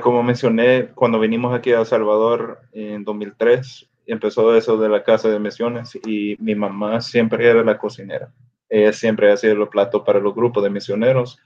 como 0.04 0.22
mencioné, 0.22 0.90
cuando 0.94 1.20
vinimos 1.20 1.56
aquí 1.56 1.72
a 1.72 1.80
El 1.80 1.86
Salvador 1.88 2.60
en 2.72 3.04
2003, 3.04 3.90
empezó 4.06 4.56
eso 4.56 4.78
de 4.78 4.90
la 4.90 5.04
casa 5.04 5.28
de 5.30 5.40
misiones 5.40 5.98
y 6.06 6.36
mi 6.40 6.54
mamá 6.54 7.02
siempre 7.02 7.50
era 7.50 7.64
la 7.64 7.80
cocinera. 7.80 8.32
Ella 8.70 8.94
siempre 8.94 9.32
hacía 9.32 9.56
los 9.56 9.70
platos 9.70 10.04
para 10.06 10.20
los 10.20 10.36
grupos 10.36 10.64
de 10.64 10.70
misioneros 10.70 11.40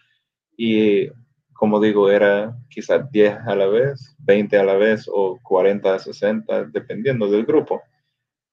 y 0.57 1.09
como 1.55 1.79
digo, 1.79 2.11
era 2.11 2.57
quizás 2.69 3.09
10 3.11 3.37
a 3.47 3.55
la 3.55 3.67
vez, 3.67 4.13
20 4.19 4.57
a 4.57 4.63
la 4.65 4.75
vez 4.75 5.09
o 5.11 5.39
40 5.41 5.95
a 5.95 5.99
60, 5.99 6.65
dependiendo 6.65 7.29
del 7.29 7.45
grupo. 7.45 7.81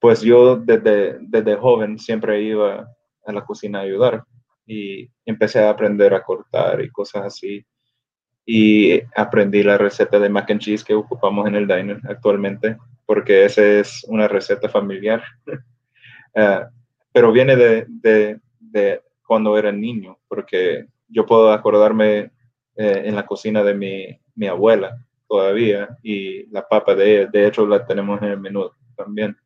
Pues 0.03 0.19
yo 0.19 0.57
desde, 0.57 1.17
desde 1.21 1.55
joven 1.55 1.97
siempre 1.97 2.41
iba 2.41 2.93
a 3.25 3.31
la 3.31 3.45
cocina 3.45 3.79
a 3.79 3.83
ayudar 3.83 4.25
y 4.67 5.09
empecé 5.25 5.59
a 5.59 5.69
aprender 5.69 6.13
a 6.13 6.21
cortar 6.21 6.81
y 6.81 6.89
cosas 6.89 7.23
así. 7.23 7.65
Y 8.45 9.01
aprendí 9.15 9.63
la 9.63 9.77
receta 9.77 10.19
de 10.19 10.27
mac 10.27 10.51
and 10.51 10.59
cheese 10.59 10.83
que 10.83 10.93
ocupamos 10.93 11.47
en 11.47 11.55
el 11.55 11.67
diner 11.69 12.01
actualmente, 12.03 12.75
porque 13.05 13.45
esa 13.45 13.65
es 13.65 14.03
una 14.09 14.27
receta 14.27 14.67
familiar. 14.67 15.23
uh, 16.35 16.67
pero 17.13 17.31
viene 17.31 17.55
de, 17.55 17.85
de, 17.87 18.41
de 18.59 19.01
cuando 19.25 19.57
era 19.57 19.71
niño, 19.71 20.19
porque 20.27 20.85
yo 21.07 21.25
puedo 21.25 21.49
acordarme 21.49 22.33
eh, 22.75 23.03
en 23.05 23.15
la 23.15 23.25
cocina 23.25 23.63
de 23.63 23.73
mi, 23.73 24.19
mi, 24.35 24.47
abuela 24.47 24.97
todavía 25.29 25.97
y 26.03 26.45
la 26.47 26.67
papa 26.67 26.93
de 26.93 27.21
ella, 27.21 27.29
de 27.31 27.47
hecho 27.47 27.65
la 27.65 27.85
tenemos 27.85 28.21
en 28.21 28.31
el 28.31 28.39
menú 28.41 28.69
también, 28.97 29.37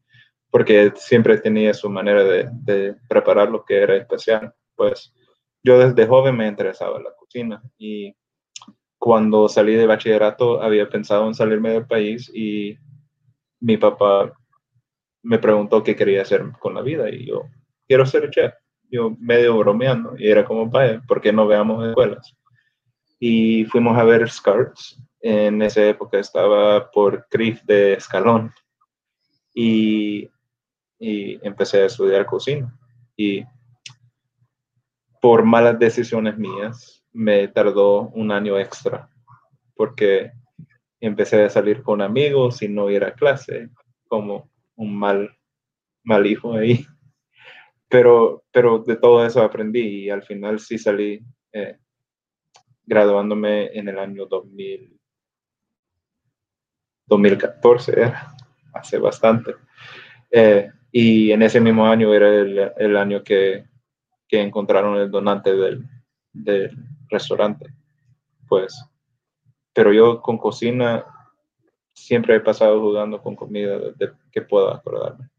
porque 0.49 0.93
siempre 0.95 1.38
tenía 1.38 1.73
su 1.73 1.89
manera 1.89 2.23
de, 2.23 2.49
de 2.51 2.95
preparar 3.07 3.49
lo 3.49 3.63
que 3.63 3.81
era 3.81 3.95
especial. 3.95 4.53
Pues 4.75 5.13
yo 5.63 5.79
desde 5.79 6.07
joven 6.07 6.38
me 6.38 6.47
interesaba 6.47 6.99
la 6.99 7.13
cocina 7.17 7.62
y 7.77 8.15
cuando 8.97 9.47
salí 9.49 9.75
de 9.75 9.86
bachillerato 9.86 10.62
había 10.62 10.89
pensado 10.89 11.27
en 11.27 11.36
salirme 11.36 11.71
del 11.71 11.86
país 11.86 12.31
y 12.33 12.77
mi 13.60 13.77
papá 13.77 14.33
me 15.23 15.39
preguntó 15.39 15.83
qué 15.83 15.95
quería 15.95 16.21
hacer 16.21 16.43
con 16.60 16.73
la 16.73 16.81
vida 16.81 17.10
y 17.10 17.25
yo 17.25 17.43
quiero 17.88 18.05
ser 18.05 18.29
chef. 18.29 18.53
Yo 18.89 19.15
medio 19.19 19.57
bromeando 19.57 20.15
y 20.17 20.29
era 20.29 20.45
como, 20.45 20.67
vaya, 20.67 21.01
¿por 21.05 21.19
qué 21.19 21.33
no 21.33 21.45
veamos 21.45 21.86
escuelas? 21.86 22.38
y 23.19 23.65
fuimos 23.65 23.97
a 23.97 24.03
ver 24.03 24.29
Scarts. 24.29 25.01
En 25.21 25.62
esa 25.62 25.86
época 25.86 26.19
estaba 26.19 26.91
por 26.91 27.27
CRIF 27.29 27.63
de 27.63 27.93
Escalón 27.93 28.53
y, 29.53 30.29
y 30.99 31.45
empecé 31.45 31.81
a 31.81 31.86
estudiar 31.86 32.25
cocina. 32.25 32.73
Y 33.15 33.43
por 35.21 35.43
malas 35.43 35.79
decisiones 35.79 36.38
mías 36.38 37.03
me 37.12 37.47
tardó 37.47 38.10
un 38.10 38.31
año 38.31 38.57
extra 38.60 39.10
porque 39.75 40.31
empecé 40.99 41.43
a 41.43 41.49
salir 41.49 41.83
con 41.83 42.01
amigos 42.01 42.62
y 42.62 42.67
no 42.67 42.89
ir 42.89 43.03
a 43.03 43.13
clase 43.13 43.69
como 44.07 44.49
un 44.75 44.97
mal, 44.97 45.36
mal 46.03 46.25
hijo 46.25 46.53
ahí. 46.53 46.86
Pero, 47.89 48.43
pero 48.51 48.79
de 48.79 48.97
todo 48.97 49.25
eso 49.25 49.41
aprendí 49.41 50.05
y 50.05 50.10
al 50.10 50.21
final 50.23 50.60
sí 50.60 50.77
salí 50.77 51.23
eh, 51.53 51.77
graduándome 52.86 53.67
en 53.77 53.88
el 53.88 53.97
año 53.97 54.25
2000, 54.25 54.99
2014, 57.05 58.13
hace 58.73 58.97
bastante. 58.97 59.55
Eh, 60.29 60.69
y 60.99 61.31
en 61.31 61.43
ese 61.43 61.62
mismo 61.62 61.86
año 61.86 62.12
era 62.12 62.27
el, 62.75 62.97
año 62.97 63.23
que, 63.23 63.67
que, 64.27 64.41
encontraron 64.41 64.97
el 64.97 65.12
donante 65.12 65.55
del, 65.55 65.88
del, 66.33 66.75
restaurante. 67.07 67.67
Pues, 68.47 68.83
pero 69.73 69.93
yo 69.93 70.19
con 70.23 70.39
cocina 70.39 71.05
siempre 71.93 72.38
he 72.38 72.39
pasado 72.39 72.81
jugando 72.81 73.21
con 73.21 73.36
comida 73.36 73.77
que 74.31 74.41
puedo 74.41 74.73
acordarme. 74.73 75.29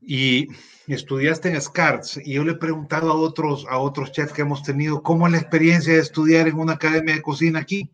Y 0.00 0.48
estudiaste 0.88 1.50
en 1.50 1.60
SCARTS 1.60 2.26
y 2.26 2.32
yo 2.32 2.42
le 2.42 2.52
he 2.52 2.56
preguntado 2.56 3.12
a 3.12 3.14
otros, 3.14 3.64
a 3.70 3.78
otros 3.78 4.10
chefs 4.10 4.32
que 4.32 4.42
hemos 4.42 4.64
tenido, 4.64 5.00
¿cómo 5.04 5.28
es 5.28 5.32
la 5.32 5.38
experiencia 5.38 5.94
de 5.94 6.00
estudiar 6.00 6.48
en 6.48 6.56
una 6.56 6.72
academia 6.72 7.14
de 7.14 7.22
cocina 7.22 7.60
aquí? 7.60 7.88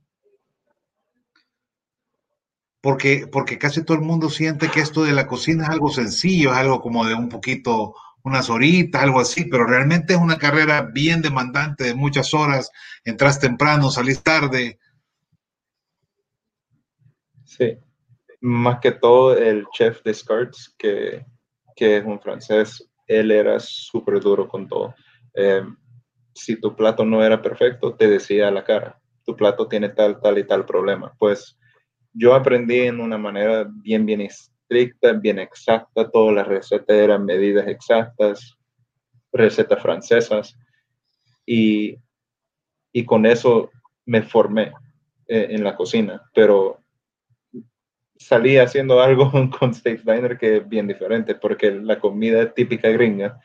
Porque, 2.82 3.26
porque 3.32 3.58
casi 3.58 3.84
todo 3.84 3.96
el 3.96 4.04
mundo 4.04 4.28
siente 4.28 4.68
que 4.68 4.80
esto 4.80 5.04
de 5.04 5.12
la 5.12 5.26
cocina 5.26 5.64
es 5.64 5.70
algo 5.70 5.88
sencillo, 5.90 6.52
es 6.52 6.58
algo 6.58 6.80
como 6.82 7.06
de 7.06 7.14
un 7.14 7.30
poquito, 7.30 7.94
unas 8.24 8.50
horitas, 8.50 9.02
algo 9.02 9.20
así, 9.20 9.44
pero 9.46 9.64
realmente 9.64 10.12
es 10.12 10.20
una 10.20 10.36
carrera 10.36 10.82
bien 10.82 11.22
demandante 11.22 11.84
de 11.84 11.94
muchas 11.94 12.34
horas, 12.34 12.70
entras 13.04 13.40
temprano, 13.40 13.90
salís 13.90 14.22
tarde. 14.22 14.78
Sí, 17.44 17.78
más 18.40 18.80
que 18.80 18.92
todo 18.92 19.36
el 19.36 19.66
chef 19.72 20.02
de 20.02 20.12
SCARTS 20.12 20.74
que 20.76 21.24
que 21.74 21.98
es 21.98 22.04
un 22.04 22.20
francés, 22.20 22.88
él 23.06 23.30
era 23.30 23.58
súper 23.60 24.20
duro 24.20 24.48
con 24.48 24.68
todo. 24.68 24.94
Eh, 25.34 25.62
si 26.34 26.60
tu 26.60 26.74
plato 26.74 27.04
no 27.04 27.24
era 27.24 27.40
perfecto, 27.42 27.94
te 27.94 28.08
decía 28.08 28.48
a 28.48 28.50
la 28.50 28.64
cara, 28.64 29.00
tu 29.24 29.36
plato 29.36 29.68
tiene 29.68 29.88
tal, 29.90 30.20
tal 30.20 30.38
y 30.38 30.46
tal 30.46 30.64
problema. 30.64 31.14
Pues 31.18 31.58
yo 32.12 32.34
aprendí 32.34 32.80
en 32.80 33.00
una 33.00 33.18
manera 33.18 33.66
bien, 33.68 34.04
bien 34.06 34.20
estricta, 34.20 35.12
bien 35.12 35.38
exacta, 35.38 36.10
todas 36.10 36.34
las 36.34 36.46
recetas 36.46 36.96
eran 36.96 37.24
medidas 37.24 37.66
exactas, 37.68 38.56
recetas 39.32 39.82
francesas, 39.82 40.56
y, 41.46 41.96
y 42.92 43.04
con 43.04 43.26
eso 43.26 43.70
me 44.04 44.22
formé 44.22 44.72
eh, 45.26 45.48
en 45.50 45.64
la 45.64 45.74
cocina, 45.74 46.22
pero 46.34 46.78
salí 48.16 48.56
haciendo 48.56 49.00
algo 49.00 49.30
con 49.58 49.70
State 49.70 50.02
Diner 50.04 50.38
que 50.38 50.58
es 50.58 50.68
bien 50.68 50.86
diferente, 50.86 51.34
porque 51.34 51.70
la 51.70 51.98
comida 51.98 52.52
típica 52.52 52.88
gringa 52.88 53.40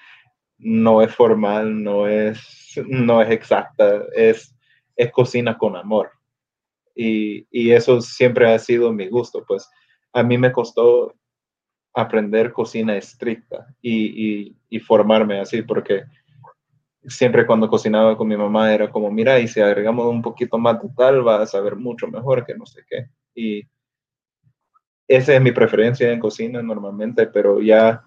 no 0.60 1.02
es 1.02 1.14
formal, 1.14 1.84
no 1.84 2.08
es, 2.08 2.80
no 2.88 3.22
es 3.22 3.30
exacta, 3.30 4.04
es, 4.16 4.56
es 4.96 5.12
cocina 5.12 5.58
con 5.58 5.76
amor. 5.76 6.12
Y, 7.00 7.46
y, 7.52 7.72
eso 7.72 8.02
siempre 8.02 8.52
ha 8.52 8.58
sido 8.58 8.92
mi 8.92 9.08
gusto, 9.08 9.46
pues 9.48 9.70
a 10.14 10.24
mí 10.24 10.36
me 10.40 10.52
costó 10.52 11.14
aprender 11.94 12.52
cocina 12.52 12.98
estricta 12.98 13.68
y, 13.82 14.56
y, 14.68 14.80
formarme 14.80 15.40
así, 15.40 15.62
porque 15.62 16.06
siempre 17.04 17.46
cuando 17.46 17.70
cocinaba 17.70 18.18
con 18.18 18.28
mi 18.28 18.36
mamá 18.36 18.74
era 18.74 18.90
como, 18.90 19.12
mira, 19.12 19.40
y 19.40 19.48
si 19.48 19.62
agregamos 19.62 20.08
un 20.08 20.24
poquito 20.24 20.58
más 20.58 20.82
de 20.82 20.90
tal, 20.98 21.26
va 21.26 21.44
a 21.44 21.46
saber 21.46 21.76
mucho 21.76 22.08
mejor 22.08 22.44
que 22.44 22.56
no 22.56 22.66
sé 22.66 22.82
qué. 22.90 23.10
Y, 23.36 23.62
esa 25.08 25.36
es 25.36 25.42
mi 25.42 25.52
preferencia 25.52 26.12
en 26.12 26.20
cocina 26.20 26.62
normalmente, 26.62 27.28
pero 27.28 27.62
ya, 27.62 28.04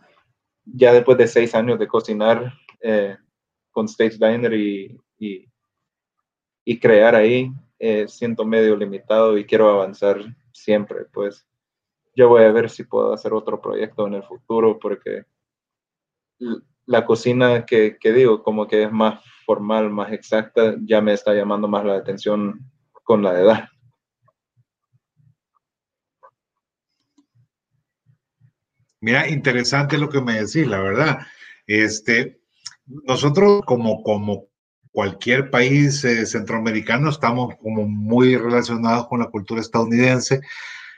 ya 0.64 0.92
después 0.92 1.16
de 1.16 1.28
seis 1.28 1.54
años 1.54 1.78
de 1.78 1.86
cocinar 1.86 2.52
eh, 2.80 3.16
con 3.70 3.86
Stage 3.86 4.18
Diner 4.18 4.52
y, 4.52 4.98
y, 5.18 5.46
y 6.64 6.78
crear 6.78 7.14
ahí, 7.14 7.50
eh, 7.80 8.06
siento 8.08 8.44
medio 8.44 8.76
limitado 8.76 9.38
y 9.38 9.46
quiero 9.46 9.70
avanzar 9.70 10.18
siempre. 10.52 11.06
Pues 11.12 11.46
yo 12.14 12.28
voy 12.28 12.44
a 12.44 12.52
ver 12.52 12.68
si 12.68 12.84
puedo 12.84 13.12
hacer 13.12 13.32
otro 13.32 13.60
proyecto 13.60 14.06
en 14.06 14.14
el 14.14 14.22
futuro 14.22 14.78
porque 14.78 15.24
la 16.86 17.06
cocina 17.06 17.64
que, 17.64 17.96
que 17.98 18.12
digo, 18.12 18.42
como 18.42 18.66
que 18.66 18.82
es 18.82 18.92
más 18.92 19.24
formal, 19.46 19.90
más 19.90 20.12
exacta, 20.12 20.76
ya 20.82 21.00
me 21.00 21.14
está 21.14 21.34
llamando 21.34 21.68
más 21.68 21.84
la 21.84 21.96
atención 21.96 22.60
con 23.02 23.22
la 23.22 23.40
edad. 23.40 23.68
Mira, 29.00 29.26
interesante 29.28 29.96
lo 29.96 30.10
que 30.10 30.20
me 30.20 30.34
decís, 30.34 30.66
la 30.66 30.80
verdad. 30.80 31.18
Este, 31.66 32.42
nosotros 32.86 33.62
como, 33.64 34.02
como 34.02 34.49
cualquier 34.92 35.50
país 35.50 36.04
eh, 36.04 36.26
centroamericano 36.26 37.10
estamos 37.10 37.56
como 37.56 37.86
muy 37.86 38.36
relacionados 38.36 39.06
con 39.08 39.20
la 39.20 39.26
cultura 39.26 39.60
estadounidense. 39.60 40.40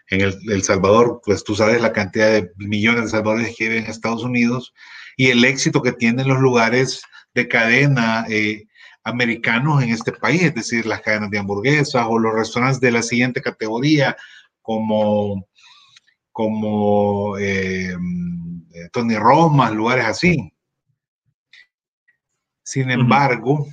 En 0.09 0.21
el, 0.21 0.37
el, 0.51 0.63
Salvador, 0.63 1.21
pues 1.25 1.45
tú 1.45 1.55
sabes 1.55 1.81
la 1.81 1.93
cantidad 1.93 2.31
de 2.31 2.51
millones 2.57 3.05
de 3.05 3.11
salvadores 3.11 3.55
que 3.57 3.69
viven 3.69 3.85
en 3.85 3.91
Estados 3.91 4.25
Unidos 4.25 4.75
y 5.17 5.29
el 5.29 5.45
éxito 5.45 5.83
que 5.83 5.93
tienen 5.93 6.29
los 6.29 6.41
lugares 6.41 7.03
de 7.35 7.49
cadena. 7.49 8.27
Eh, 8.29 8.65
americanos 9.05 9.83
en 9.83 9.91
este 9.91 10.13
país, 10.13 10.43
es 10.43 10.55
decir, 10.55 10.87
las 10.87 11.01
cadenas 11.01 11.31
de 11.31 11.39
hamburguesas 11.39 12.07
o 12.09 12.19
los 12.19 12.35
restaurantes 12.35 12.81
de 12.81 12.93
la 12.93 13.03
siguiente 13.03 13.43
categoría, 13.43 14.17
como, 14.61 15.49
como 16.31 17.37
eh, 17.39 17.97
Tony 18.93 19.17
Roma, 19.17 19.71
lugares 19.71 20.05
así. 20.05 20.53
Sin 22.63 22.91
embargo, 22.91 23.67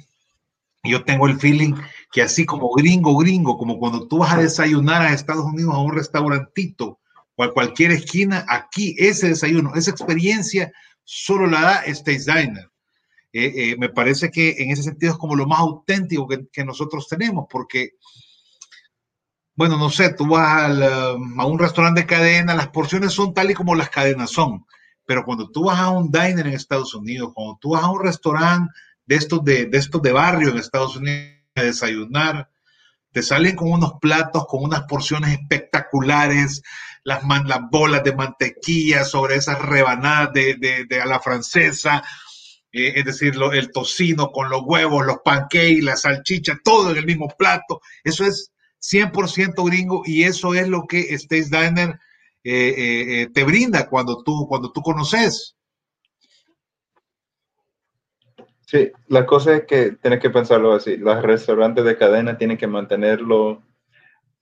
yo 0.84 1.04
tengo 1.04 1.28
el 1.28 1.40
feeling 1.40 1.74
que 2.12 2.22
así 2.22 2.46
como 2.46 2.70
gringo, 2.72 3.18
gringo, 3.18 3.58
como 3.58 3.78
cuando 3.78 4.08
tú 4.08 4.20
vas 4.20 4.34
a 4.34 4.42
desayunar 4.42 5.02
a 5.02 5.14
Estados 5.14 5.46
Unidos 5.46 5.74
a 5.74 5.80
un 5.80 5.94
restaurantito 5.94 7.00
o 7.36 7.44
a 7.44 7.54
cualquier 7.54 7.92
esquina, 7.92 8.46
aquí 8.48 8.96
ese 8.98 9.30
desayuno, 9.30 9.74
esa 9.76 9.92
experiencia 9.92 10.72
solo 11.04 11.48
la 11.48 11.62
da 11.62 11.76
States 11.86 12.26
Diner. 12.26 12.70
Eh, 13.32 13.54
eh, 13.56 13.76
me 13.78 13.90
parece 13.90 14.32
que 14.32 14.56
en 14.58 14.72
ese 14.72 14.84
sentido 14.84 15.14
es 15.14 15.18
como 15.18 15.36
lo 15.36 15.46
más 15.46 15.60
auténtico 15.60 16.28
que, 16.28 16.66
nosotros 16.66 17.08
tenemos, 17.08 17.46
porque, 17.50 17.92
bueno, 19.56 19.78
no 19.78 19.90
sé, 19.90 20.14
tú 20.14 20.28
vas 20.28 20.72
um, 21.16 21.40
a 21.40 21.46
un 21.46 21.60
restaurante 21.60 22.02
de 22.02 22.08
cadena, 22.08 22.56
las 22.56 22.70
porciones 22.70 23.14
son 23.14 23.34
tal 23.34 23.52
y 23.52 23.54
como 23.54 23.76
las 23.76 23.90
cadenas 23.90 24.32
son, 24.32 24.66
pero 25.06 25.24
cuando 25.26 25.50
tú 25.52 25.66
vas 25.66 25.80
a 25.80 25.90
un 25.90 26.12
diner 26.12 26.48
en 26.48 26.54
Estados 26.54 26.94
Unidos, 26.96 27.32
cuando 27.36 27.58
tú 27.62 27.72
vas 27.72 27.84
a 27.84 27.92
un 27.92 28.04
restaurante 28.04 28.72
de 29.10 29.16
estos 29.16 29.44
de, 29.44 29.66
de 29.66 29.78
estos 29.80 30.04
de 30.04 30.12
barrio 30.12 30.50
en 30.50 30.60
Estados 30.60 30.96
Unidos 30.96 31.34
a 31.56 31.64
desayunar, 31.64 32.52
te 33.12 33.24
salen 33.24 33.56
con 33.56 33.72
unos 33.72 33.94
platos, 34.00 34.46
con 34.48 34.64
unas 34.64 34.84
porciones 34.84 35.32
espectaculares, 35.32 36.62
las, 37.04 37.24
las 37.46 37.60
bolas 37.72 38.04
de 38.04 38.14
mantequilla 38.14 39.04
sobre 39.04 39.38
esas 39.38 39.60
rebanadas 39.60 40.32
de, 40.34 40.86
de 40.88 41.02
a 41.02 41.08
la 41.08 41.20
francesa, 41.20 42.04
eh, 42.72 42.94
es 42.98 43.06
decir, 43.06 43.34
el 43.52 43.72
tocino 43.72 44.32
con 44.32 44.48
los 44.52 44.62
huevos, 44.64 45.04
los 45.04 45.18
pancakes, 45.26 45.82
la 45.82 45.96
salchicha, 45.96 46.60
todo 46.64 46.92
en 46.92 46.98
el 46.98 47.08
mismo 47.08 47.30
plato. 47.36 47.82
Eso 48.04 48.26
es 48.26 48.52
100% 48.80 49.66
gringo 49.66 50.04
y 50.06 50.22
eso 50.22 50.54
es 50.54 50.68
lo 50.68 50.86
que 50.88 51.18
Stace 51.18 51.50
Diner 51.50 52.00
eh, 52.44 53.24
eh, 53.24 53.30
te 53.34 53.44
brinda 53.44 53.90
cuando 53.90 54.22
tú, 54.24 54.46
cuando 54.48 54.72
tú 54.72 54.84
conoces. 54.84 55.56
Sí, 58.70 58.92
la 59.08 59.26
cosa 59.26 59.56
es 59.56 59.64
que 59.64 59.94
tienes 59.94 60.20
que 60.20 60.30
pensarlo 60.30 60.74
así. 60.74 60.96
Los 60.96 61.24
restaurantes 61.24 61.84
de 61.86 61.98
cadena 61.98 62.38
tienen 62.38 62.56
que 62.56 62.68
mantenerlo 62.68 63.64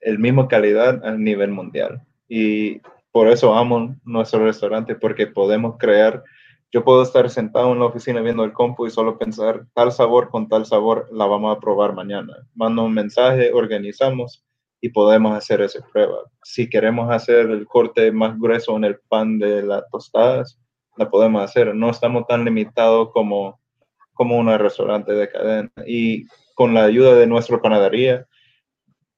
el 0.01 0.19
mismo 0.19 0.49
calidad 0.49 1.01
a 1.05 1.11
nivel 1.11 1.51
mundial. 1.51 2.01
Y 2.27 2.81
por 3.13 3.29
eso 3.29 3.55
amo 3.55 3.95
nuestro 4.03 4.43
restaurante, 4.43 4.95
porque 4.95 5.27
podemos 5.27 5.77
crear 5.77 6.25
yo 6.73 6.83
puedo 6.83 7.03
estar 7.03 7.29
sentado 7.29 7.71
en 7.71 7.79
la 7.79 7.85
oficina 7.85 8.19
viendo 8.19 8.43
el 8.43 8.51
compu 8.51 8.85
y 8.85 8.89
solo 8.89 9.17
pensar 9.17 9.65
tal 9.73 9.93
sabor 9.93 10.29
con 10.29 10.49
tal 10.49 10.65
sabor 10.65 11.07
la 11.13 11.25
vamos 11.25 11.55
a 11.55 11.61
probar 11.61 11.93
mañana. 11.93 12.35
Mando 12.53 12.83
un 12.83 12.93
mensaje, 12.93 13.53
organizamos 13.53 14.43
y 14.81 14.89
podemos 14.89 15.37
hacer 15.37 15.61
esa 15.61 15.79
prueba. 15.89 16.17
Si 16.43 16.69
queremos 16.69 17.09
hacer 17.09 17.49
el 17.49 17.65
corte 17.65 18.11
más 18.11 18.37
grueso 18.37 18.75
en 18.75 18.83
el 18.83 18.99
pan 19.07 19.39
de 19.39 19.63
las 19.63 19.89
tostadas, 19.89 20.59
la 20.97 21.09
podemos 21.09 21.41
hacer. 21.41 21.73
No 21.73 21.89
estamos 21.89 22.27
tan 22.27 22.43
limitados 22.43 23.11
como, 23.13 23.61
como 24.17 24.37
un 24.37 24.47
restaurante 24.57 25.13
de 25.13 25.29
cadena. 25.29 25.71
Y 25.85 26.25
con 26.55 26.73
la 26.73 26.85
ayuda 26.85 27.15
de 27.15 27.27
nuestra 27.27 27.61
panadería, 27.61 28.25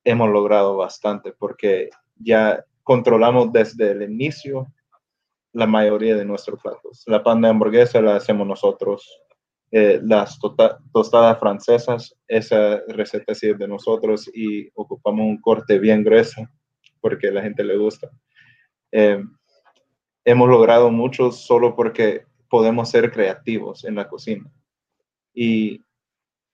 hemos 0.04 0.30
losado 0.30 0.76
bastante 0.78 1.32
porque 1.32 1.90
ya 2.18 2.64
controlamos 2.84 3.52
desde 3.52 3.92
el 3.92 4.04
inicio 4.04 4.68
la 5.54 5.66
mayoría 5.66 6.16
de 6.16 6.26
nuestros 6.26 6.62
platos. 6.62 7.04
La 7.08 7.24
pan 7.24 7.42
de 7.42 7.50
hamburguesa 7.50 8.02
la 8.02 8.18
hacemos 8.18 8.46
nosotros. 8.46 9.22
Eh, 9.72 10.00
las 10.04 10.40
tota-, 10.40 10.80
tostadas 10.92 11.40
francesas, 11.40 12.16
esa 12.28 12.82
receta 12.88 13.34
sí 13.36 13.50
es 13.50 13.58
de 13.58 13.68
nosotros 13.68 14.30
y 14.34 14.70
ocupamos 14.74 15.26
un 15.26 15.40
corte 15.40 15.78
bien 15.80 16.04
grueso 16.04 16.48
porque 17.00 17.28
a 17.28 17.32
la 17.32 17.42
gente 17.42 17.64
le 17.64 17.78
gusta. 17.78 18.10
Eh, 18.92 19.24
hemos 20.26 20.50
logrado 20.50 20.92
mucho 20.92 21.32
solo 21.32 21.76
porque 21.76 22.24
podemos 22.50 22.90
ser 22.90 23.12
creativos 23.12 23.86
en 23.86 23.96
la 23.96 24.08
cocina. 24.08 24.52
Y, 25.34 25.84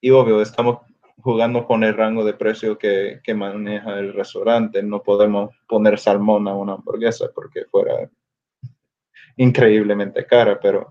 y 0.01 0.09
obvio, 0.11 0.41
estamos 0.41 0.79
jugando 1.17 1.65
con 1.65 1.83
el 1.83 1.95
rango 1.95 2.23
de 2.23 2.33
precio 2.33 2.77
que, 2.77 3.19
que, 3.23 3.33
maneja 3.33 3.99
el 3.99 4.13
restaurante. 4.13 4.83
No 4.83 5.01
podemos 5.01 5.55
poner 5.67 5.97
salmón 5.97 6.47
a 6.47 6.55
una 6.55 6.73
hamburguesa 6.73 7.27
porque 7.33 7.65
fuera 7.65 8.09
increíblemente 9.37 10.25
cara, 10.25 10.59
pero 10.59 10.89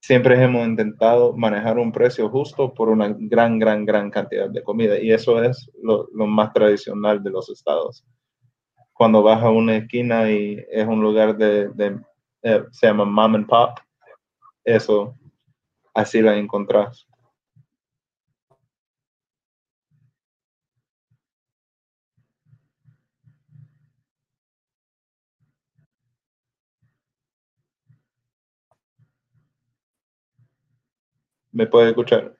siempre 0.00 0.42
hemos 0.42 0.66
intentado 0.66 1.36
manejar 1.36 1.78
un 1.78 1.92
precio 1.92 2.28
justo 2.28 2.72
por 2.72 2.88
una 2.88 3.14
gran, 3.18 3.58
gran, 3.58 3.84
gran 3.84 4.10
cantidad 4.10 4.48
de 4.48 4.62
comida 4.62 4.98
y 4.98 5.12
eso 5.12 5.42
es 5.42 5.70
lo, 5.82 6.08
más 6.12 6.52
tradicional 6.52 7.22
de 7.22 7.30
los 7.30 7.48
estados. 7.50 8.04
Cuando 8.92 9.22
vas 9.22 9.42
a 9.42 9.50
una 9.50 9.76
esquina 9.76 10.30
y 10.30 10.64
es 10.70 10.86
un 10.86 11.00
lugar 11.00 11.36
de, 11.36 11.70
eh, 12.42 12.64
se 12.72 12.86
llama 12.86 13.04
mom 13.04 13.36
and 13.36 13.46
pop, 13.46 13.78
eso 14.64 15.14
así 15.94 16.20
la 16.20 16.36
encontrás. 16.36 17.07
¿Me 31.58 31.66
puede 31.66 31.88
escuchar? 31.90 32.37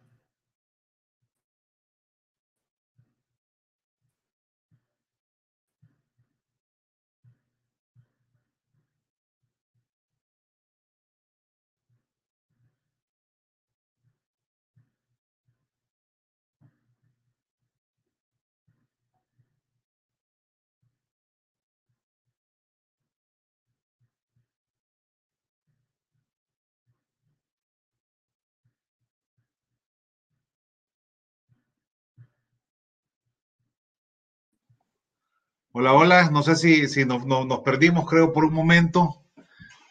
Hola, 35.81 35.93
hola. 35.93 36.31
No 36.31 36.43
sé 36.43 36.57
si, 36.57 36.89
si 36.89 37.05
nos, 37.05 37.25
nos, 37.25 37.61
perdimos, 37.61 38.05
creo, 38.05 38.33
por 38.33 38.45
un 38.45 38.53
momento, 38.53 39.23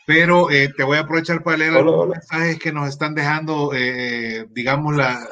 pero 0.05 0.51
eh, 0.51 0.67
te 0.75 0.83
voy 0.83 0.97
a 0.97 1.01
aprovechar 1.01 1.41
para 1.43 1.55
leer 1.55 1.71
los 1.81 2.09
mensajes 2.09 2.59
que 2.59 2.73
nos 2.73 2.89
están 2.89 3.15
dejando, 3.15 3.71
eh, 3.73 4.47
digamos, 4.49 4.97
la, 4.97 5.25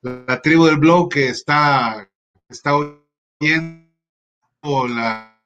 la, 0.00 0.40
tribu 0.40 0.64
del 0.64 0.78
blog 0.78 1.10
que 1.12 1.28
está, 1.28 2.08
está 2.48 2.76
oyendo 2.76 3.84
la, 4.88 5.38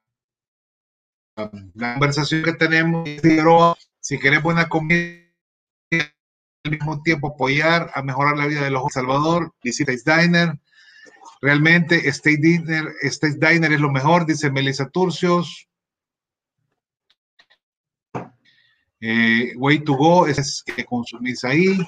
la 1.75 1.95
conversación 1.95 2.45
que 2.45 2.53
tenemos. 2.53 3.09
Si 3.99 4.21
querés 4.21 4.41
buena 4.41 4.69
comida, 4.69 5.19
al 5.91 6.71
mismo 6.71 7.03
tiempo 7.03 7.33
apoyar 7.35 7.91
a 7.93 8.03
mejorar 8.03 8.37
la 8.37 8.47
vida 8.47 8.63
de 8.63 8.71
los 8.71 8.85
Salvador, 8.93 9.53
visita 9.65 9.91
Diner 9.91 10.61
Realmente 11.45 12.09
State 12.09 12.39
Diner, 12.41 12.95
State 13.03 13.37
Diner 13.39 13.71
es 13.71 13.79
lo 13.79 13.91
mejor, 13.91 14.25
dice 14.25 14.51
Melissa 14.51 14.89
Turcios. 14.89 15.69
Eh, 18.99 19.53
way 19.57 19.81
to 19.81 19.93
go 19.95 20.27
es 20.27 20.63
que 20.63 20.87
consumís 20.87 21.45
ahí. 21.45 21.87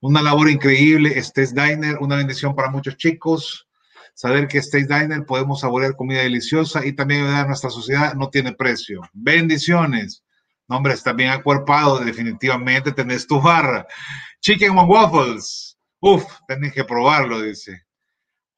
Una 0.00 0.22
labor 0.22 0.48
increíble, 0.48 1.18
State 1.18 1.52
Diner, 1.52 1.98
una 2.00 2.16
bendición 2.16 2.56
para 2.56 2.70
muchos 2.70 2.96
chicos. 2.96 3.68
Saber 4.14 4.48
que 4.48 4.56
State 4.56 4.86
Diner 4.86 5.26
podemos 5.26 5.60
saborear 5.60 5.94
comida 5.94 6.22
deliciosa 6.22 6.86
y 6.86 6.94
también 6.94 7.24
ayudar 7.24 7.44
a 7.44 7.48
nuestra 7.48 7.68
sociedad 7.68 8.14
no 8.14 8.30
tiene 8.30 8.54
precio. 8.54 9.02
Bendiciones. 9.12 10.24
No, 10.68 10.78
hombre, 10.78 10.94
está 10.94 11.12
bien 11.12 11.28
acuerpado, 11.28 11.98
definitivamente 11.98 12.92
tenés 12.92 13.26
tu 13.26 13.42
barra. 13.42 13.86
Chicken 14.40 14.78
and 14.78 14.88
Waffles. 14.88 15.71
Uf, 16.04 16.24
tenés 16.48 16.72
que 16.72 16.82
probarlo, 16.84 17.40
dice. 17.40 17.84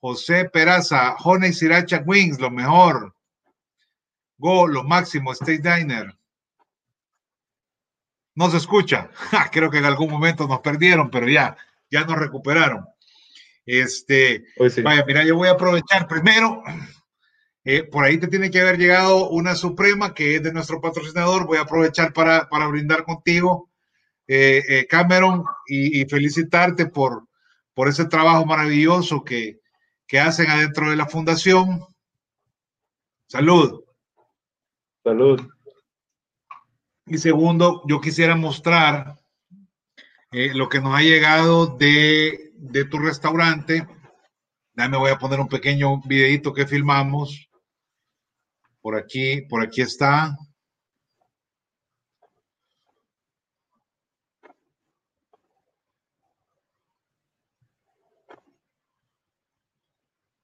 José 0.00 0.46
Peraza, 0.46 1.14
Honey 1.22 1.52
Sriracha 1.52 2.02
Wings, 2.07 2.40
lo 2.40 2.50
mejor. 2.50 3.14
Go, 4.38 4.66
lo 4.66 4.83
máximo, 4.83 5.33
State 5.33 5.59
Diner. 5.59 6.18
No 8.35 8.50
se 8.50 8.57
escucha. 8.57 9.11
Creo 9.52 9.70
que 9.70 9.76
en 9.76 9.85
algún 9.85 10.11
momento 10.11 10.48
nos 10.48 10.61
perdieron, 10.61 11.11
pero 11.11 11.28
ya, 11.28 11.54
ya 11.90 12.07
nos 12.07 12.18
recuperaron. 12.18 12.87
Este, 13.66 14.46
vaya, 14.83 15.04
mira, 15.07 15.22
yo 15.22 15.37
voy 15.37 15.48
a 15.48 15.52
aprovechar 15.52 16.09
primero. 16.09 16.62
Eh, 17.66 17.83
por 17.83 18.04
ahí 18.04 18.18
te 18.18 18.28
tiene 18.28 18.50
que 18.50 18.61
haber 18.61 18.76
llegado 18.76 19.30
una 19.30 19.54
suprema 19.54 20.12
que 20.12 20.37
es 20.37 20.42
de 20.42 20.52
nuestro 20.52 20.83
patrocinador. 20.83 21.46
Voy 21.46 21.57
a 21.57 21.62
aprovechar 21.62 22.12
para, 22.12 22.46
para 22.50 22.66
brindar 22.66 23.04
contigo, 23.04 23.70
eh, 24.26 24.62
eh, 24.68 24.87
Cameron, 24.87 25.44
y 25.66 26.04
felicitarte 26.04 26.88
por, 26.88 27.26
por 27.74 27.88
ese 27.88 28.06
trabajo 28.06 28.46
maravilloso 28.46 29.24
que, 29.24 29.60
que 30.06 30.20
hacen 30.20 30.48
adentro 30.48 30.90
de 30.90 30.96
la 30.96 31.06
fundación. 31.06 31.84
Salud. 33.26 33.82
Salud. 35.02 35.40
Y 37.06 37.18
segundo, 37.18 37.82
yo 37.87 38.00
quisiera 38.00 38.34
mostrar 38.37 39.18
eh, 40.30 40.54
lo 40.54 40.68
que 40.68 40.80
nos 40.80 40.94
ha 40.94 41.02
llegado 41.02 41.66
de, 41.76 42.52
de 42.54 42.84
tu 42.87 42.98
restaurante. 42.98 43.87
me 44.74 44.96
voy 44.96 45.10
a 45.10 45.18
poner 45.18 45.40
un 45.40 45.48
pequeño 45.48 46.00
videito 46.02 46.52
que 46.54 46.66
filmamos. 46.66 47.48
Por 48.80 48.96
aquí, 48.96 49.42
por 49.42 49.62
aquí 49.62 49.82
está. 49.82 50.37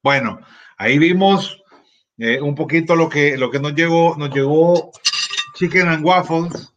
Bueno, 0.03 0.41
ahí 0.79 0.99
vimos 0.99 1.63
eh, 2.17 2.41
un 2.41 2.55
poquito 2.55 2.97
lo 2.97 3.09
que, 3.09 3.37
lo 3.37 3.51
que 3.51 3.61
nos 3.61 3.75
llegó. 3.75 4.17
Nos 4.17 4.31
llegó 4.35 4.93
chicken 5.55 5.89
and 5.89 6.05
waffles. 6.05 6.73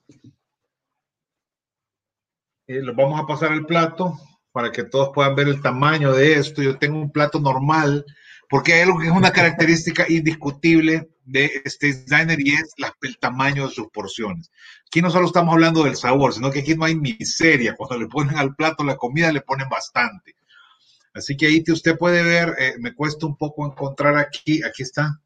Eh, 2.67 2.81
vamos 2.95 3.19
a 3.19 3.25
pasar 3.25 3.53
el 3.53 3.65
plato 3.65 4.17
para 4.51 4.71
que 4.71 4.83
todos 4.83 5.09
puedan 5.13 5.35
ver 5.35 5.47
el 5.47 5.61
tamaño 5.61 6.11
de 6.11 6.33
esto. 6.33 6.61
Yo 6.61 6.77
tengo 6.77 6.99
un 6.99 7.11
plato 7.11 7.39
normal, 7.39 8.05
porque 8.49 8.73
hay 8.73 8.81
algo 8.81 8.99
que 8.99 9.07
es 9.07 9.11
una 9.11 9.31
característica 9.31 10.05
indiscutible 10.09 11.09
de 11.25 11.61
este 11.63 11.87
designer 11.87 12.39
y 12.41 12.53
es 12.53 12.73
el 13.01 13.17
tamaño 13.19 13.67
de 13.67 13.73
sus 13.73 13.87
porciones. 13.87 14.51
Aquí 14.87 15.01
no 15.01 15.09
solo 15.09 15.27
estamos 15.27 15.53
hablando 15.53 15.83
del 15.83 15.95
sabor, 15.95 16.33
sino 16.33 16.51
que 16.51 16.59
aquí 16.59 16.75
no 16.75 16.83
hay 16.85 16.95
miseria. 16.95 17.75
Cuando 17.75 17.97
le 17.97 18.07
ponen 18.07 18.37
al 18.37 18.55
plato 18.55 18.83
la 18.83 18.97
comida, 18.97 19.31
le 19.31 19.41
ponen 19.41 19.69
bastante. 19.69 20.35
Así 21.13 21.37
que 21.37 21.45
ahí 21.45 21.63
usted 21.67 21.97
puede 21.97 22.23
ver, 22.23 22.55
eh, 22.57 22.75
me 22.79 22.93
cuesta 22.95 23.25
un 23.25 23.37
poco 23.37 23.65
encontrar 23.65 24.17
aquí, 24.17 24.63
aquí 24.63 24.81
está. 24.81 25.21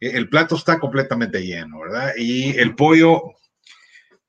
Eh, 0.00 0.10
el 0.14 0.28
plato 0.28 0.56
está 0.56 0.80
completamente 0.80 1.40
lleno, 1.40 1.80
¿verdad? 1.80 2.12
Y 2.16 2.58
el 2.58 2.74
pollo 2.74 3.34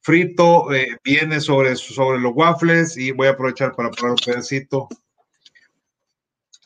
frito 0.02 0.72
eh, 0.74 0.98
viene 1.04 1.40
sobre, 1.40 1.76
sobre 1.76 2.20
los 2.20 2.34
waffles 2.36 2.98
y 2.98 3.12
voy 3.12 3.28
a 3.28 3.32
aprovechar 3.32 3.74
para 3.76 3.90
probar 3.90 4.12
un 4.12 4.18
pedacito 4.24 4.88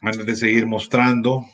antes 0.01 0.25
de 0.25 0.35
seguir 0.35 0.65
mostrando. 0.65 1.45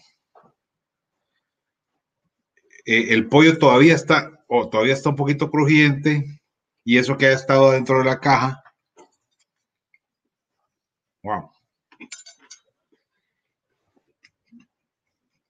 el 2.85 3.29
pollo 3.29 3.57
todavía 3.57 3.95
está, 3.95 4.43
o 4.47 4.69
todavía 4.69 4.93
está 4.93 5.09
un 5.09 5.15
poquito 5.15 5.49
crujiente 5.49 6.25
y 6.83 6.97
eso 6.97 7.17
que 7.17 7.27
ha 7.27 7.31
estado 7.31 7.71
dentro 7.71 7.99
de 7.99 8.05
la 8.05 8.19
caja. 8.19 8.61
Wow. 11.23 11.52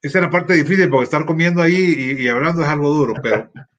Esa 0.03 0.17
es 0.19 0.23
la 0.25 0.29
parte 0.29 0.53
difícil 0.53 0.89
porque 0.89 1.05
estar 1.05 1.25
comiendo 1.25 1.61
ahí 1.61 2.17
y, 2.19 2.27
hablando 2.27 2.61
es 2.61 2.67
algo 2.67 2.89
duro, 2.89 3.13
pero. 3.23 3.49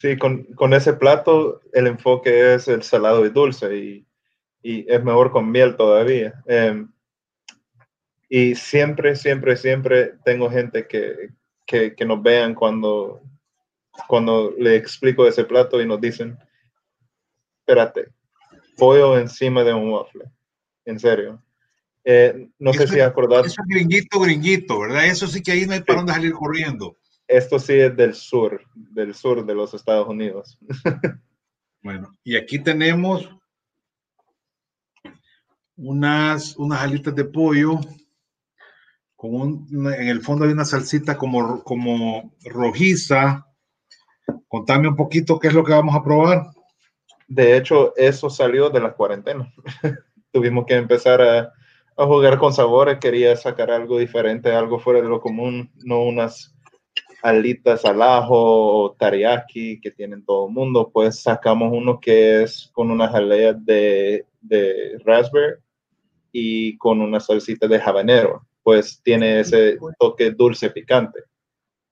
Sí, 0.00 0.16
con, 0.16 0.44
con, 0.54 0.72
ese 0.72 0.94
plato 0.94 1.60
el 1.74 1.86
enfoque 1.86 2.54
es 2.54 2.68
el 2.68 2.82
salado 2.82 3.26
y 3.26 3.28
dulce 3.28 3.76
y, 3.76 4.06
y 4.62 4.90
es 4.90 5.04
mejor 5.04 5.30
con 5.30 5.50
miel 5.50 5.76
todavía. 5.76 6.42
Em, 6.46 6.90
y 8.26 8.54
siempre, 8.54 9.14
siempre, 9.14 9.58
siempre 9.58 10.14
tengo 10.24 10.48
gente 10.48 10.88
que, 10.88 11.28
que, 11.66 11.94
que, 11.94 12.04
nos 12.06 12.22
vean 12.22 12.54
cuando, 12.54 13.20
cuando 14.08 14.54
le 14.56 14.74
explico 14.74 15.26
ese 15.26 15.44
plato 15.44 15.82
y 15.82 15.86
nos 15.86 16.00
dicen, 16.00 16.38
espérate, 17.58 18.08
pollo 18.78 19.18
encima 19.18 19.62
de 19.64 19.74
un 19.74 19.90
waffle. 19.90 20.24
En 20.86 20.98
serio. 20.98 21.42
Eh, 22.04 22.48
no 22.58 22.72
sé 22.72 22.86
si 22.86 23.00
acordás. 23.00 23.46
Eso 23.46 23.62
es 23.62 23.68
gringuito, 23.68 24.20
gringuito, 24.20 24.80
¿verdad? 24.80 25.06
Eso 25.06 25.26
sí 25.26 25.42
que 25.42 25.52
ahí 25.52 25.66
no 25.66 25.74
hay 25.74 25.80
para 25.80 25.98
dónde 25.98 26.12
salir 26.12 26.32
corriendo. 26.32 26.96
Esto 27.26 27.58
sí 27.58 27.74
es 27.74 27.96
del 27.96 28.14
sur, 28.14 28.60
del 28.74 29.14
sur 29.14 29.44
de 29.44 29.54
los 29.54 29.72
Estados 29.74 30.08
Unidos. 30.08 30.58
bueno, 31.82 32.16
y 32.24 32.36
aquí 32.36 32.58
tenemos 32.58 33.28
unas, 35.76 36.56
unas 36.56 36.80
alitas 36.80 37.14
de 37.14 37.24
pollo. 37.24 37.78
Con 39.14 39.34
un, 39.34 39.92
en 39.92 40.08
el 40.08 40.22
fondo 40.22 40.44
hay 40.44 40.52
una 40.52 40.64
salsita 40.64 41.16
como, 41.16 41.62
como 41.62 42.34
rojiza. 42.44 43.46
Contame 44.48 44.88
un 44.88 44.96
poquito 44.96 45.38
qué 45.38 45.48
es 45.48 45.54
lo 45.54 45.62
que 45.62 45.72
vamos 45.72 45.94
a 45.94 46.02
probar. 46.02 46.50
De 47.28 47.56
hecho, 47.56 47.94
eso 47.96 48.28
salió 48.28 48.70
de 48.70 48.80
la 48.80 48.92
cuarentena. 48.92 49.52
Tuvimos 50.32 50.64
que 50.66 50.74
empezar 50.74 51.22
a 51.22 51.52
a 51.96 52.06
jugar 52.06 52.38
con 52.38 52.52
sabores, 52.52 52.98
quería 52.98 53.36
sacar 53.36 53.70
algo 53.70 53.98
diferente, 53.98 54.52
algo 54.52 54.78
fuera 54.78 55.00
de 55.02 55.08
lo 55.08 55.20
común, 55.20 55.70
no 55.84 56.02
unas 56.04 56.54
alitas 57.22 57.84
al 57.84 58.00
ajo 58.00 58.84
o 58.84 58.92
teriyaki 58.92 59.80
que 59.80 59.90
tienen 59.90 60.24
todo 60.24 60.48
el 60.48 60.54
mundo, 60.54 60.90
pues 60.92 61.20
sacamos 61.20 61.70
uno 61.72 62.00
que 62.00 62.42
es 62.42 62.70
con 62.72 62.90
unas 62.90 63.14
aleas 63.14 63.62
de, 63.64 64.26
de 64.40 64.98
raspberry 65.04 65.60
y 66.32 66.78
con 66.78 67.00
una 67.00 67.20
salsita 67.20 67.66
de 67.66 67.80
habanero, 67.80 68.46
pues 68.62 69.00
tiene 69.02 69.40
ese 69.40 69.78
toque 69.98 70.30
dulce 70.30 70.70
picante 70.70 71.20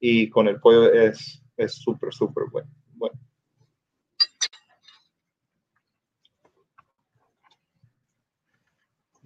y 0.00 0.30
con 0.30 0.48
el 0.48 0.60
pollo 0.60 0.92
es 0.92 1.42
súper, 1.66 2.14
súper 2.14 2.44
bueno. 2.50 2.70
bueno. 2.94 3.27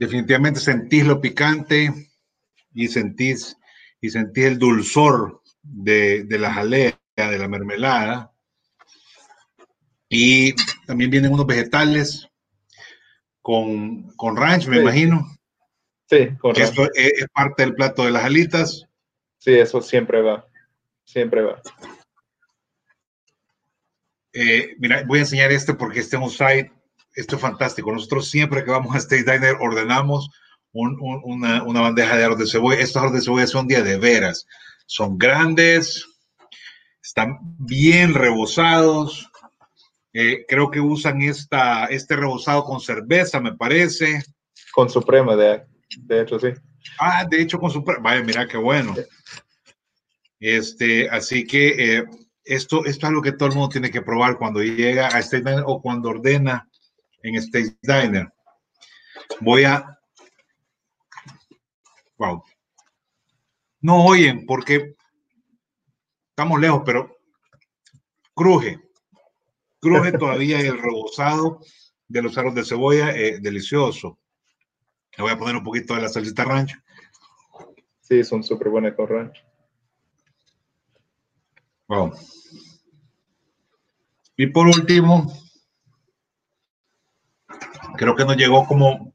Definitivamente 0.02 0.58
sentís 0.58 1.06
lo 1.06 1.20
picante 1.20 2.10
y 2.74 2.88
sentís, 2.88 3.56
y 4.00 4.10
sentís 4.10 4.46
el 4.46 4.58
dulzor 4.58 5.42
de, 5.62 6.24
de 6.24 6.38
la 6.40 6.52
jalea, 6.52 6.98
de 7.14 7.38
la 7.38 7.46
mermelada. 7.46 8.32
Y 10.08 10.54
también 10.86 11.08
vienen 11.08 11.32
unos 11.32 11.46
vegetales 11.46 12.28
con, 13.40 14.08
con 14.16 14.36
ranch, 14.36 14.66
me 14.66 14.78
imagino. 14.78 15.24
Sí, 16.10 16.30
ranch. 16.42 16.58
Esto 16.58 16.88
es, 16.94 17.24
parte 17.32 17.62
del 17.62 17.74
plato 17.74 18.04
de 18.04 18.10
las 18.10 18.24
alitas. 18.24 18.88
Sí, 19.38 19.52
eso 19.52 19.80
siempre 19.80 20.20
va. 20.20 20.44
Siempre 21.04 21.42
va. 21.42 21.62
Eh, 24.32 24.74
mira, 24.78 25.04
voy 25.06 25.18
a 25.20 25.22
enseñar 25.22 25.52
este 25.52 25.74
porque 25.74 26.00
este 26.00 26.16
es 26.16 26.22
un 26.22 26.30
site 26.30 26.72
esto 27.14 27.36
es 27.36 27.42
fantástico. 27.42 27.92
Nosotros 27.92 28.28
siempre 28.28 28.64
que 28.64 28.70
vamos 28.70 28.94
a 28.94 28.98
State 28.98 29.24
Diner 29.24 29.56
ordenamos 29.60 30.30
una, 30.72 31.62
bandeja 31.62 32.16
de 32.16 32.24
arroz 32.24 32.38
de 32.38 32.46
cebolla. 32.46 32.80
Estos 32.80 33.02
arroz 33.02 33.14
de 33.14 33.20
cebolla 33.20 33.46
son 33.46 33.66
día 33.66 33.82
de 33.82 33.98
veras. 33.98 34.46
Son 34.86 35.18
grandes, 35.18 36.06
están 37.02 37.38
bien 37.58 38.14
rebozados. 38.14 39.30
Eh, 40.12 40.44
creo 40.46 40.70
que 40.70 40.80
usan 40.80 41.22
esta, 41.22 41.86
este 41.86 42.16
rebozado 42.16 42.64
con 42.64 42.80
cerveza, 42.80 43.40
me 43.40 43.54
parece. 43.54 44.22
Con 44.72 44.90
suprema, 44.90 45.36
de, 45.36 45.62
de 45.98 46.22
hecho, 46.22 46.38
sí. 46.38 46.48
Ah, 46.98 47.24
de 47.28 47.40
hecho, 47.40 47.58
con 47.58 47.70
suprema. 47.70 48.02
Vaya, 48.02 48.22
mira 48.22 48.46
qué 48.46 48.56
bueno. 48.56 48.94
Este, 50.40 51.08
así 51.08 51.46
que 51.46 51.96
eh, 51.98 52.04
esto, 52.44 52.84
esto 52.84 53.06
es 53.06 53.12
lo 53.12 53.22
que 53.22 53.32
todo 53.32 53.48
el 53.48 53.54
mundo 53.54 53.68
tiene 53.68 53.90
que 53.90 54.02
probar 54.02 54.36
cuando 54.38 54.60
llega 54.60 55.06
a 55.06 55.20
State 55.20 55.44
Diner 55.44 55.64
o 55.66 55.80
cuando 55.80 56.10
ordena 56.10 56.68
en 57.22 57.34
State 57.36 57.76
Diner. 57.82 58.32
Voy 59.40 59.64
a... 59.64 59.98
Wow. 62.18 62.42
No 63.80 64.04
oyen 64.04 64.46
porque 64.46 64.94
estamos 66.30 66.60
lejos, 66.60 66.82
pero 66.84 67.16
cruje. 68.34 68.80
Cruje 69.80 70.12
todavía 70.18 70.60
el 70.60 70.78
rebozado 70.78 71.60
de 72.08 72.22
los 72.22 72.36
aros 72.38 72.54
de 72.54 72.64
cebolla, 72.64 73.10
eh, 73.10 73.38
delicioso. 73.40 74.18
Le 75.16 75.22
voy 75.24 75.32
a 75.32 75.38
poner 75.38 75.56
un 75.56 75.64
poquito 75.64 75.94
de 75.94 76.02
la 76.02 76.08
salsita 76.08 76.44
ranch. 76.44 76.74
Sí, 78.00 78.22
son 78.24 78.42
súper 78.42 78.68
buenas 78.68 78.94
con 78.94 79.08
ranch. 79.08 79.44
Wow. 81.88 82.12
Y 84.36 84.46
por 84.46 84.66
último, 84.66 85.32
creo 88.02 88.16
que 88.16 88.24
nos 88.24 88.36
llegó 88.36 88.66
como, 88.66 89.14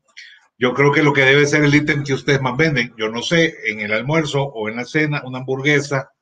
yo 0.58 0.74
creo 0.74 0.94
que 0.94 1.04
lo 1.04 1.12
que 1.12 1.22
debe 1.22 1.46
ser 1.46 1.64
el 1.66 1.76
ítem 1.76 2.06
que 2.06 2.14
ustedes 2.14 2.42
más 2.42 2.56
venden, 2.56 2.94
yo 2.98 3.10
no 3.10 3.22
sé, 3.22 3.54
en 3.66 3.82
el 3.82 3.92
almuerzo 3.92 4.44
o 4.44 4.70
en 4.70 4.78
la 4.78 4.86
cena, 4.86 5.22
una 5.26 5.40
hamburguesa 5.40 6.14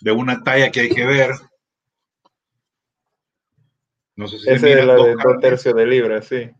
de 0.00 0.12
una 0.12 0.44
talla 0.44 0.70
que 0.70 0.80
hay 0.80 0.88
que 0.90 1.04
ver. 1.04 1.30
No 4.14 4.28
sé 4.28 4.38
si 4.38 4.48
Ese 4.48 4.78
es 4.78 4.86
la 4.86 4.94
de 4.94 5.16
dos 5.16 5.40
tercios 5.40 5.74
de 5.74 5.86
libra, 5.86 6.22
sí. 6.22 6.50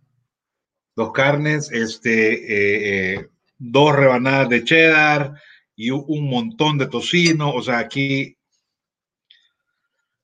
Dos 0.97 1.13
carnes, 1.13 1.71
este, 1.71 2.33
eh, 2.33 3.15
eh, 3.15 3.29
dos 3.59 3.95
rebanadas 3.95 4.49
de 4.49 4.65
cheddar 4.65 5.35
y 5.77 5.91
un 5.91 6.29
montón 6.29 6.79
de 6.79 6.89
tocino. 6.89 7.53
O 7.53 7.63
sea, 7.63 7.79
aquí 7.79 8.37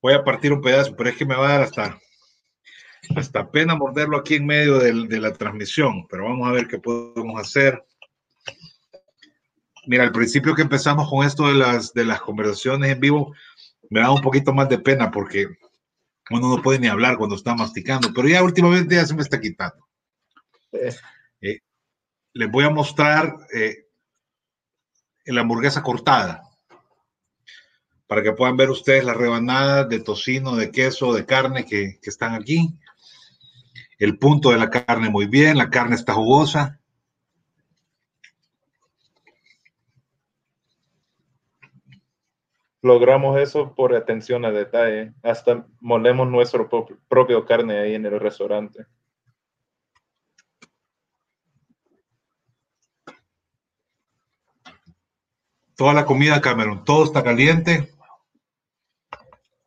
voy 0.02 0.14
a 0.14 0.24
partir 0.24 0.52
un 0.52 0.60
pedazo, 0.60 0.96
pero 0.96 1.10
es 1.10 1.16
que 1.16 1.24
me 1.24 1.36
va 1.36 1.48
a 1.48 1.52
dar 1.52 1.62
hasta 1.62 1.98
Hasta 3.16 3.50
pena 3.50 3.74
morderlo 3.74 4.18
aquí 4.18 4.34
en 4.36 4.46
medio 4.46 4.78
de 4.78 5.20
la 5.20 5.32
transmisión, 5.32 6.06
pero 6.08 6.24
vamos 6.24 6.48
a 6.48 6.52
ver 6.52 6.68
qué 6.68 6.78
podemos 6.78 7.40
hacer. 7.40 7.84
Mira, 9.86 10.04
al 10.04 10.12
principio 10.12 10.54
que 10.54 10.62
empezamos 10.62 11.08
con 11.08 11.26
esto 11.26 11.48
de 11.48 11.54
las, 11.54 11.94
de 11.94 12.04
las 12.04 12.20
conversaciones 12.20 12.90
en 12.90 13.00
vivo, 13.00 13.34
me 13.90 14.00
da 14.00 14.10
un 14.10 14.20
poquito 14.20 14.52
más 14.52 14.68
de 14.68 14.78
pena 14.78 15.10
porque 15.10 15.46
uno 16.30 16.54
no 16.54 16.62
puede 16.62 16.78
ni 16.78 16.88
hablar 16.88 17.16
cuando 17.16 17.36
está 17.36 17.54
masticando, 17.54 18.12
pero 18.14 18.28
ya 18.28 18.42
últimamente 18.42 18.96
ya 18.96 19.06
se 19.06 19.14
me 19.14 19.22
está 19.22 19.40
quitando. 19.40 19.88
Eh, 20.72 21.60
les 22.34 22.50
voy 22.50 22.64
a 22.64 22.70
mostrar 22.70 23.34
eh, 23.54 23.86
la 25.24 25.40
hamburguesa 25.40 25.82
cortada 25.82 26.42
para 28.06 28.22
que 28.22 28.32
puedan 28.32 28.56
ver 28.56 28.70
ustedes 28.70 29.04
las 29.04 29.16
rebanadas 29.16 29.88
de 29.88 30.00
tocino, 30.00 30.56
de 30.56 30.70
queso, 30.70 31.14
de 31.14 31.26
carne 31.26 31.64
que, 31.64 31.98
que 32.00 32.10
están 32.10 32.34
aquí. 32.34 32.78
El 33.98 34.18
punto 34.18 34.50
de 34.50 34.58
la 34.58 34.70
carne 34.70 35.10
muy 35.10 35.26
bien, 35.26 35.58
la 35.58 35.70
carne 35.70 35.96
está 35.96 36.14
jugosa. 36.14 36.78
logramos 42.88 43.38
eso 43.38 43.74
por 43.74 43.94
atención 43.94 44.44
a 44.44 44.50
detalle. 44.50 45.12
Hasta 45.22 45.66
molemos 45.80 46.28
nuestro 46.28 46.68
propio 47.08 47.44
carne 47.44 47.78
ahí 47.78 47.94
en 47.94 48.06
el 48.06 48.18
restaurante. 48.18 48.86
Toda 55.76 55.92
la 55.92 56.04
comida, 56.04 56.40
Cameron, 56.40 56.82
todo 56.84 57.04
está 57.04 57.22
caliente 57.22 57.94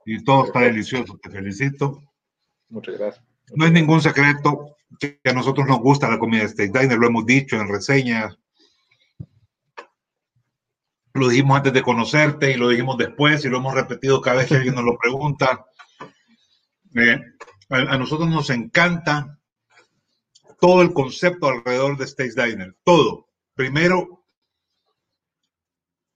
y 0.05 0.21
todo 0.23 0.45
está 0.45 0.59
delicioso. 0.61 1.17
Te 1.21 1.29
felicito. 1.29 2.01
Muchas 2.67 2.97
gracias. 2.97 3.30
No 3.53 3.65
es 3.65 3.71
ningún 3.71 4.01
secreto 4.01 4.77
que 4.99 5.19
a 5.25 5.33
nosotros 5.33 5.67
nos 5.67 5.79
gusta 5.79 6.09
la 6.09 6.19
comida 6.19 6.43
de 6.43 6.49
Steak 6.49 6.71
Diner, 6.71 6.97
lo 6.97 7.07
hemos 7.07 7.25
dicho 7.25 7.55
en 7.55 7.67
reseñas, 7.67 8.37
lo 11.13 11.27
dijimos 11.27 11.57
antes 11.57 11.73
de 11.73 11.81
conocerte 11.81 12.51
y 12.51 12.55
lo 12.55 12.69
dijimos 12.69 12.97
después 12.97 13.43
y 13.43 13.49
lo 13.49 13.57
hemos 13.57 13.73
repetido 13.73 14.21
cada 14.21 14.37
vez 14.37 14.47
que 14.47 14.55
alguien 14.55 14.75
nos 14.75 14.85
lo 14.85 14.97
pregunta. 14.97 15.65
Eh, 16.95 17.19
a, 17.69 17.97
nosotros 17.97 18.29
nos 18.29 18.49
encanta 18.49 19.39
todo 20.59 20.81
el 20.81 20.93
concepto 20.93 21.47
alrededor 21.47 21.97
de 21.97 22.05
Stage 22.05 22.33
Diner, 22.35 22.75
todo. 22.83 23.27
Primero, 23.55 24.25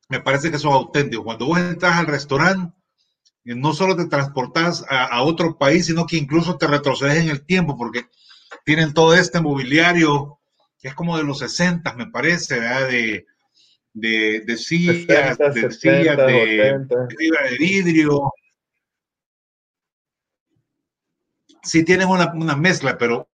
me 0.10 0.22
parece 0.22 0.52
que 0.52 0.60
son 0.60 0.74
auténticos. 0.74 1.26
Cuando 1.26 1.48
vos 1.48 1.60
entras 1.60 1.98
al 1.98 2.08
restaurante, 2.08 2.76
no 3.54 3.74
solo 3.74 3.96
te 3.96 4.08
transportas 4.08 4.84
a, 4.90 5.22
otro 5.22 5.58
país, 5.58 5.86
sino 5.86 6.08
que 6.08 6.18
incluso 6.18 6.58
te 6.58 6.66
retrocedes 6.66 7.24
en 7.24 7.30
el 7.30 7.46
tiempo, 7.46 7.78
porque 7.78 8.08
tienen 8.64 8.94
todo 8.94 9.14
este 9.14 9.40
mobiliario 9.40 10.40
que 10.80 10.88
es 10.88 10.96
como 10.96 11.18
de 11.18 11.24
los 11.24 11.40
60, 11.40 11.94
me 11.94 12.08
parece, 12.08 12.60
¿verdad? 12.60 12.88
De, 12.88 13.26
de, 13.94 14.42
de 14.42 14.58
sillas, 14.58 15.38
de, 15.38 15.72
sillas 15.72 16.18
de, 16.18 16.86
de, 16.88 17.58
vidrio. 17.60 18.32
Sí 21.62 21.84
tienen 21.84 22.08
una, 22.08 22.32
una 22.34 22.56
mezcla, 22.56 22.98
pero 22.98 23.30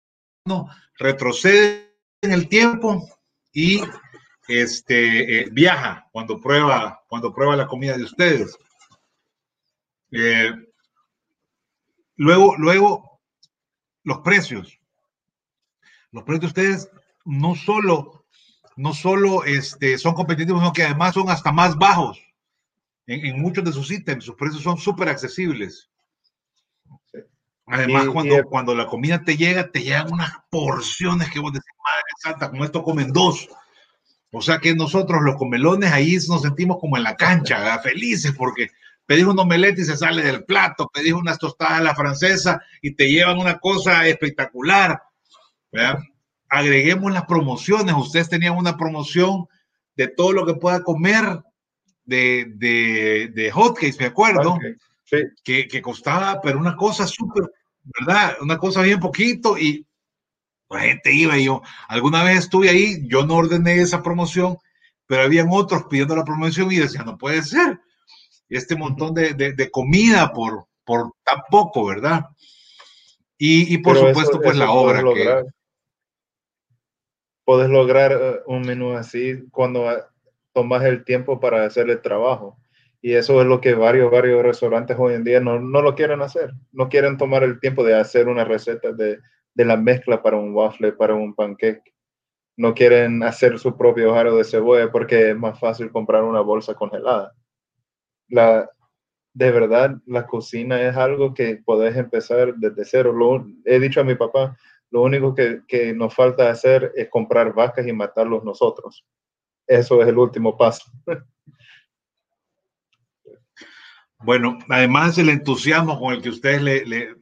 no, 0.44 0.68
retrocede 0.98 1.96
en 2.22 2.32
el 2.32 2.48
tiempo 2.48 3.08
y 3.52 3.80
este, 4.48 5.40
eh, 5.40 5.48
viaja 5.50 6.08
cuando 6.12 6.40
prueba, 6.40 7.02
cuando 7.08 7.34
prueba 7.34 7.56
la 7.56 7.66
comida 7.66 7.96
de 7.96 8.04
ustedes. 8.04 8.56
Eh, 10.12 10.52
luego, 12.16 12.56
luego, 12.56 13.20
los 14.04 14.18
precios. 14.18 14.78
Los 16.12 16.24
precios 16.24 16.54
de 16.54 16.62
ustedes 16.62 16.90
no 17.24 17.54
solo 17.54 18.16
no 18.76 18.92
solo 18.92 19.44
este, 19.44 19.96
son 19.98 20.14
competitivos, 20.14 20.60
sino 20.60 20.72
que 20.72 20.84
además 20.84 21.14
son 21.14 21.30
hasta 21.30 21.50
más 21.50 21.76
bajos 21.76 22.22
en, 23.06 23.40
muchos 23.40 23.64
de 23.64 23.72
sus 23.72 23.90
ítems. 23.90 24.24
Sus 24.24 24.36
precios 24.36 24.62
son 24.62 24.76
súper 24.76 25.08
accesibles. 25.08 25.88
Además, 27.66 28.06
cuando, 28.08 28.44
cuando 28.44 28.74
la 28.74 28.86
comida 28.86 29.24
te 29.24 29.36
llega, 29.36 29.70
te 29.70 29.82
llegan 29.82 30.12
unas 30.12 30.30
porciones 30.50 31.30
que 31.30 31.40
vos 31.40 31.52
decís, 31.52 31.72
madre 31.82 32.04
santa, 32.18 32.50
con 32.50 32.62
esto 32.62 32.82
comen 32.84 33.12
dos. 33.12 33.48
O 34.30 34.42
sea 34.42 34.58
que 34.58 34.74
nosotros 34.74 35.22
los 35.22 35.36
comelones 35.36 35.90
ahí 35.90 36.16
nos 36.28 36.42
sentimos 36.42 36.76
como 36.78 36.96
en 36.96 37.02
la 37.02 37.16
cancha, 37.16 37.78
felices 37.80 38.32
porque 38.36 38.70
pedís 39.06 39.24
un 39.24 39.38
omelette 39.38 39.78
y 39.78 39.84
se 39.84 39.96
sale 39.96 40.22
del 40.22 40.44
plato, 40.44 40.90
pedís 40.92 41.12
unas 41.12 41.38
tostadas 41.38 41.80
a 41.80 41.82
la 41.82 41.94
francesa 41.94 42.60
y 42.82 42.94
te 42.94 43.08
llevan 43.08 43.38
una 43.38 43.58
cosa 43.58 44.06
espectacular. 44.06 45.00
¿verdad? 45.72 45.98
agreguemos 46.48 47.12
las 47.12 47.26
promociones. 47.26 47.94
Ustedes 47.94 48.28
tenían 48.28 48.56
una 48.56 48.76
promoción 48.76 49.46
de 49.96 50.08
todo 50.08 50.32
lo 50.32 50.46
que 50.46 50.54
pueda 50.54 50.82
comer 50.82 51.42
de, 52.04 52.46
de, 52.56 53.30
de 53.34 53.50
hotcakes, 53.50 53.98
me 53.98 54.06
acuerdo, 54.06 54.58
que, 55.44 55.68
que, 55.68 55.82
costaba, 55.82 56.40
pero 56.40 56.58
una 56.58 56.76
cosa 56.76 57.06
súper, 57.06 57.50
¿verdad? 57.82 58.36
Una 58.40 58.58
cosa 58.58 58.82
bien 58.82 59.00
poquito 59.00 59.58
y 59.58 59.86
la 60.68 60.80
gente 60.80 61.12
iba 61.12 61.38
y 61.38 61.44
yo, 61.44 61.62
alguna 61.88 62.22
vez 62.24 62.40
estuve 62.40 62.68
ahí, 62.68 63.06
yo 63.08 63.24
no 63.24 63.36
ordené 63.36 63.80
esa 63.80 64.02
promoción, 64.02 64.58
pero 65.06 65.22
habían 65.22 65.48
otros 65.50 65.84
pidiendo 65.88 66.14
la 66.14 66.24
promoción 66.24 66.70
y 66.70 66.76
decían, 66.76 67.06
no 67.06 67.16
puede 67.16 67.42
ser, 67.42 67.80
este 68.48 68.76
montón 68.76 69.14
de, 69.14 69.34
de, 69.34 69.70
comida 69.70 70.32
por, 70.32 70.66
por 70.84 71.12
tan 71.24 71.40
poco, 71.50 71.86
¿verdad? 71.86 72.26
Y, 73.38 73.74
y 73.74 73.78
por 73.78 73.96
supuesto, 73.96 74.40
pues 74.40 74.56
la 74.56 74.70
obra 74.70 75.02
que, 75.02 75.44
puedes 77.46 77.70
lograr 77.70 78.12
eh, 78.12 78.40
un 78.46 78.62
menú 78.62 78.94
así 78.94 79.48
cuando 79.50 79.88
ah, 79.88 80.10
tomas 80.52 80.84
el 80.84 81.04
tiempo 81.04 81.40
para 81.40 81.64
hacer 81.64 81.88
el 81.88 82.02
trabajo. 82.02 82.58
Y 83.00 83.14
eso 83.14 83.40
es 83.40 83.46
lo 83.46 83.60
que 83.60 83.74
varios, 83.74 84.10
varios 84.10 84.42
restaurantes 84.42 84.96
hoy 84.98 85.14
en 85.14 85.22
día 85.22 85.38
no, 85.38 85.60
no 85.60 85.80
lo 85.80 85.94
quieren 85.94 86.22
hacer. 86.22 86.52
No 86.72 86.88
quieren 86.88 87.16
tomar 87.16 87.44
el 87.44 87.60
tiempo 87.60 87.84
de 87.84 87.94
hacer 87.94 88.26
una 88.26 88.44
receta 88.44 88.92
de, 88.92 89.20
de 89.54 89.64
la 89.64 89.76
mezcla 89.76 90.22
para 90.22 90.36
un 90.36 90.52
waffle, 90.54 90.92
para 90.92 91.14
un 91.14 91.34
pancake. 91.34 91.94
No 92.56 92.74
quieren 92.74 93.22
hacer 93.22 93.58
su 93.60 93.76
propio 93.76 94.12
jarro 94.12 94.36
de 94.36 94.44
cebolla 94.44 94.90
porque 94.90 95.30
es 95.30 95.36
más 95.36 95.60
fácil 95.60 95.92
comprar 95.92 96.24
una 96.24 96.40
bolsa 96.40 96.74
congelada. 96.74 97.32
La, 98.28 98.68
de 99.32 99.50
verdad, 99.50 99.96
la 100.06 100.26
cocina 100.26 100.80
es 100.80 100.96
algo 100.96 101.34
que 101.34 101.56
podés 101.64 101.96
empezar 101.96 102.54
desde 102.56 102.84
cero. 102.84 103.12
Lo, 103.12 103.46
he 103.64 103.78
dicho 103.78 104.00
a 104.00 104.04
mi 104.04 104.14
papá, 104.14 104.56
lo 104.90 105.02
único 105.02 105.34
que, 105.34 105.62
que, 105.66 105.92
nos 105.92 106.14
falta 106.14 106.50
hacer 106.50 106.92
es 106.96 107.08
comprar 107.08 107.54
vacas 107.54 107.86
y 107.86 107.92
matarlos 107.92 108.44
nosotros. 108.44 109.04
Eso 109.66 110.00
es 110.02 110.08
el 110.08 110.18
último 110.18 110.56
paso. 110.56 110.90
Bueno, 114.18 114.58
además 114.68 115.18
el 115.18 115.28
entusiasmo 115.28 116.00
con 116.00 116.14
el 116.14 116.22
que 116.22 116.30
ustedes 116.30 116.62
le, 116.62 117.02
eh, 117.08 117.14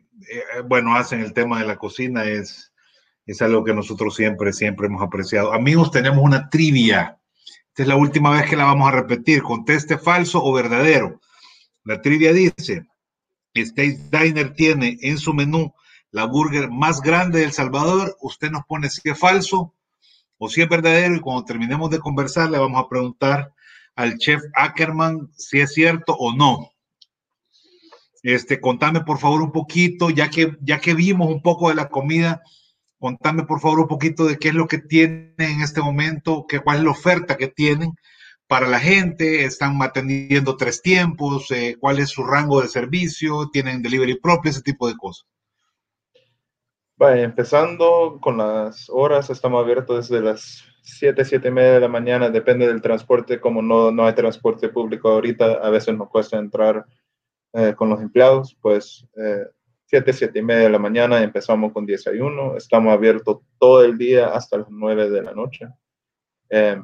bueno, 0.65 0.95
hacen 0.95 1.21
el 1.21 1.33
tema 1.33 1.59
de 1.61 1.67
la 1.67 1.77
cocina 1.77 2.25
es, 2.25 2.73
es 3.27 3.43
algo 3.43 3.65
que 3.65 3.75
nosotros 3.75 4.15
siempre, 4.15 4.53
siempre 4.53 4.87
hemos 4.87 5.03
apreciado. 5.03 5.53
Amigos, 5.53 5.91
tenemos 5.91 6.23
una 6.23 6.49
trivia. 6.49 7.19
Esta 7.75 7.83
es 7.83 7.89
la 7.89 7.97
última 7.97 8.31
vez 8.31 8.49
que 8.49 8.55
la 8.55 8.67
vamos 8.67 8.87
a 8.87 8.93
repetir. 8.93 9.43
Conteste 9.43 9.99
falso 9.99 10.41
o 10.41 10.53
verdadero. 10.53 11.21
La 11.83 12.01
trivia 12.01 12.33
dice, 12.33 12.87
State 13.53 13.99
Diner 14.13 14.55
tiene 14.55 14.97
en 15.01 15.19
su 15.19 15.35
menú 15.35 15.75
la 16.13 16.27
burger 16.27 16.71
más 16.71 17.01
grande 17.01 17.41
de 17.41 17.47
El 17.47 17.53
Salvador, 17.53 18.17
usted 18.21 18.53
nos 18.53 18.65
pone 18.67 18.89
si 18.91 19.01
es 19.11 19.19
falso 19.19 19.75
o 20.39 20.49
si 20.49 20.63
es 20.63 20.69
verdadero 20.69 21.17
y 21.17 21.21
cuando 21.21 21.47
terminemos 21.47 21.91
de 21.91 21.99
conversar 21.99 22.49
le 22.49 22.59
vamos 22.59 22.81
a 22.81 22.89
preguntar 22.89 23.53
al 23.97 24.19
chef 24.19 24.41
Ackerman 24.55 25.33
si 25.37 25.59
es 25.59 25.75
cierto 25.75 26.15
o 26.15 26.33
no. 26.33 26.71
Este, 28.23 28.61
contame 28.61 29.01
por 29.01 29.19
favor 29.19 29.43
un 29.43 29.51
poquito, 29.51 30.11
ya 30.11 30.31
que, 30.31 30.57
ya 30.61 30.79
que 30.79 30.95
vimos 30.95 31.29
un 31.29 31.43
poco 31.43 31.71
de 31.71 31.75
la 31.75 31.89
comida, 31.89 32.41
contame 32.99 33.45
por 33.45 33.61
favor 33.61 33.81
un 33.81 33.89
poquito 33.89 34.25
de 34.25 34.39
qué 34.39 34.49
es 34.49 34.55
lo 34.55 34.67
que 34.67 34.79
tienen 34.79 35.35
en 35.39 35.63
este 35.63 35.81
momento, 35.81 36.47
qué, 36.49 36.61
cuál 36.61 36.79
es 36.79 36.85
la 36.85 36.91
oferta 36.91 37.37
que 37.37 37.49
tienen 37.49 37.93
para 38.47 38.69
la 38.69 38.79
gente, 38.79 39.45
están 39.45 39.81
atendiendo 39.83 40.57
tres 40.57 40.83
tiempos, 40.83 41.51
eh, 41.51 41.77
cuál 41.81 41.99
es 41.99 42.11
su 42.11 42.25
rango 42.25 42.61
de 42.61 42.69
servicio, 42.69 43.49
tienen 43.51 43.83
delivery 43.83 44.21
propio, 44.21 44.51
ese 44.51 44.63
tipo 44.63 44.87
de 44.87 44.97
cosas. 44.97 45.27
Empezando 46.99 48.19
con 48.21 48.39
las 48.39 48.89
horas, 48.89 49.29
estamos 49.29 49.63
abiertos 49.63 50.09
desde 50.09 50.25
las 50.25 50.65
7, 50.83 51.25
7 51.25 51.49
y 51.49 51.51
media 51.51 51.73
de 51.73 51.81
la 51.81 51.89
mañana, 51.89 52.31
depende 52.31 52.67
del 52.67 52.81
transporte, 52.81 53.41
como 53.41 53.63
no, 53.63 53.91
no 53.91 54.07
hay 54.07 54.15
transporte 54.15 54.69
público 54.69 55.09
ahorita, 55.09 55.55
a 55.55 55.71
veces 55.71 55.97
nos 55.97 56.09
cuesta 56.09 56.39
entrar 56.39 56.87
eh, 57.53 57.75
con 57.75 57.89
los 57.89 58.01
empleados, 58.01 58.57
pues 58.61 59.07
eh, 59.17 59.45
7, 59.95 60.13
7 60.13 60.39
y 60.41 60.43
media 60.43 60.63
de 60.65 60.71
la 60.71 60.81
mañana 60.81 61.23
empezamos 61.23 61.73
con 61.73 61.87
desayuno, 61.87 62.57
estamos 62.57 62.93
abiertos 62.93 63.43
todo 63.61 63.85
el 63.85 63.97
día 63.97 64.27
hasta 64.35 64.59
las 64.59 64.67
9 64.69 65.09
de 65.09 65.23
la 65.23 65.33
noche. 65.33 65.69
Eh, 66.51 66.81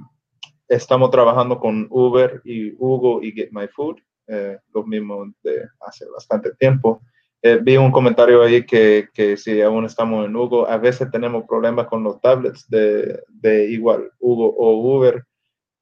estamos 0.69 1.11
trabajando 1.11 1.59
con 1.59 1.89
Uber 1.91 2.41
y 2.45 2.73
Hugo 2.79 3.21
y 3.21 3.33
Get 3.33 3.49
My 3.51 3.67
Food, 3.67 3.97
eh, 4.29 4.59
lo 4.73 4.85
mismo 4.85 5.27
de 5.43 5.67
hace 5.81 6.07
bastante 6.09 6.55
tiempo 6.55 7.03
Eh, 7.43 7.59
vi 7.61 7.77
un 7.79 7.91
comentario 7.91 8.43
ahí 8.43 8.65
que, 8.65 9.09
que, 9.13 9.37
si 9.37 9.61
aún 9.61 9.87
estamos 9.87 10.25
en 10.27 10.37
Hugo, 10.37 10.69
a 10.69 10.77
veces 10.77 11.11
tenemos 11.11 11.45
problemas 11.49 11.89
con 11.89 12.05
los 12.05 12.21
tablets 12.21 12.69
de, 12.69 13.25
de 13.29 13.65
igual 13.71 14.13
Hugo 14.21 14.55
o 14.57 14.97
Uber. 14.97 15.25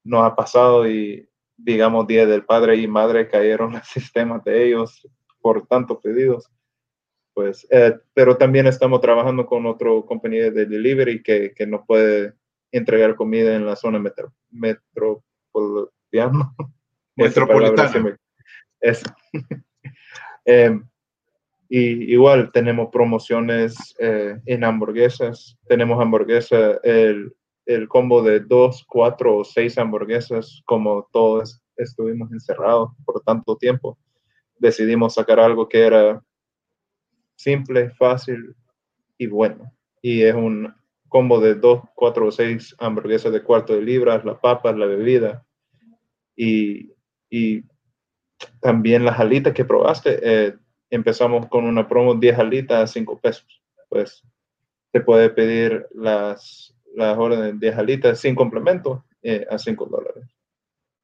Nos 0.04 0.24
ha 0.24 0.34
pasado 0.34 0.88
y, 0.88 1.28
digamos, 1.58 2.06
Día 2.06 2.24
del 2.26 2.44
Padre 2.46 2.76
y 2.76 2.86
Madre 2.86 3.28
cayeron 3.28 3.72
los 3.74 3.86
sistemas 3.86 4.42
de 4.44 4.66
ellos 4.66 5.06
por 5.42 5.66
tantos 5.66 5.98
pedidos. 6.02 6.48
Pues, 7.38 7.68
eh, 7.70 7.96
pero 8.14 8.36
también 8.36 8.66
estamos 8.66 9.00
trabajando 9.00 9.46
con 9.46 9.64
otra 9.64 9.90
compañía 10.04 10.50
de 10.50 10.66
delivery 10.66 11.22
que, 11.22 11.54
que 11.54 11.68
nos 11.68 11.86
puede 11.86 12.32
entregar 12.72 13.14
comida 13.14 13.54
en 13.54 13.64
la 13.64 13.76
zona 13.76 14.00
metro, 14.00 14.32
metropolitana. 14.50 16.52
Metropolitana. 17.16 18.18
Es, 18.80 19.04
eh, 20.46 20.80
y 21.68 22.12
igual 22.12 22.50
tenemos 22.50 22.88
promociones 22.90 23.94
eh, 24.00 24.40
en 24.44 24.64
hamburguesas. 24.64 25.56
Tenemos 25.68 26.02
hamburguesa, 26.02 26.80
el, 26.82 27.32
el, 27.66 27.86
combo 27.86 28.20
de 28.20 28.40
dos, 28.40 28.84
cuatro 28.84 29.36
o 29.36 29.44
seis 29.44 29.78
hamburguesas, 29.78 30.60
como 30.66 31.08
todos 31.12 31.62
estuvimos 31.76 32.32
encerrados 32.32 32.90
por 33.04 33.20
tanto 33.20 33.56
tiempo. 33.56 33.96
Decidimos 34.58 35.14
sacar 35.14 35.38
algo 35.38 35.68
que 35.68 35.86
era 35.86 36.20
simple, 37.38 37.90
fácil 37.90 38.54
y 39.16 39.26
bueno. 39.26 39.72
Y 40.02 40.22
es 40.22 40.34
un 40.34 40.74
combo 41.08 41.40
de 41.40 41.54
dos, 41.54 41.82
cuatro 41.94 42.26
o 42.26 42.32
seis 42.32 42.74
hamburguesas 42.78 43.32
de 43.32 43.42
cuarto 43.42 43.74
de 43.74 43.82
libras, 43.82 44.24
las 44.24 44.38
papas, 44.38 44.76
la 44.76 44.86
bebida. 44.86 45.46
Y, 46.36 46.92
y 47.30 47.64
también 48.60 49.04
las 49.04 49.18
alitas 49.18 49.54
que 49.54 49.64
probaste. 49.64 50.18
Eh, 50.22 50.56
empezamos 50.90 51.46
con 51.48 51.64
una 51.64 51.88
promo 51.88 52.14
10 52.14 52.38
alitas 52.38 52.82
a 52.82 52.86
5 52.92 53.18
pesos. 53.20 53.62
Pues 53.88 54.22
te 54.92 55.00
puede 55.00 55.30
pedir 55.30 55.86
las, 55.94 56.74
las 56.94 57.16
órdenes 57.16 57.58
10 57.58 57.76
alitas 57.76 58.20
sin 58.20 58.34
complemento 58.34 59.04
eh, 59.22 59.46
a 59.50 59.58
5 59.58 59.86
dólares. 59.86 60.24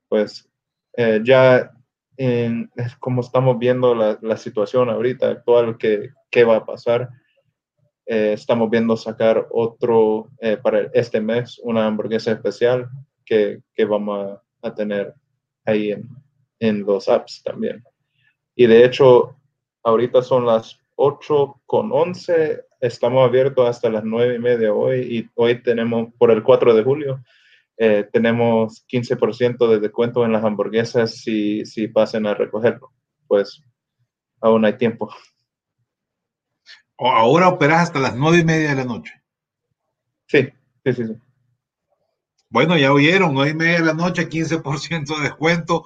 Pues 0.08 0.48
eh, 0.96 1.20
ya 1.24 1.70
en, 2.16 2.70
como 2.98 3.20
estamos 3.20 3.58
viendo 3.58 3.94
la, 3.94 4.36
situación 4.36 4.90
ahorita 4.90 5.30
actual, 5.30 5.76
que, 5.78 6.10
qué 6.30 6.44
va 6.44 6.56
a 6.56 6.66
pasar, 6.66 7.08
eh, 8.06 8.32
estamos 8.34 8.68
viendo 8.70 8.96
sacar 8.96 9.46
otro 9.50 10.28
para 10.62 10.90
este 10.92 11.20
mes, 11.20 11.58
una 11.62 11.86
hamburguesa 11.86 12.32
especial 12.32 12.88
que, 13.24 13.62
vamos 13.88 14.38
a, 14.62 14.74
tener 14.74 15.14
ahí 15.64 15.92
en, 15.92 16.08
en 16.58 16.80
los 16.84 17.08
apps 17.08 17.42
también. 17.42 17.82
Y 18.54 18.66
de 18.66 18.84
hecho, 18.84 19.36
Ahorita 19.84 20.22
son 20.22 20.46
las 20.46 20.80
8 20.96 21.60
con 21.66 21.92
11. 21.92 22.64
Estamos 22.80 23.28
abiertos 23.28 23.68
hasta 23.68 23.90
las 23.90 24.02
9 24.02 24.36
y 24.36 24.38
media 24.38 24.72
hoy 24.72 25.00
y 25.00 25.30
hoy 25.34 25.62
tenemos, 25.62 26.08
por 26.18 26.30
el 26.30 26.42
4 26.42 26.74
de 26.74 26.82
julio, 26.82 27.22
eh, 27.76 28.08
tenemos 28.12 28.84
15% 28.86 29.68
de 29.68 29.80
descuento 29.80 30.24
en 30.24 30.32
las 30.32 30.44
hamburguesas 30.44 31.16
si, 31.16 31.64
si 31.66 31.88
pasen 31.88 32.26
a 32.26 32.34
recogerlo. 32.34 32.92
Pues 33.26 33.62
aún 34.40 34.64
hay 34.64 34.76
tiempo. 34.76 35.12
Ahora 36.98 37.48
operas 37.48 37.82
hasta 37.82 37.98
las 37.98 38.16
9 38.16 38.38
y 38.38 38.44
media 38.44 38.70
de 38.70 38.76
la 38.76 38.84
noche. 38.84 39.12
Sí, 40.26 40.48
sí, 40.84 40.92
sí. 40.92 41.06
sí. 41.06 41.14
Bueno, 42.48 42.76
ya 42.76 42.92
oyeron, 42.92 43.34
9 43.34 43.50
y 43.50 43.54
media 43.54 43.78
de 43.80 43.86
la 43.86 43.94
noche, 43.94 44.28
15% 44.28 45.16
de 45.16 45.22
descuento 45.24 45.84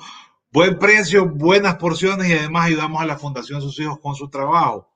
buen 0.51 0.78
precio, 0.78 1.26
buenas 1.26 1.76
porciones 1.76 2.28
y 2.28 2.32
además 2.32 2.66
ayudamos 2.66 3.03
a 3.03 3.07
la 3.07 3.18
Fundación 3.18 3.61
Sus 3.61 3.78
Hijos 3.78 3.99
con 4.01 4.14
su 4.14 4.28
trabajo. 4.28 4.89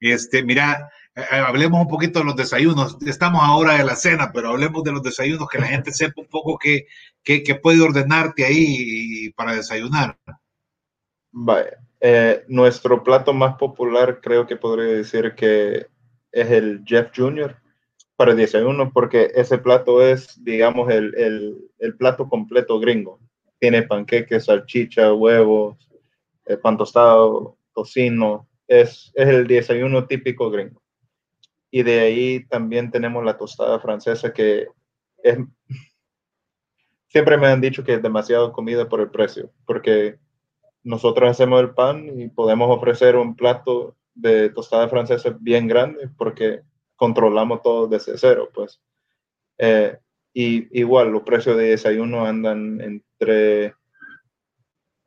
Este, 0.00 0.42
mira, 0.42 0.90
hablemos 1.30 1.80
un 1.80 1.88
poquito 1.88 2.18
de 2.18 2.24
los 2.24 2.36
desayunos. 2.36 2.96
Estamos 3.06 3.40
ahora 3.42 3.78
de 3.78 3.84
la 3.84 3.96
cena, 3.96 4.30
pero 4.32 4.50
hablemos 4.50 4.82
de 4.84 4.92
los 4.92 5.02
desayunos, 5.02 5.48
que 5.48 5.58
la 5.58 5.66
gente 5.66 5.92
sepa 5.92 6.20
un 6.20 6.28
poco 6.28 6.58
qué, 6.58 6.86
qué, 7.22 7.54
puede 7.54 7.80
ordenarte 7.80 8.44
ahí 8.44 9.30
para 9.30 9.54
desayunar. 9.54 10.16
Vaya, 11.30 11.78
eh, 12.00 12.44
nuestro 12.48 13.02
plato 13.02 13.32
más 13.32 13.56
popular 13.56 14.20
creo 14.20 14.46
que 14.46 14.56
podría 14.56 14.94
decir 14.94 15.34
que 15.34 15.86
es 16.32 16.50
el 16.50 16.82
Jeff 16.86 17.10
Jr. 17.14 17.56
para 18.16 18.32
el 18.32 18.36
desayuno, 18.36 18.92
porque 18.92 19.30
ese 19.34 19.58
plato 19.58 20.02
es, 20.02 20.42
digamos, 20.42 20.90
el, 20.90 21.14
el, 21.16 21.56
el 21.78 21.96
plato 21.96 22.28
completo 22.28 22.78
gringo 22.80 23.20
tiene 23.58 23.82
panqueques, 23.82 24.44
salchicha, 24.44 25.12
huevos, 25.12 25.76
eh, 26.46 26.56
pan 26.56 26.76
tostado, 26.76 27.56
tocino. 27.74 28.46
Es, 28.66 29.10
es 29.14 29.28
el 29.28 29.46
desayuno 29.46 30.06
típico 30.06 30.50
gringo. 30.50 30.82
Y 31.70 31.82
de 31.82 32.00
ahí 32.00 32.46
también 32.46 32.90
tenemos 32.90 33.24
la 33.24 33.36
tostada 33.36 33.78
francesa 33.80 34.32
que 34.32 34.68
es... 35.22 35.38
Siempre 37.08 37.38
me 37.38 37.46
han 37.46 37.60
dicho 37.60 37.84
que 37.84 37.94
es 37.94 38.02
demasiado 38.02 38.52
comida 38.52 38.88
por 38.88 39.00
el 39.00 39.10
precio, 39.10 39.50
porque 39.64 40.18
nosotros 40.82 41.30
hacemos 41.30 41.60
el 41.60 41.70
pan 41.70 42.20
y 42.20 42.28
podemos 42.28 42.68
ofrecer 42.76 43.16
un 43.16 43.34
plato 43.34 43.96
de 44.14 44.50
tostada 44.50 44.88
francesa 44.88 45.36
bien 45.40 45.68
grande 45.68 46.10
porque 46.18 46.62
controlamos 46.96 47.62
todo 47.62 47.86
desde 47.86 48.18
cero, 48.18 48.50
pues. 48.52 48.80
Eh, 49.56 49.96
y 50.34 50.78
igual, 50.78 51.10
los 51.10 51.22
precios 51.22 51.56
de 51.56 51.70
desayuno 51.70 52.26
andan 52.26 52.80
entre 52.80 53.74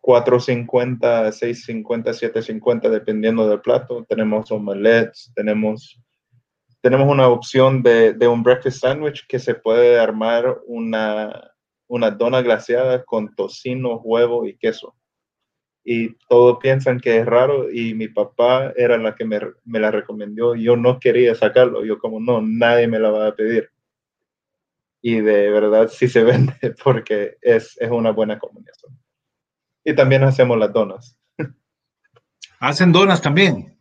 4.50, 0.01 1.32
6.50, 1.32 1.84
7.50, 1.86 2.89
dependiendo 2.89 3.47
del 3.47 3.62
plato. 3.62 4.05
Tenemos 4.09 4.51
omelets, 4.51 5.32
tenemos, 5.36 6.01
tenemos 6.82 7.07
una 7.07 7.27
opción 7.27 7.84
de, 7.84 8.13
de, 8.13 8.27
un 8.27 8.43
breakfast 8.43 8.82
sandwich 8.82 9.25
que 9.27 9.39
se 9.39 9.55
puede 9.55 9.99
armar 9.99 10.61
una, 10.65 11.53
una 11.88 12.11
dona 12.11 12.41
glaseada 12.41 13.03
con 13.03 13.34
tocino, 13.36 13.97
huevo 13.97 14.45
y 14.47 14.57
queso. 14.57 14.95
Y 15.84 16.15
todos 16.27 16.59
piensan 16.59 16.99
que 16.99 17.17
es 17.17 17.25
raro 17.25 17.71
y 17.71 17.93
mi 17.93 18.07
papá 18.07 18.71
era 18.75 18.97
la 18.97 19.15
que 19.15 19.25
me, 19.25 19.39
me 19.63 19.79
la 19.79 19.91
recomendó. 19.91 20.55
Yo 20.55 20.75
no 20.75 20.99
quería 20.99 21.34
sacarlo. 21.34 21.84
Yo 21.84 21.97
como, 21.97 22.19
no, 22.19 22.41
nadie 22.41 22.88
me 22.88 22.99
la 22.99 23.09
va 23.09 23.27
a 23.27 23.36
pedir 23.36 23.71
y 25.01 25.19
de 25.19 25.49
verdad 25.49 25.89
sí 25.89 26.07
se 26.07 26.23
vende 26.23 26.75
porque 26.84 27.38
es, 27.41 27.77
es 27.79 27.89
una 27.89 28.11
buena 28.11 28.39
combinación. 28.39 28.97
Y 29.84 29.95
también 29.95 30.23
hacemos 30.23 30.57
las 30.57 30.71
donas. 30.71 31.17
Hacen 32.59 32.91
donas 32.91 33.21
también. 33.21 33.79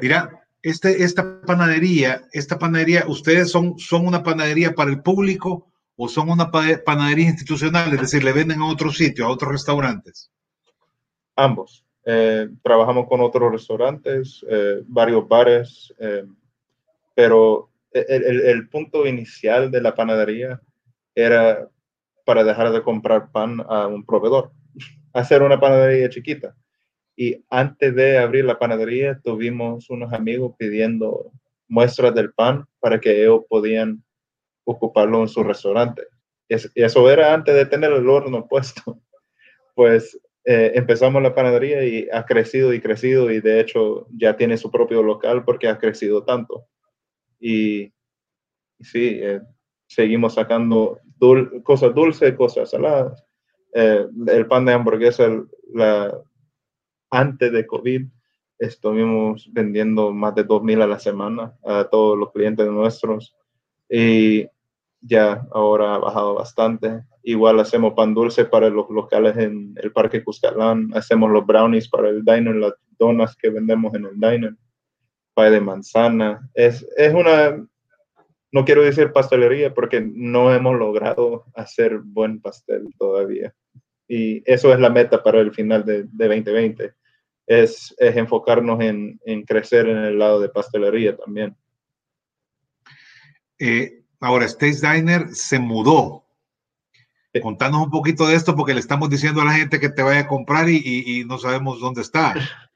Mira, 0.00 0.39
este, 0.62 1.02
esta 1.02 1.40
panadería, 1.42 2.22
esta 2.32 2.58
panadería, 2.58 3.04
¿ustedes 3.06 3.50
son, 3.50 3.78
son 3.78 4.06
una 4.06 4.22
panadería 4.22 4.72
para 4.74 4.90
el 4.90 5.02
público 5.02 5.72
o 5.96 6.08
son 6.08 6.30
una 6.30 6.50
panadería 6.50 7.28
institucional? 7.28 7.92
Es 7.94 8.00
decir, 8.00 8.24
¿le 8.24 8.32
venden 8.32 8.60
a 8.60 8.70
otro 8.70 8.90
sitio, 8.90 9.26
a 9.26 9.30
otros 9.30 9.52
restaurantes? 9.52 10.30
Ambos. 11.36 11.84
Eh, 12.04 12.48
trabajamos 12.62 13.06
con 13.08 13.20
otros 13.20 13.52
restaurantes, 13.52 14.44
eh, 14.48 14.82
varios 14.86 15.28
bares, 15.28 15.94
eh, 15.98 16.24
pero 17.14 17.70
el, 17.92 18.40
el, 18.40 18.68
punto 18.68 19.06
inicial 19.06 19.70
de 19.70 19.80
la 19.82 19.94
panadería 19.94 20.60
era 21.14 21.68
para 22.24 22.44
dejar 22.44 22.72
de 22.72 22.82
comprar 22.82 23.30
pan 23.32 23.60
a 23.68 23.86
un 23.86 24.04
proveedor, 24.04 24.52
hacer 25.12 25.42
una 25.42 25.60
panadería 25.60 26.08
chiquita. 26.08 26.54
Y 27.20 27.44
antes 27.50 27.94
de 27.94 28.16
abrir 28.16 28.46
la 28.46 28.58
panadería, 28.58 29.20
tuvimos 29.22 29.90
unos 29.90 30.10
amigos 30.10 30.54
pidiendo 30.56 31.32
muestras 31.68 32.14
del 32.14 32.32
pan 32.32 32.66
para 32.78 32.98
que 32.98 33.20
ellos 33.20 33.42
podían 33.46 34.02
ocuparlo 34.64 35.20
en 35.20 35.28
su 35.28 35.44
restaurante. 35.44 36.04
Es, 36.48 36.72
eso 36.74 37.10
era 37.10 37.34
antes 37.34 37.54
de 37.54 37.66
tener 37.66 37.92
el 37.92 38.08
horno 38.08 38.46
puesto. 38.48 39.02
Pues 39.74 40.18
eh, 40.46 40.72
empezamos 40.76 41.22
la 41.22 41.34
panadería 41.34 41.84
y 41.84 42.08
ha 42.10 42.24
crecido 42.24 42.72
y 42.72 42.80
crecido 42.80 43.30
y 43.30 43.42
de 43.42 43.60
hecho 43.60 44.06
ya 44.16 44.34
tiene 44.34 44.56
su 44.56 44.70
propio 44.70 45.02
local 45.02 45.44
porque 45.44 45.68
ha 45.68 45.76
crecido 45.76 46.24
tanto. 46.24 46.68
Y, 47.38 47.92
sí, 48.80 49.20
eh, 49.20 49.42
seguimos 49.86 50.36
sacando 50.36 50.98
cosas 51.64 51.94
dulces, 51.94 52.34
cosas 52.34 52.70
saladas. 52.70 53.22
Eh, 53.74 54.06
el 54.28 54.46
pan 54.46 54.64
de 54.64 54.72
hamburguesa, 54.72 55.28
la, 55.74 56.18
antes 57.10 57.52
de 57.52 57.66
COVID, 57.66 58.06
estuvimos 58.58 59.48
vendiendo 59.52 60.12
más 60.12 60.34
de 60.34 60.46
2.000 60.46 60.82
a 60.82 60.86
la 60.86 60.98
semana 60.98 61.54
a 61.64 61.84
todos 61.84 62.18
los 62.18 62.32
clientes 62.32 62.66
nuestros. 62.66 63.36
Y 63.88 64.46
ya 65.00 65.46
ahora 65.50 65.94
ha 65.94 65.98
bajado 65.98 66.34
bastante. 66.34 67.02
Igual 67.22 67.60
hacemos 67.60 67.94
pan 67.94 68.14
dulce 68.14 68.44
para 68.44 68.70
los 68.70 68.88
locales 68.90 69.36
en 69.36 69.74
el 69.76 69.92
Parque 69.92 70.22
Cuscalán, 70.22 70.90
hacemos 70.94 71.30
los 71.30 71.46
brownies 71.46 71.88
para 71.88 72.08
el 72.08 72.24
diner, 72.24 72.54
las 72.54 72.74
donas 72.98 73.36
que 73.36 73.50
vendemos 73.50 73.94
en 73.94 74.06
el 74.06 74.18
diner 74.18 74.54
de 75.48 75.60
manzana. 75.60 76.50
Es, 76.52 76.86
es 76.96 77.14
una, 77.14 77.64
no 78.52 78.64
quiero 78.64 78.82
decir 78.82 79.12
pastelería 79.12 79.72
porque 79.72 80.00
no 80.00 80.52
hemos 80.52 80.76
logrado 80.76 81.44
hacer 81.54 81.98
buen 81.98 82.40
pastel 82.40 82.92
todavía. 82.98 83.54
Y 84.08 84.42
eso 84.44 84.72
es 84.72 84.80
la 84.80 84.90
meta 84.90 85.22
para 85.22 85.40
el 85.40 85.52
final 85.52 85.84
de, 85.84 86.02
de 86.02 86.28
2020, 86.28 86.92
es, 87.46 87.94
es 87.98 88.16
enfocarnos 88.16 88.80
en, 88.80 89.20
en, 89.24 89.42
crecer 89.42 89.88
en 89.88 89.98
el 89.98 90.18
lado 90.18 90.40
de 90.40 90.48
pastelería 90.48 91.16
también. 91.16 91.56
Eh, 93.58 94.02
ahora, 94.20 94.48
Stace 94.48 94.86
Diner 94.86 95.28
se 95.28 95.58
mudó. 95.58 96.24
Contanos 97.42 97.84
un 97.84 97.90
poquito 97.90 98.26
de 98.26 98.34
esto 98.34 98.56
porque 98.56 98.74
le 98.74 98.80
estamos 98.80 99.08
diciendo 99.08 99.40
a 99.40 99.44
la 99.44 99.52
gente 99.52 99.78
que 99.78 99.88
te 99.88 100.02
vaya 100.02 100.20
a 100.20 100.26
comprar 100.28 100.68
y, 100.68 100.76
y, 100.84 101.20
y 101.20 101.24
no 101.24 101.38
sabemos 101.38 101.80
dónde 101.80 102.02
está. 102.02 102.34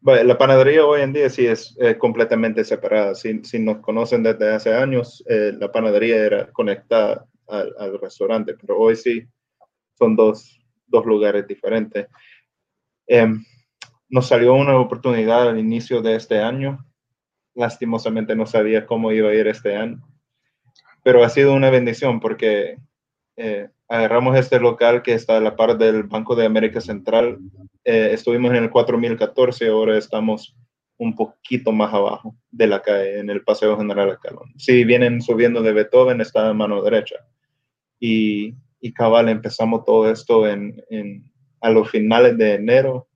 La 0.00 0.38
panadería 0.38 0.86
hoy 0.86 1.00
en 1.00 1.12
día 1.12 1.28
sí 1.28 1.44
es 1.44 1.76
completamente 1.98 2.64
separada. 2.64 3.16
Si, 3.16 3.42
si, 3.44 3.58
nos 3.58 3.78
conocen 3.78 4.22
desde 4.22 4.54
hace 4.54 4.72
años, 4.72 5.24
eh, 5.28 5.52
la 5.58 5.72
panadería 5.72 6.16
era 6.24 6.52
conectada 6.52 7.26
al, 7.48 7.74
al, 7.78 8.00
restaurante, 8.00 8.54
pero 8.54 8.78
hoy 8.78 8.94
sí 8.94 9.26
son 9.98 10.14
dos, 10.14 10.60
dos 10.86 11.04
lugares 11.04 11.46
diferentes. 11.48 12.06
Eh, 13.08 13.26
nos 14.08 14.28
salió 14.28 14.54
una 14.54 14.78
oportunidad 14.78 15.48
al 15.48 15.58
inicio 15.58 16.02
de 16.02 16.16
este 16.16 16.40
año. 16.40 16.84
Lastimosamente 17.54 18.34
no 18.34 18.46
sabía 18.46 18.86
cómo 18.86 19.12
iba 19.12 19.30
a 19.30 19.34
ir 19.34 19.46
este 19.48 19.76
año, 19.76 20.00
pero 21.02 21.24
ha 21.24 21.28
sido 21.28 21.54
una 21.54 21.70
bendición 21.70 22.20
porque 22.20 22.78
eh, 23.36 23.68
agarramos 23.88 24.36
este 24.36 24.60
local 24.60 25.02
que 25.02 25.14
está 25.14 25.36
a 25.36 25.40
la 25.40 25.56
par 25.56 25.76
del 25.76 26.04
Banco 26.04 26.36
de 26.36 26.46
América 26.46 26.80
Central. 26.80 27.38
Eh, 27.84 28.10
estuvimos 28.12 28.50
en 28.50 28.64
el 28.64 28.70
4014, 28.70 29.68
ahora 29.68 29.98
estamos 29.98 30.56
un 30.98 31.14
poquito 31.14 31.72
más 31.72 31.94
abajo 31.94 32.34
de 32.50 32.66
la 32.66 32.82
calle, 32.82 33.20
en 33.20 33.30
el 33.30 33.42
Paseo 33.42 33.76
General 33.78 34.18
Calón. 34.20 34.52
Si 34.56 34.84
vienen 34.84 35.22
subiendo 35.22 35.62
de 35.62 35.72
Beethoven, 35.72 36.20
está 36.20 36.48
a 36.48 36.54
mano 36.54 36.82
derecha. 36.82 37.16
Y, 38.00 38.54
y 38.80 38.92
cabal, 38.92 39.28
empezamos 39.28 39.84
todo 39.84 40.10
esto 40.10 40.48
en, 40.48 40.82
en, 40.90 41.32
a 41.60 41.70
los 41.70 41.90
finales 41.90 42.36
de 42.36 42.54
enero 42.54 43.07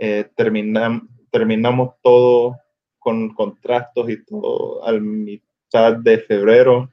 eh, 0.00 0.30
terminamos 0.34 1.92
todo 2.02 2.56
con 2.98 3.34
contratos 3.34 4.08
y 4.08 4.24
todo 4.24 4.82
al 4.84 5.02
mitad 5.02 5.96
de 5.96 6.18
febrero 6.18 6.90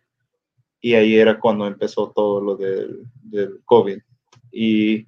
y 0.81 0.93
ahí 0.93 1.15
era 1.15 1.39
cuando 1.39 1.65
empezó 1.65 2.11
todo 2.11 2.41
lo 2.41 2.57
del, 2.57 3.05
del 3.23 3.61
COVID. 3.63 3.99
Y 4.51 5.07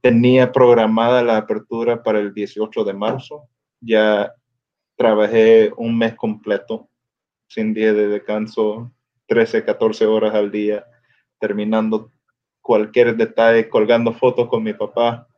tenía 0.00 0.50
programada 0.50 1.22
la 1.22 1.36
apertura 1.36 2.02
para 2.02 2.18
el 2.18 2.34
18 2.34 2.82
de 2.82 2.92
marzo. 2.92 3.48
Ya 3.80 4.34
trabajé 4.96 5.72
un 5.76 5.96
mes 5.96 6.14
completo, 6.16 6.88
sin 7.46 7.72
día 7.74 7.92
de 7.92 8.08
descanso, 8.08 8.92
13, 9.28 9.64
14 9.64 10.06
horas 10.06 10.34
al 10.34 10.50
día, 10.50 10.84
terminando 11.38 12.10
cualquier 12.60 13.16
detalle, 13.16 13.68
colgando 13.68 14.12
fotos 14.12 14.48
con 14.48 14.64
mi 14.64 14.72
papá, 14.72 15.28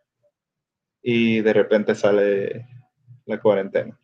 y 1.09 1.41
de 1.41 1.53
repente 1.53 1.95
sale 1.95 2.67
la 3.27 3.41
cuarentena. 3.41 3.97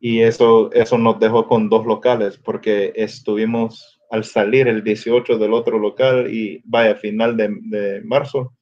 Y 0.00 0.22
eso, 0.22 0.72
eso 0.72 0.98
nos 0.98 1.20
dejó 1.20 1.46
con 1.46 1.68
dos 1.68 1.86
locales 1.86 2.38
porque 2.38 2.92
estuvimos 2.96 4.00
al 4.10 4.24
salir 4.24 4.66
el 4.66 4.82
18 4.82 5.38
del 5.38 5.52
otro 5.52 5.78
local 5.78 6.26
y 6.34 6.60
vaya, 6.64 6.96
final 6.96 7.36
de, 7.36 7.56
de 7.60 8.00
marzo, 8.02 8.52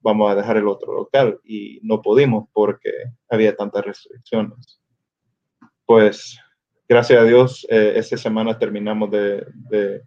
vamos 0.00 0.30
a 0.30 0.34
dejar 0.34 0.58
el 0.58 0.68
otro 0.68 0.92
local 0.92 1.40
y 1.42 1.80
no 1.82 2.02
pudimos 2.02 2.50
porque 2.52 2.90
había 3.30 3.56
tantas 3.56 3.86
restricciones. 3.86 4.78
Pues 5.86 6.38
gracias 6.86 7.18
a 7.18 7.24
Dios, 7.24 7.66
eh, 7.70 7.94
esta 7.96 8.18
semana 8.18 8.58
terminamos 8.58 9.10
de, 9.10 9.46
de, 9.70 10.02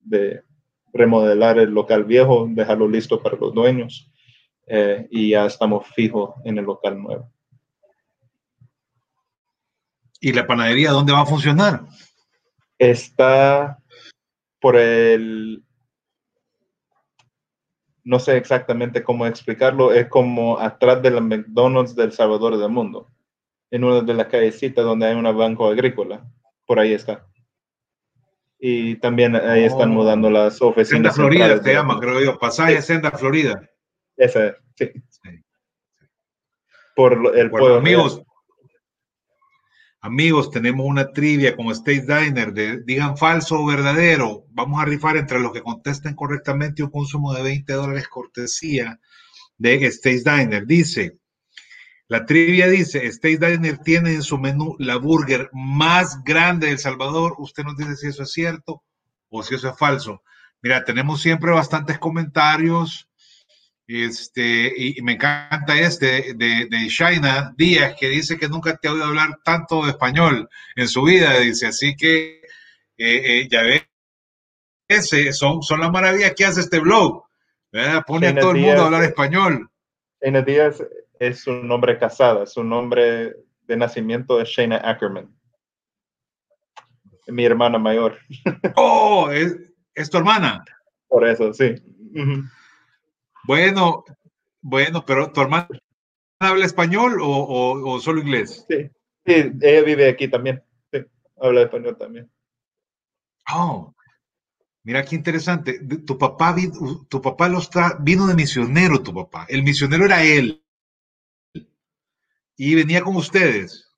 de, 0.00 0.42
remodelar 0.92 1.58
el 1.58 1.70
local 1.70 2.02
viejo, 2.02 2.48
dejarlo 2.50 2.88
listo 2.88 3.22
para 3.22 3.36
los 3.36 3.54
dueños 3.54 4.10
eh, 4.66 5.06
y 5.10 5.30
ya 5.30 5.46
estamos 5.46 5.86
fijos 5.88 6.34
en 6.44 6.58
el 6.58 6.64
local 6.64 7.02
nuevo. 7.02 7.30
¿Y 10.20 10.32
la 10.32 10.46
panadería 10.46 10.90
dónde 10.90 11.12
va 11.12 11.20
a 11.20 11.26
funcionar? 11.26 11.82
Está 12.78 13.78
por 14.58 14.76
el... 14.76 15.62
No 18.02 18.18
sé 18.18 18.36
exactamente 18.36 19.02
cómo 19.02 19.26
explicarlo, 19.26 19.92
es 19.92 20.08
como 20.08 20.58
atrás 20.58 21.02
de 21.02 21.10
la 21.10 21.20
McDonald's 21.20 21.94
del 21.94 22.12
Salvador 22.12 22.56
del 22.56 22.70
Mundo, 22.70 23.10
en 23.70 23.84
una 23.84 24.00
de 24.00 24.14
las 24.14 24.28
callecitas 24.28 24.84
donde 24.84 25.06
hay 25.06 25.14
una 25.14 25.32
banco 25.32 25.68
agrícola, 25.68 26.26
por 26.66 26.78
ahí 26.78 26.92
está. 26.92 27.26
Y 28.58 28.96
también 28.96 29.36
ahí 29.36 29.64
están 29.64 29.90
oh. 29.90 29.94
mudando 29.94 30.30
las 30.30 30.60
oficinas. 30.62 30.88
Senda 30.88 31.12
Florida 31.12 31.62
se 31.62 31.72
llama, 31.72 32.00
creo 32.00 32.22
yo, 32.22 32.38
pasaje 32.38 32.80
Senda 32.80 33.10
Florida. 33.10 33.70
Ese, 34.16 34.56
sí. 34.76 34.90
Por 36.94 37.36
el 37.36 37.50
pueblo. 37.50 37.76
Amigos, 37.76 38.22
amigos, 40.00 40.50
tenemos 40.50 40.86
una 40.86 41.10
trivia 41.10 41.56
con 41.56 41.66
State 41.68 42.06
Diner 42.06 42.52
de 42.52 42.82
digan 42.82 43.16
falso 43.16 43.60
o 43.60 43.66
verdadero. 43.66 44.44
Vamos 44.50 44.80
a 44.80 44.84
rifar 44.84 45.16
entre 45.16 45.40
los 45.40 45.52
que 45.52 45.62
contesten 45.62 46.14
correctamente 46.14 46.82
un 46.82 46.90
consumo 46.90 47.32
de 47.34 47.42
20 47.42 47.72
dólares 47.72 48.08
cortesía 48.08 49.00
de 49.58 49.86
State 49.86 50.22
Diner. 50.24 50.66
Dice, 50.66 51.18
la 52.06 52.26
trivia 52.26 52.68
dice, 52.68 53.06
State 53.06 53.38
Diner 53.38 53.78
tiene 53.78 54.14
en 54.14 54.22
su 54.22 54.38
menú 54.38 54.76
la 54.78 54.96
burger 54.96 55.50
más 55.52 56.22
grande 56.22 56.66
de 56.66 56.72
El 56.74 56.78
Salvador. 56.78 57.34
Usted 57.38 57.64
nos 57.64 57.76
dice 57.76 57.96
si 57.96 58.08
eso 58.08 58.22
es 58.22 58.30
cierto 58.32 58.84
o 59.30 59.42
si 59.42 59.54
eso 59.54 59.70
es 59.70 59.78
falso. 59.78 60.22
Mira, 60.62 60.84
tenemos 60.84 61.20
siempre 61.22 61.50
bastantes 61.50 61.98
comentarios 61.98 63.08
este, 63.86 64.72
y, 64.76 65.02
me 65.02 65.12
encanta 65.12 65.78
este 65.78 66.34
de, 66.34 66.66
de 66.70 66.88
Shaina 66.88 67.52
Díaz, 67.56 67.94
que 67.98 68.08
dice 68.08 68.38
que 68.38 68.48
nunca 68.48 68.76
te 68.76 68.88
ha 68.88 68.92
oído 68.92 69.04
hablar 69.04 69.40
tanto 69.44 69.84
de 69.84 69.90
español 69.90 70.48
en 70.74 70.88
su 70.88 71.02
vida, 71.02 71.38
dice, 71.38 71.66
así 71.66 71.94
que 71.96 72.40
eh, 72.96 73.40
eh, 73.40 73.48
ya 73.50 73.62
ves, 73.62 73.82
ese, 74.88 75.32
son, 75.32 75.62
son 75.62 75.80
las 75.80 75.90
maravillas 75.90 76.34
que 76.34 76.44
hace 76.44 76.60
este 76.60 76.78
blog, 76.78 77.24
pone 78.06 78.28
a 78.28 78.34
todo 78.34 78.52
el 78.52 78.58
mundo 78.58 78.82
a 78.82 78.86
hablar 78.86 79.04
español. 79.04 79.68
Shaina 80.22 80.42
Díaz 80.42 80.82
es 81.18 81.46
un 81.46 81.66
nombre 81.68 81.98
casada, 81.98 82.46
su 82.46 82.64
nombre 82.64 83.34
de 83.66 83.76
nacimiento 83.76 84.40
es 84.40 84.48
Shaina 84.48 84.76
Ackerman, 84.76 85.34
mi 87.26 87.44
hermana 87.44 87.78
mayor. 87.78 88.18
Oh, 88.76 89.30
es, 89.30 89.56
es 89.94 90.10
tu 90.10 90.18
hermana. 90.18 90.64
Por 91.08 91.26
eso, 91.26 91.52
sí. 91.52 91.74
Bueno, 93.46 94.04
bueno, 94.60 95.04
pero 95.04 95.30
¿tu 95.30 95.40
hermana 95.40 95.68
habla 96.40 96.64
español 96.64 97.20
o, 97.20 97.26
o, 97.28 97.94
o 97.94 98.00
solo 98.00 98.20
inglés? 98.20 98.64
Sí, 98.68 98.90
sí, 99.26 99.52
ella 99.60 99.82
vive 99.82 100.08
aquí 100.08 100.28
también. 100.28 100.62
Sí, 100.92 101.00
habla 101.40 101.62
español 101.62 101.96
también. 101.98 102.30
Oh, 103.52 103.94
mira 104.82 105.04
qué 105.04 105.16
interesante. 105.16 105.80
Tu 106.06 106.18
papá, 106.18 106.56
tu 107.08 107.20
papá 107.20 107.48
los 107.48 107.68
vino 108.00 108.26
de 108.26 108.34
misionero, 108.34 109.02
tu 109.02 109.12
papá. 109.12 109.46
El 109.48 109.62
misionero 109.62 110.06
era 110.06 110.22
él. 110.22 110.64
Y 112.56 112.74
venía 112.74 113.02
con 113.02 113.16
ustedes. 113.16 113.90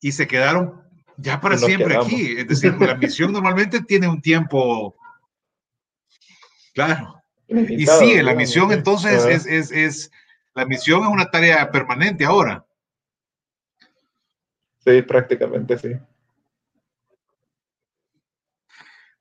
Y 0.00 0.12
se 0.12 0.26
quedaron 0.26 0.82
ya 1.16 1.40
para 1.40 1.56
siempre 1.56 1.88
quedamos. 1.88 2.06
aquí. 2.06 2.36
Es 2.36 2.46
decir, 2.46 2.74
la 2.78 2.94
misión 2.94 3.32
normalmente 3.32 3.82
tiene 3.82 4.06
un 4.06 4.20
tiempo. 4.20 4.94
Claro. 6.74 7.15
Y 7.48 7.86
sigue, 7.86 8.22
la 8.22 8.34
misión 8.34 8.72
entonces 8.72 9.24
es, 9.24 9.46
es, 9.46 9.70
es, 9.70 10.10
la 10.54 10.66
misión 10.66 11.02
es 11.02 11.08
una 11.08 11.30
tarea 11.30 11.70
permanente 11.70 12.24
ahora. 12.24 12.66
Sí, 14.84 15.02
prácticamente 15.02 15.78
sí. 15.78 15.96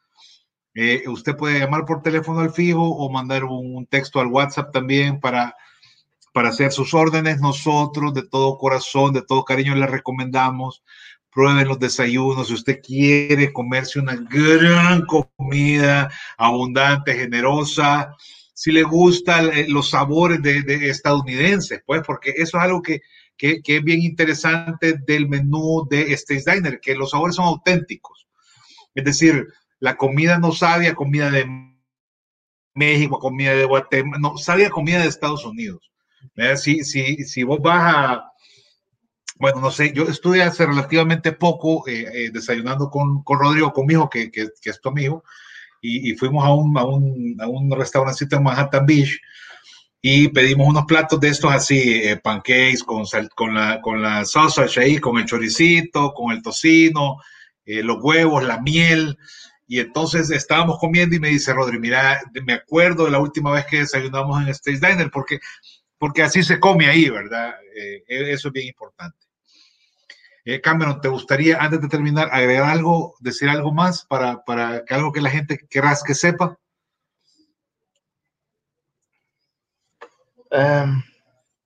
Eh, 0.75 1.03
usted 1.09 1.35
puede 1.35 1.59
llamar 1.59 1.87
por 1.87 2.03
teléfono 2.03 2.39
al 2.39 2.53
fijo 2.53 2.89
o 2.89 3.11
mandar 3.11 3.43
un 3.43 3.85
texto 3.87 4.21
al 4.21 4.29
WhatsApp 4.29 4.73
también 4.73 5.19
para 5.19 5.57
para 6.33 6.51
hacer 6.51 6.73
sus 6.73 6.95
órdenes. 6.95 7.41
Nosotros 7.41 8.15
de 8.15 8.23
todo 8.23 8.59
corazón, 8.59 9.13
de 9.13 9.23
todo 9.23 9.45
cariño 9.45 9.75
le 9.75 9.87
recomendamos. 9.87 10.83
Prueben 11.33 11.69
los 11.69 11.79
desayunos. 11.79 12.49
Si 12.49 12.55
usted 12.55 12.81
quiere 12.83 13.53
comerse 13.53 14.01
una 14.01 14.17
gran 14.17 15.07
comida 15.07 16.11
abundante, 16.37 17.15
generosa, 17.15 18.17
si 18.53 18.73
le 18.73 18.83
gustan 18.83 19.51
eh, 19.57 19.67
los 19.69 19.91
sabores 19.91 20.43
de, 20.43 20.63
de, 20.63 20.91
estadounidenses, 20.91 21.83
pues, 21.87 22.03
porque 22.07 22.31
eso 22.37 22.59
es 22.59 22.65
algo 22.65 22.83
que, 22.83 23.01
que, 23.39 23.63
es 23.65 23.83
bien 23.83 24.03
interesante 24.03 24.99
del 25.07 25.29
menú 25.29 25.87
de 25.89 26.13
States 26.13 26.45
Diner, 26.45 26.79
que 26.79 26.95
los 26.95 27.13
sabores 27.13 27.37
son 27.37 27.47
auténticos. 27.47 28.29
Es 28.95 29.03
decir, 29.03 29.47
la 29.79 29.97
comida 29.97 30.39
no 30.39 30.53
sabe 30.53 30.89
a 30.89 30.95
comida 30.95 31.31
de 31.31 31.47
México, 32.75 33.19
comida 33.19 33.55
de 33.55 33.65
Guatemala, 33.65 34.19
no, 34.21 34.37
sabe 34.37 34.67
a 34.67 34.71
comida 34.71 35.01
de 35.01 35.09
Estados 35.09 35.47
Unidos. 35.47 35.91
Si, 36.57 36.85
si, 36.85 37.25
si 37.25 37.43
vos 37.43 37.61
vas 37.61 37.95
a, 37.95 38.33
bueno, 39.37 39.61
no 39.61 39.71
sé, 39.71 39.93
yo 39.93 40.05
estuve 40.05 40.43
hace 40.43 40.67
relativamente 40.67 41.33
poco 41.33 41.87
eh, 41.89 42.07
eh, 42.13 42.31
desayunando 42.33 42.91
con, 42.91 43.23
con, 43.23 43.39
Rodrigo, 43.39 43.73
con 43.73 43.87
mi 43.87 43.95
hijo, 43.95 44.09
que, 44.09 44.31
que, 44.31 44.49
que 44.61 44.71
es 44.71 44.81
tu 44.81 44.89
amigo, 44.89 45.25
y, 45.81 46.11
y 46.11 46.17
fuimos 46.17 46.45
a 46.45 46.53
un, 46.53 46.77
a 46.79 46.85
un, 46.85 47.37
a 47.41 47.47
un 47.47 47.71
restaurancito 47.71 48.37
en 48.37 48.43
Manhattan 48.43 48.87
Beach 48.87 49.21
y 50.03 50.29
pedimos 50.29 50.69
unos 50.69 50.85
platos 50.87 51.21
de 51.21 51.29
estos 51.29 51.53
así, 51.53 51.79
eh, 51.79 52.17
pancakes 52.17 52.83
con, 52.85 53.05
con, 53.35 53.55
la, 53.55 53.81
con 53.83 54.01
la 54.01 54.25
sausage 54.25 54.81
ahí, 54.81 54.99
con 54.99 55.19
el 55.19 55.27
choricito, 55.27 56.15
con 56.15 56.33
el 56.33 56.43
tocino, 56.43 57.19
eh, 57.67 57.83
los 57.83 57.99
huevos, 58.01 58.43
la 58.45 58.61
miel. 58.61 59.19
Y 59.67 59.79
entonces 59.79 60.31
estábamos 60.31 60.79
comiendo 60.79 61.15
y 61.15 61.21
me 61.21 61.29
dice 61.29 61.53
Rodri, 61.53 61.79
mira, 61.79 62.21
me 62.45 62.55
acuerdo 62.55 63.05
de 63.05 63.11
la 63.11 63.21
última 63.21 63.53
vez 63.53 63.67
que 63.67 63.79
desayunamos 63.81 64.41
en 64.43 64.49
Stage 64.49 64.81
Diner, 64.81 65.11
porque, 65.11 65.39
porque 66.01 66.23
así 66.23 66.43
se 66.43 66.59
come 66.59 66.89
ahí, 66.89 67.11
¿verdad? 67.11 67.55
Eh, 67.77 68.03
e, 68.09 68.33
eso 68.33 68.49
es 68.49 68.55
bien 68.55 68.69
importante. 68.69 69.19
Eh, 70.47 70.59
Cameron, 70.63 70.99
¿te 71.03 71.09
gustaría, 71.09 71.59
antes 71.59 71.83
de 71.83 71.89
terminar, 71.89 72.31
agregar 72.33 72.71
algo, 72.71 73.15
decir 73.21 73.51
algo 73.51 73.71
más 73.71 74.07
para, 74.07 74.43
para 74.43 74.83
que 74.87 74.95
algo 74.95 75.13
que 75.13 75.21
la 75.21 75.29
gente 75.29 75.59
querrás 75.69 76.03
que 76.03 76.15
sepa? 76.15 76.59
Um, 80.51 81.03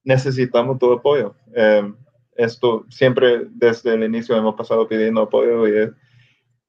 necesitamos 0.02 0.80
tu 0.80 0.92
apoyo. 0.92 1.36
Um, 1.56 1.96
esto 2.34 2.84
siempre 2.90 3.46
desde 3.50 3.94
el 3.94 4.02
inicio 4.02 4.36
hemos 4.36 4.56
pasado 4.56 4.88
pidiendo 4.88 5.22
apoyo 5.22 5.68
y, 5.68 5.94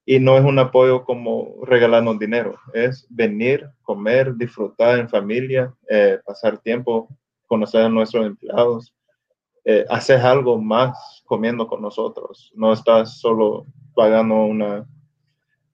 y 0.04 0.20
no 0.20 0.38
es 0.38 0.44
un 0.44 0.60
apoyo 0.60 1.04
como 1.04 1.64
regalarnos 1.64 2.16
dinero, 2.20 2.56
es 2.72 3.04
venir, 3.10 3.68
comer, 3.82 4.36
disfrutar 4.36 5.00
en 5.00 5.08
familia, 5.08 5.74
eh, 5.90 6.20
pasar 6.24 6.58
tiempo, 6.58 7.08
conocer 7.46 7.82
a 7.82 7.88
nuestros 7.88 8.26
empleados, 8.26 8.94
eh, 9.64 9.84
hacer 9.88 10.20
algo 10.20 10.60
más 10.60 11.22
comiendo 11.24 11.66
con 11.66 11.82
nosotros. 11.82 12.52
No 12.54 12.72
estás 12.72 13.18
solo 13.18 13.66
pagando 13.94 14.34
una 14.44 14.86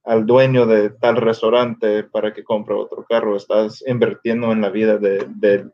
al 0.04 0.26
dueño 0.26 0.66
de 0.66 0.90
tal 0.90 1.16
restaurante 1.16 2.02
para 2.02 2.32
que 2.32 2.42
compre 2.42 2.74
otro 2.74 3.04
carro, 3.08 3.36
estás 3.36 3.84
invirtiendo 3.86 4.50
en 4.50 4.60
la 4.60 4.68
vida 4.68 4.98
de, 4.98 5.24
de 5.28 5.70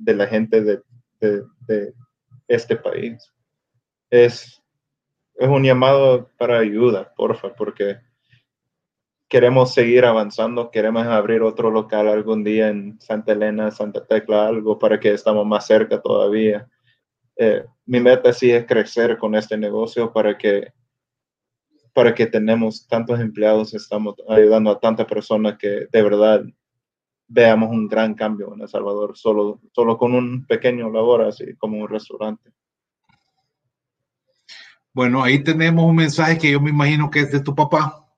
de 0.00 0.14
la 0.14 0.26
gente 0.26 0.62
de, 0.62 0.82
de, 1.20 1.94
este 2.48 2.74
país. 2.74 3.32
Es, 4.08 4.60
es 5.34 5.48
un 5.48 5.62
llamado 5.62 6.28
para 6.36 6.58
ayuda, 6.58 7.12
porfa, 7.14 7.54
porque 7.54 7.98
queremos 9.30 9.72
seguir 9.72 10.04
avanzando, 10.04 10.72
queremos 10.72 11.06
abrir 11.06 11.42
otro 11.42 11.70
local 11.70 12.08
algún 12.08 12.42
día 12.42 12.68
en 12.68 13.00
Santa 13.00 13.30
Elena, 13.30 13.70
Santa 13.70 14.04
Tecla, 14.04 14.48
algo 14.48 14.76
para 14.76 14.98
que 14.98 15.12
estamos 15.12 15.46
más 15.46 15.68
cerca 15.68 16.02
todavía. 16.02 16.68
Eh, 17.36 17.64
mi 17.86 18.00
meta 18.00 18.32
sí 18.32 18.50
es 18.50 18.66
crecer 18.66 19.16
con 19.18 19.36
este 19.36 19.56
negocio 19.56 20.12
para 20.12 20.36
que 20.36 20.72
para 21.92 22.14
que 22.14 22.26
tenemos 22.26 22.86
tantos 22.86 23.20
empleados, 23.20 23.72
estamos 23.74 24.14
ayudando 24.28 24.70
a 24.70 24.80
tantas 24.80 25.06
personas 25.06 25.56
que 25.58 25.86
de 25.90 26.02
verdad 26.02 26.42
veamos 27.28 27.70
un 27.70 27.86
gran 27.86 28.14
cambio 28.14 28.52
en 28.54 28.62
El 28.62 28.68
Salvador, 28.68 29.16
solo, 29.16 29.60
solo 29.72 29.96
con 29.96 30.14
un 30.14 30.44
pequeño 30.44 30.90
labor, 30.90 31.22
así 31.22 31.56
como 31.56 31.78
un 31.78 31.88
restaurante. 31.88 32.50
Bueno, 34.92 35.22
ahí 35.22 35.42
tenemos 35.42 35.84
un 35.84 35.96
mensaje 35.96 36.38
que 36.38 36.50
yo 36.50 36.60
me 36.60 36.70
imagino 36.70 37.10
que 37.10 37.20
es 37.20 37.30
de 37.32 37.40
tu 37.40 37.54
papá, 37.54 38.09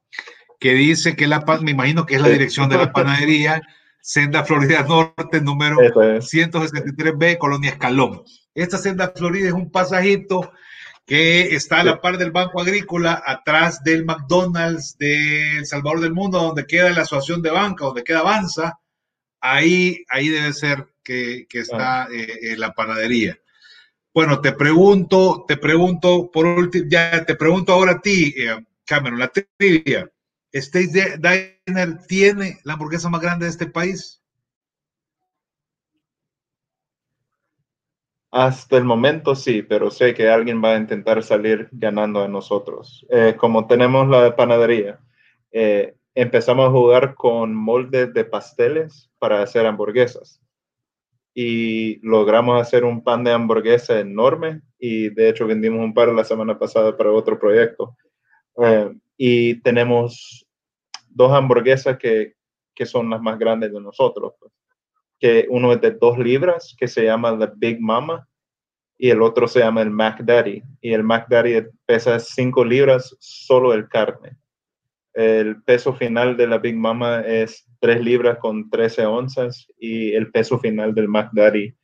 que 0.62 0.74
dice 0.74 1.16
que 1.16 1.26
la 1.26 1.44
me 1.60 1.72
imagino 1.72 2.06
que 2.06 2.14
es 2.14 2.20
la 2.20 2.28
dirección 2.28 2.68
de 2.68 2.76
la 2.76 2.92
panadería, 2.92 3.60
Senda 4.00 4.44
Florida 4.44 4.84
Norte, 4.84 5.40
número 5.40 5.76
163B, 5.76 7.36
Colonia 7.36 7.70
Escalón. 7.70 8.22
Esta 8.54 8.78
Senda 8.78 9.12
Florida 9.12 9.48
es 9.48 9.54
un 9.54 9.72
pasajito 9.72 10.52
que 11.04 11.56
está 11.56 11.80
a 11.80 11.84
la 11.84 12.00
par 12.00 12.16
del 12.16 12.30
Banco 12.30 12.60
Agrícola, 12.60 13.20
atrás 13.26 13.82
del 13.82 14.04
McDonald's 14.04 14.96
de 14.98 15.58
El 15.58 15.66
Salvador 15.66 15.98
del 15.98 16.12
Mundo, 16.12 16.38
donde 16.38 16.64
queda 16.64 16.92
la 16.92 17.02
Asociación 17.02 17.42
de 17.42 17.50
Banca, 17.50 17.86
donde 17.86 18.04
queda 18.04 18.20
Avanza, 18.20 18.78
ahí, 19.40 20.04
ahí 20.10 20.28
debe 20.28 20.52
ser 20.52 20.86
que, 21.02 21.48
está 21.50 22.06
eh, 22.12 22.54
la 22.56 22.72
panadería. 22.72 23.36
Bueno, 24.14 24.40
te 24.40 24.52
pregunto, 24.52 25.44
te 25.48 25.56
pregunto, 25.56 26.30
por 26.32 26.46
último, 26.46 26.84
ya 26.88 27.24
te 27.24 27.34
pregunto 27.34 27.72
ahora 27.72 27.94
a 27.94 28.00
ti, 28.00 28.32
eh, 28.38 28.64
Cameron, 28.86 29.18
la 29.18 29.28
trivia. 29.28 30.08
¿State 30.52 31.18
Diner 31.18 31.98
tiene 32.06 32.58
la 32.64 32.74
hamburguesa 32.74 33.08
más 33.08 33.20
grande 33.20 33.46
de 33.46 33.50
este 33.50 33.66
país? 33.66 34.22
Hasta 38.30 38.76
el 38.76 38.84
momento 38.84 39.34
sí, 39.34 39.62
pero 39.62 39.90
sé 39.90 40.14
que 40.14 40.28
alguien 40.28 40.62
va 40.62 40.74
a 40.74 40.78
intentar 40.78 41.22
salir 41.22 41.68
ganando 41.72 42.22
a 42.22 42.28
nosotros. 42.28 43.06
Eh, 43.10 43.34
como 43.36 43.66
tenemos 43.66 44.08
la 44.08 44.34
panadería, 44.34 45.00
empezamos 46.14 46.68
a 46.68 46.70
jugar 46.70 47.14
con 47.14 47.54
moldes 47.54 48.12
de 48.12 48.24
pasteles 48.24 49.10
para 49.18 49.42
hacer 49.42 49.66
hamburguesas. 49.66 50.40
Y 51.34 51.96
logramos 52.06 52.60
hacer 52.60 52.84
un 52.84 53.02
pan 53.02 53.24
de 53.24 53.32
hamburguesa 53.32 53.98
enorme 54.00 54.60
y 54.78 55.08
de 55.08 55.30
hecho 55.30 55.46
vendimos 55.46 55.80
un 55.80 55.94
par 55.94 56.08
la 56.08 56.24
semana 56.24 56.58
pasada 56.58 56.96
para 56.96 57.10
otro 57.10 57.38
proyecto. 57.38 57.96
Eh, 58.62 58.92
y 59.16 59.60
tenemos 59.62 60.41
dos 61.14 61.32
hamburguesas 61.32 61.98
que, 61.98 62.34
que, 62.74 62.86
son 62.86 63.10
las 63.10 63.20
más 63.20 63.38
grandes 63.38 63.72
de 63.72 63.80
nosotros. 63.80 64.34
Pues. 64.38 64.52
Que 65.18 65.46
uno 65.48 65.72
es 65.72 65.80
de 65.80 65.92
dos 65.92 66.18
libras, 66.18 66.74
que 66.78 66.88
se 66.88 67.04
llama 67.04 67.38
The 67.38 67.52
Big 67.56 67.80
Mama, 67.80 68.28
y 68.98 69.10
el 69.10 69.22
otro 69.22 69.48
se 69.48 69.60
llama 69.60 69.82
el 69.82 69.90
Mac 69.90 70.22
Daddy. 70.22 70.62
Y 70.80 70.92
el 70.92 71.02
Mac 71.02 71.26
Daddy 71.28 71.66
pesa 71.86 72.18
cinco 72.18 72.64
libras 72.64 73.16
solo 73.18 73.72
el 73.72 73.88
carne 73.88 74.36
el 75.14 75.62
peso 75.62 75.92
final 75.92 76.36
de 76.36 76.46
la 76.46 76.58
Big 76.58 76.76
Mama 76.76 77.20
es 77.20 77.66
3 77.80 78.02
libras 78.02 78.38
con 78.38 78.70
13 78.70 79.06
onzas 79.06 79.66
y 79.78 80.12
el 80.12 80.30
peso 80.30 80.58
final 80.58 80.94
del 80.94 81.08
McDaddy 81.08 81.74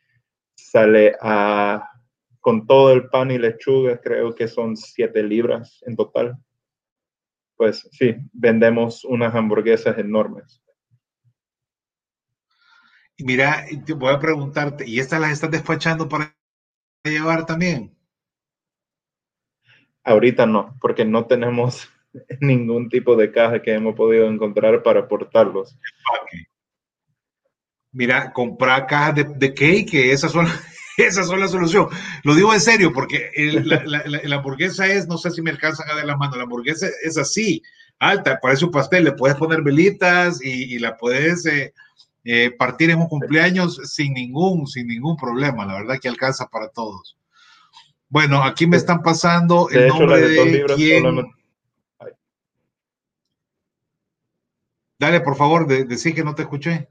sale 0.55 1.15
a, 1.21 1.87
con 2.41 2.67
todo 2.67 2.93
el 2.93 3.09
pan 3.09 3.31
y 3.31 3.39
lechuga, 3.39 4.01
creo 4.01 4.35
que 4.35 4.49
son 4.49 4.77
7 4.77 5.23
libras 5.23 5.83
en 5.87 5.97
total. 5.97 6.37
Pues 7.59 7.89
sí, 7.91 8.15
vendemos 8.33 9.05
unas 9.05 9.35
hamburguesas 9.35 9.99
enormes. 9.99 10.63
Y 13.17 13.25
mira, 13.25 13.65
te 13.85 13.95
voy 13.95 14.15
a 14.15 14.21
preguntarte, 14.21 14.89
¿y 14.89 15.01
estas 15.01 15.21
las 15.21 15.33
estás 15.33 15.51
despachando 15.51 16.09
para 16.09 16.37
llevar 17.03 17.45
también? 17.47 17.93
Ahorita 20.05 20.47
no, 20.47 20.77
porque 20.81 21.05
no 21.05 21.27
tenemos 21.27 21.91
ningún 22.41 22.89
tipo 22.89 23.17
de 23.17 23.33
caja 23.33 23.61
que 23.61 23.75
hemos 23.75 23.97
podido 23.97 24.29
encontrar 24.29 24.85
para 24.85 25.09
portarlos. 25.09 25.77
Mira, 27.91 28.33
comprar 28.33 28.87
cajas 28.87 29.17
de, 29.17 29.25
de 29.25 29.53
cake, 29.53 30.13
esas 30.13 30.31
son, 30.31 30.47
esas 31.07 31.29
son 31.29 31.41
la 31.41 31.49
solución. 31.49 31.89
Lo 32.25 32.35
digo 32.35 32.53
en 32.53 32.61
serio, 32.61 32.93
porque 32.93 33.31
la, 33.37 34.37
hamburguesa 34.37 34.87
es, 34.87 35.07
no 35.07 35.17
sé 35.17 35.31
si 35.31 35.41
me 35.41 35.51
alcanzan 35.51 35.89
a 35.89 35.95
dar 35.95 36.05
la 36.05 36.17
mano, 36.17 36.37
la 36.37 36.43
hamburguesa 36.43 36.89
es 37.03 37.17
así, 37.17 37.63
alta, 38.01 38.39
parece 38.41 38.65
un 38.65 38.73
pastel, 38.73 39.05
le 39.05 39.13
puedes 39.13 39.37
poner 39.37 39.63
velitas 39.63 40.41
y, 40.43 40.79
la 40.81 40.97
puedes 40.97 41.47
eh, 41.47 41.73
eh, 42.25 42.51
partir 42.51 42.91
en 42.91 42.99
un 42.99 43.09
cumpleaños 43.09 43.81
sin 43.85 44.13
ningún, 44.13 44.67
sin 44.67 44.89
ningún 44.89 45.17
problema. 45.17 45.65
La 45.65 45.75
verdad 45.75 45.99
que 46.01 46.09
alcanza 46.09 46.49
para 46.49 46.69
todos. 46.69 47.17
Bueno, 48.09 48.43
aquí 48.43 48.67
me 48.67 48.77
están 48.77 49.03
pasando 49.03 49.69
el 49.71 49.89
nombre 49.89 50.21
de, 50.21 50.65
quién... 50.75 51.05
Dale, 54.99 55.21
por 55.21 55.37
favor, 55.37 55.69
de, 55.69 55.85
decir 55.85 56.13
que 56.13 56.25
no 56.25 56.35
te 56.35 56.43
escuché. 56.43 56.89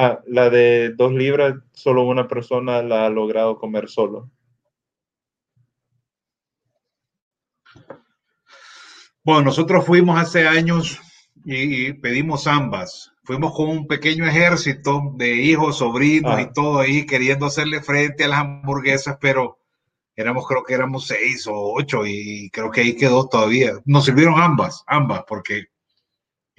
Ah, 0.00 0.20
la 0.28 0.48
de 0.48 0.94
dos 0.94 1.12
libras, 1.12 1.56
solo 1.72 2.04
una 2.04 2.28
persona 2.28 2.82
la 2.82 3.06
ha 3.06 3.10
logrado 3.10 3.58
comer 3.58 3.88
solo. 3.88 4.30
Bueno, 9.24 9.42
nosotros 9.42 9.84
fuimos 9.84 10.16
hace 10.16 10.46
años 10.46 11.00
y, 11.44 11.94
pedimos 11.94 12.46
ambas. 12.46 13.10
Fuimos 13.24 13.52
con 13.52 13.70
un 13.70 13.88
pequeño 13.88 14.24
ejército 14.24 15.02
de 15.16 15.34
hijos, 15.34 15.78
sobrinos 15.78 16.38
y 16.38 16.44
ah. 16.44 16.52
todo 16.54 16.78
ahí 16.78 17.04
queriendo 17.04 17.46
hacerle 17.46 17.82
frente 17.82 18.22
a 18.22 18.28
las 18.28 18.38
hamburguesas, 18.38 19.18
pero 19.20 19.58
éramos, 20.14 20.46
creo 20.46 20.62
que 20.62 20.74
éramos 20.74 21.08
seis 21.08 21.44
o 21.48 21.72
ocho 21.74 22.06
y 22.06 22.50
creo 22.50 22.70
que 22.70 22.82
ahí 22.82 22.94
quedó 22.94 23.28
todavía. 23.28 23.72
Nos 23.84 24.04
sirvieron 24.04 24.40
ambas, 24.40 24.84
ambas, 24.86 25.24
porque 25.26 25.64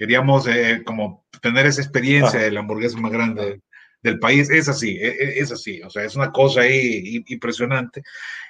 queríamos 0.00 0.48
eh, 0.48 0.82
como 0.82 1.26
tener 1.42 1.66
esa 1.66 1.82
experiencia 1.82 2.40
de 2.40 2.50
la 2.50 2.60
hamburguesa 2.60 2.98
más 2.98 3.12
grande 3.12 3.60
del 4.02 4.18
país. 4.18 4.48
Es 4.48 4.66
así, 4.66 4.96
e, 4.96 5.08
e, 5.08 5.40
es, 5.40 5.52
así, 5.52 5.82
o 5.82 5.90
sea, 5.90 6.04
es 6.04 6.16
una 6.16 6.32
cosa 6.32 6.62
ahí 6.62 7.22
impresionante. 7.28 8.02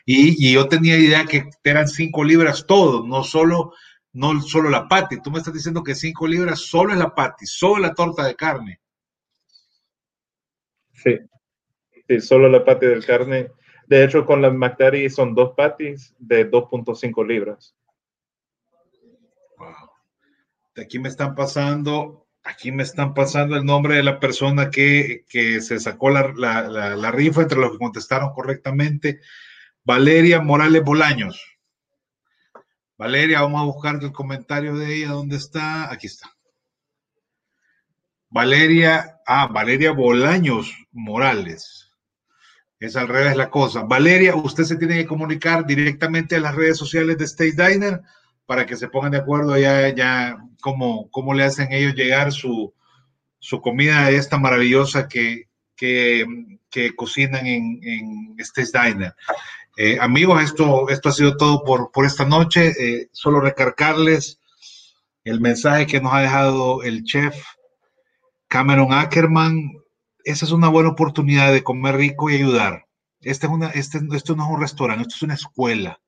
Y, 0.07 0.49
y, 0.49 0.55
yo 0.55 0.69
tenía 0.69 0.97
idea 0.97 1.25
que 1.25 1.51
eran 1.65 1.89
cinco 1.89 2.23
libras 2.23 2.65
todo, 2.69 3.05
no 3.05 3.25
solo, 3.25 3.73
no 4.13 4.41
solo 4.41 4.71
la 4.71 4.87
pati. 4.87 5.21
Tú 5.21 5.33
me 5.33 5.39
estás 5.39 5.55
diciendo 5.55 5.83
que 5.83 5.97
cinco 5.97 6.29
libras 6.29 6.61
solo 6.61 6.93
es 6.93 6.99
la 6.99 7.13
pati, 7.13 7.47
solo 7.47 7.83
la 7.83 7.95
torta 7.95 8.25
de 8.25 8.37
carne. 8.37 8.81
Sí, 10.93 11.19
Sí, 12.11 12.21
solo 12.21 12.49
la 12.49 12.65
patty 12.65 12.87
del 12.87 13.07
carne. 13.07 13.53
De 13.87 14.03
hecho, 14.03 14.27
con 14.27 14.43
la 14.43 14.51
McDaddy 14.51 15.09
son 15.09 15.33
dos 15.33 15.53
patties 15.57 16.13
de 16.19 16.51
2.5 16.51 17.25
libras. 17.25 17.77
Aquí 20.77 20.99
me 20.99 21.09
están 21.09 21.35
pasando, 21.35 22.29
aquí 22.43 22.73
me 22.73 22.83
están 22.83 23.15
pasando 23.15 23.57
el 23.57 23.65
nombre 23.65 23.97
de 23.97 24.03
la 24.03 24.21
persona 24.21 24.71
que, 24.71 25.25
que 25.29 25.61
se 25.61 25.81
sacó 25.81 26.11
la, 26.11 26.33
la, 26.37 26.63
la, 26.63 26.97
la, 26.97 27.11
rifa 27.11 27.43
entre 27.43 27.59
los 27.59 27.73
que 27.73 27.79
contestaron 27.79 28.33
correctamente. 28.33 29.21
Valeria 29.85 30.41
Morales 30.41 30.85
Bolaños. 30.85 31.59
Valeria, 32.97 33.41
vamos 33.41 33.63
a 33.63 33.65
buscar 33.65 33.99
el 34.03 34.13
comentario 34.13 34.77
de 34.77 34.95
ella. 34.95 35.09
¿Dónde 35.09 35.37
está? 35.37 35.91
Aquí 35.91 36.07
está. 36.07 36.31
Valeria, 38.29 39.21
ah, 39.27 39.49
Valeria 39.49 39.93
Bolaños 39.93 40.73
Morales. 40.93 41.91
Es 42.79 42.97
al 42.97 43.09
revés 43.09 43.37
la 43.37 43.51
cosa. 43.51 43.83
Valeria, 43.83 44.37
usted 44.37 44.65
se 44.65 44.77
tiene 44.77 44.97
que 44.97 45.07
comunicar 45.07 45.67
directamente 45.67 46.37
a 46.37 46.41
las 46.41 46.55
redes 46.55 46.79
sociales 46.79 47.19
de 47.19 47.25
State 47.25 47.53
Diner 47.53 48.01
para 48.51 48.67
que 48.67 48.75
se 48.75 48.89
pongan 48.89 49.13
de 49.13 49.19
acuerdo 49.19 49.57
ya, 49.57 49.95
ya 49.95 50.37
cómo, 50.61 51.09
cómo 51.13 51.35
le 51.35 51.45
hacen 51.45 51.71
ellos 51.71 51.95
llegar 51.95 52.33
su, 52.33 52.75
su 53.39 53.61
comida 53.61 54.11
esta 54.11 54.39
maravillosa 54.39 55.07
que, 55.07 55.45
que, 55.77 56.27
que 56.69 56.97
cocinan 56.97 57.47
en, 57.47 57.79
en 57.85 58.35
State 58.39 58.71
Diner. 58.77 59.15
Eh, 59.77 59.99
amigos, 60.01 60.43
esto, 60.43 60.89
esto 60.89 61.11
ha 61.11 61.13
sido 61.13 61.37
todo 61.37 61.63
por, 61.63 61.93
por 61.93 62.05
esta 62.05 62.25
noche. 62.25 62.73
Eh, 62.77 63.09
solo 63.13 63.39
recargarles 63.39 64.41
el 65.23 65.41
mensaje 65.41 65.87
que 65.87 66.01
nos 66.01 66.13
ha 66.13 66.23
dejado 66.23 66.83
el 66.83 67.05
chef 67.05 67.41
Cameron 68.49 68.93
Ackerman, 68.93 69.75
esa 70.25 70.45
es 70.45 70.51
una 70.51 70.67
buena 70.67 70.89
oportunidad 70.89 71.53
de 71.53 71.63
comer 71.63 71.99
rico 71.99 72.29
y 72.29 72.35
ayudar. 72.35 72.87
Este 73.21 73.47
es 73.47 73.53
una, 73.53 73.69
este, 73.69 74.01
no 74.01 74.17
es 74.17 74.29
un 74.29 74.61
restaurante, 74.61 75.03
esto 75.03 75.15
es 75.15 75.23
una 75.23 75.35
escuela. 75.35 76.01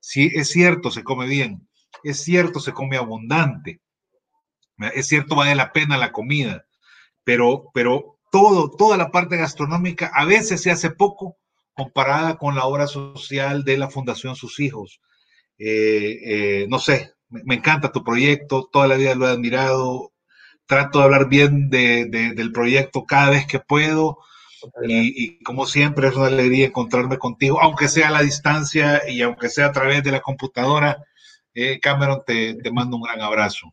Sí, 0.00 0.30
es 0.34 0.48
cierto, 0.48 0.90
se 0.90 1.04
come 1.04 1.26
bien. 1.26 1.68
Es 2.02 2.22
cierto, 2.22 2.60
se 2.60 2.72
come 2.72 2.96
abundante. 2.96 3.80
Es 4.94 5.08
cierto, 5.08 5.36
vale 5.36 5.54
la 5.54 5.72
pena 5.72 5.96
la 5.96 6.12
comida. 6.12 6.64
Pero, 7.22 7.70
pero 7.72 8.18
todo, 8.30 8.70
toda 8.70 8.96
la 8.96 9.10
parte 9.10 9.36
gastronómica 9.36 10.10
a 10.14 10.24
veces 10.24 10.60
se 10.62 10.70
hace 10.70 10.90
poco 10.90 11.36
comparada 11.72 12.36
con 12.36 12.54
la 12.54 12.64
obra 12.64 12.86
social 12.86 13.64
de 13.64 13.78
la 13.78 13.90
Fundación 13.90 14.36
Sus 14.36 14.60
Hijos. 14.60 15.00
Eh, 15.58 16.18
eh, 16.24 16.66
no 16.68 16.78
sé, 16.78 17.12
me, 17.28 17.42
me 17.44 17.54
encanta 17.56 17.92
tu 17.92 18.02
proyecto, 18.02 18.68
toda 18.72 18.88
la 18.88 18.96
vida 18.96 19.14
lo 19.14 19.28
he 19.28 19.30
admirado, 19.30 20.12
trato 20.66 20.98
de 20.98 21.04
hablar 21.04 21.28
bien 21.28 21.70
de, 21.70 22.06
de, 22.06 22.34
del 22.34 22.52
proyecto 22.52 23.04
cada 23.04 23.30
vez 23.30 23.46
que 23.46 23.60
puedo. 23.60 24.18
Y, 24.82 25.24
y, 25.24 25.42
como 25.42 25.66
siempre 25.66 26.08
es 26.08 26.16
una 26.16 26.28
alegría 26.28 26.66
encontrarme 26.66 27.18
contigo, 27.18 27.60
aunque 27.60 27.86
sea 27.86 28.08
a 28.08 28.12
la 28.12 28.22
distancia 28.22 29.02
y 29.08 29.20
aunque 29.20 29.50
sea 29.50 29.66
a 29.66 29.72
través 29.72 30.02
de 30.02 30.10
la 30.10 30.20
computadora. 30.20 31.04
Eh, 31.54 31.78
Cameron, 31.80 32.22
te, 32.26 32.54
te 32.56 32.70
mando 32.70 32.96
un 32.96 33.02
gran 33.02 33.20
abrazo. 33.20 33.72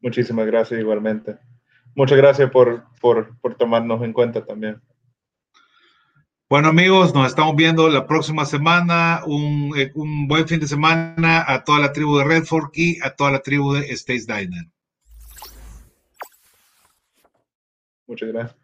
Muchísimas 0.00 0.46
gracias 0.46 0.78
igualmente. 0.78 1.38
Muchas 1.94 2.18
gracias 2.18 2.50
por, 2.50 2.84
por, 3.00 3.38
por 3.40 3.54
tomarnos 3.54 4.02
en 4.02 4.12
cuenta 4.12 4.44
también. 4.44 4.82
Bueno 6.50 6.68
amigos, 6.68 7.14
nos 7.14 7.26
estamos 7.26 7.56
viendo 7.56 7.88
la 7.88 8.06
próxima 8.06 8.44
semana. 8.44 9.22
Un, 9.24 9.72
eh, 9.76 9.90
un, 9.94 10.28
buen 10.28 10.46
fin 10.46 10.60
de 10.60 10.66
semana 10.66 11.44
a 11.46 11.64
toda 11.64 11.78
la 11.78 11.92
tribu 11.92 12.18
de 12.18 12.24
Red 12.24 12.44
Fork 12.44 12.72
y 12.74 13.00
a 13.02 13.14
toda 13.14 13.30
la 13.30 13.40
tribu 13.40 13.72
de 13.72 13.90
States 13.92 14.26
Diner. 14.26 14.66
Muchas 18.06 18.28
gracias. 18.28 18.63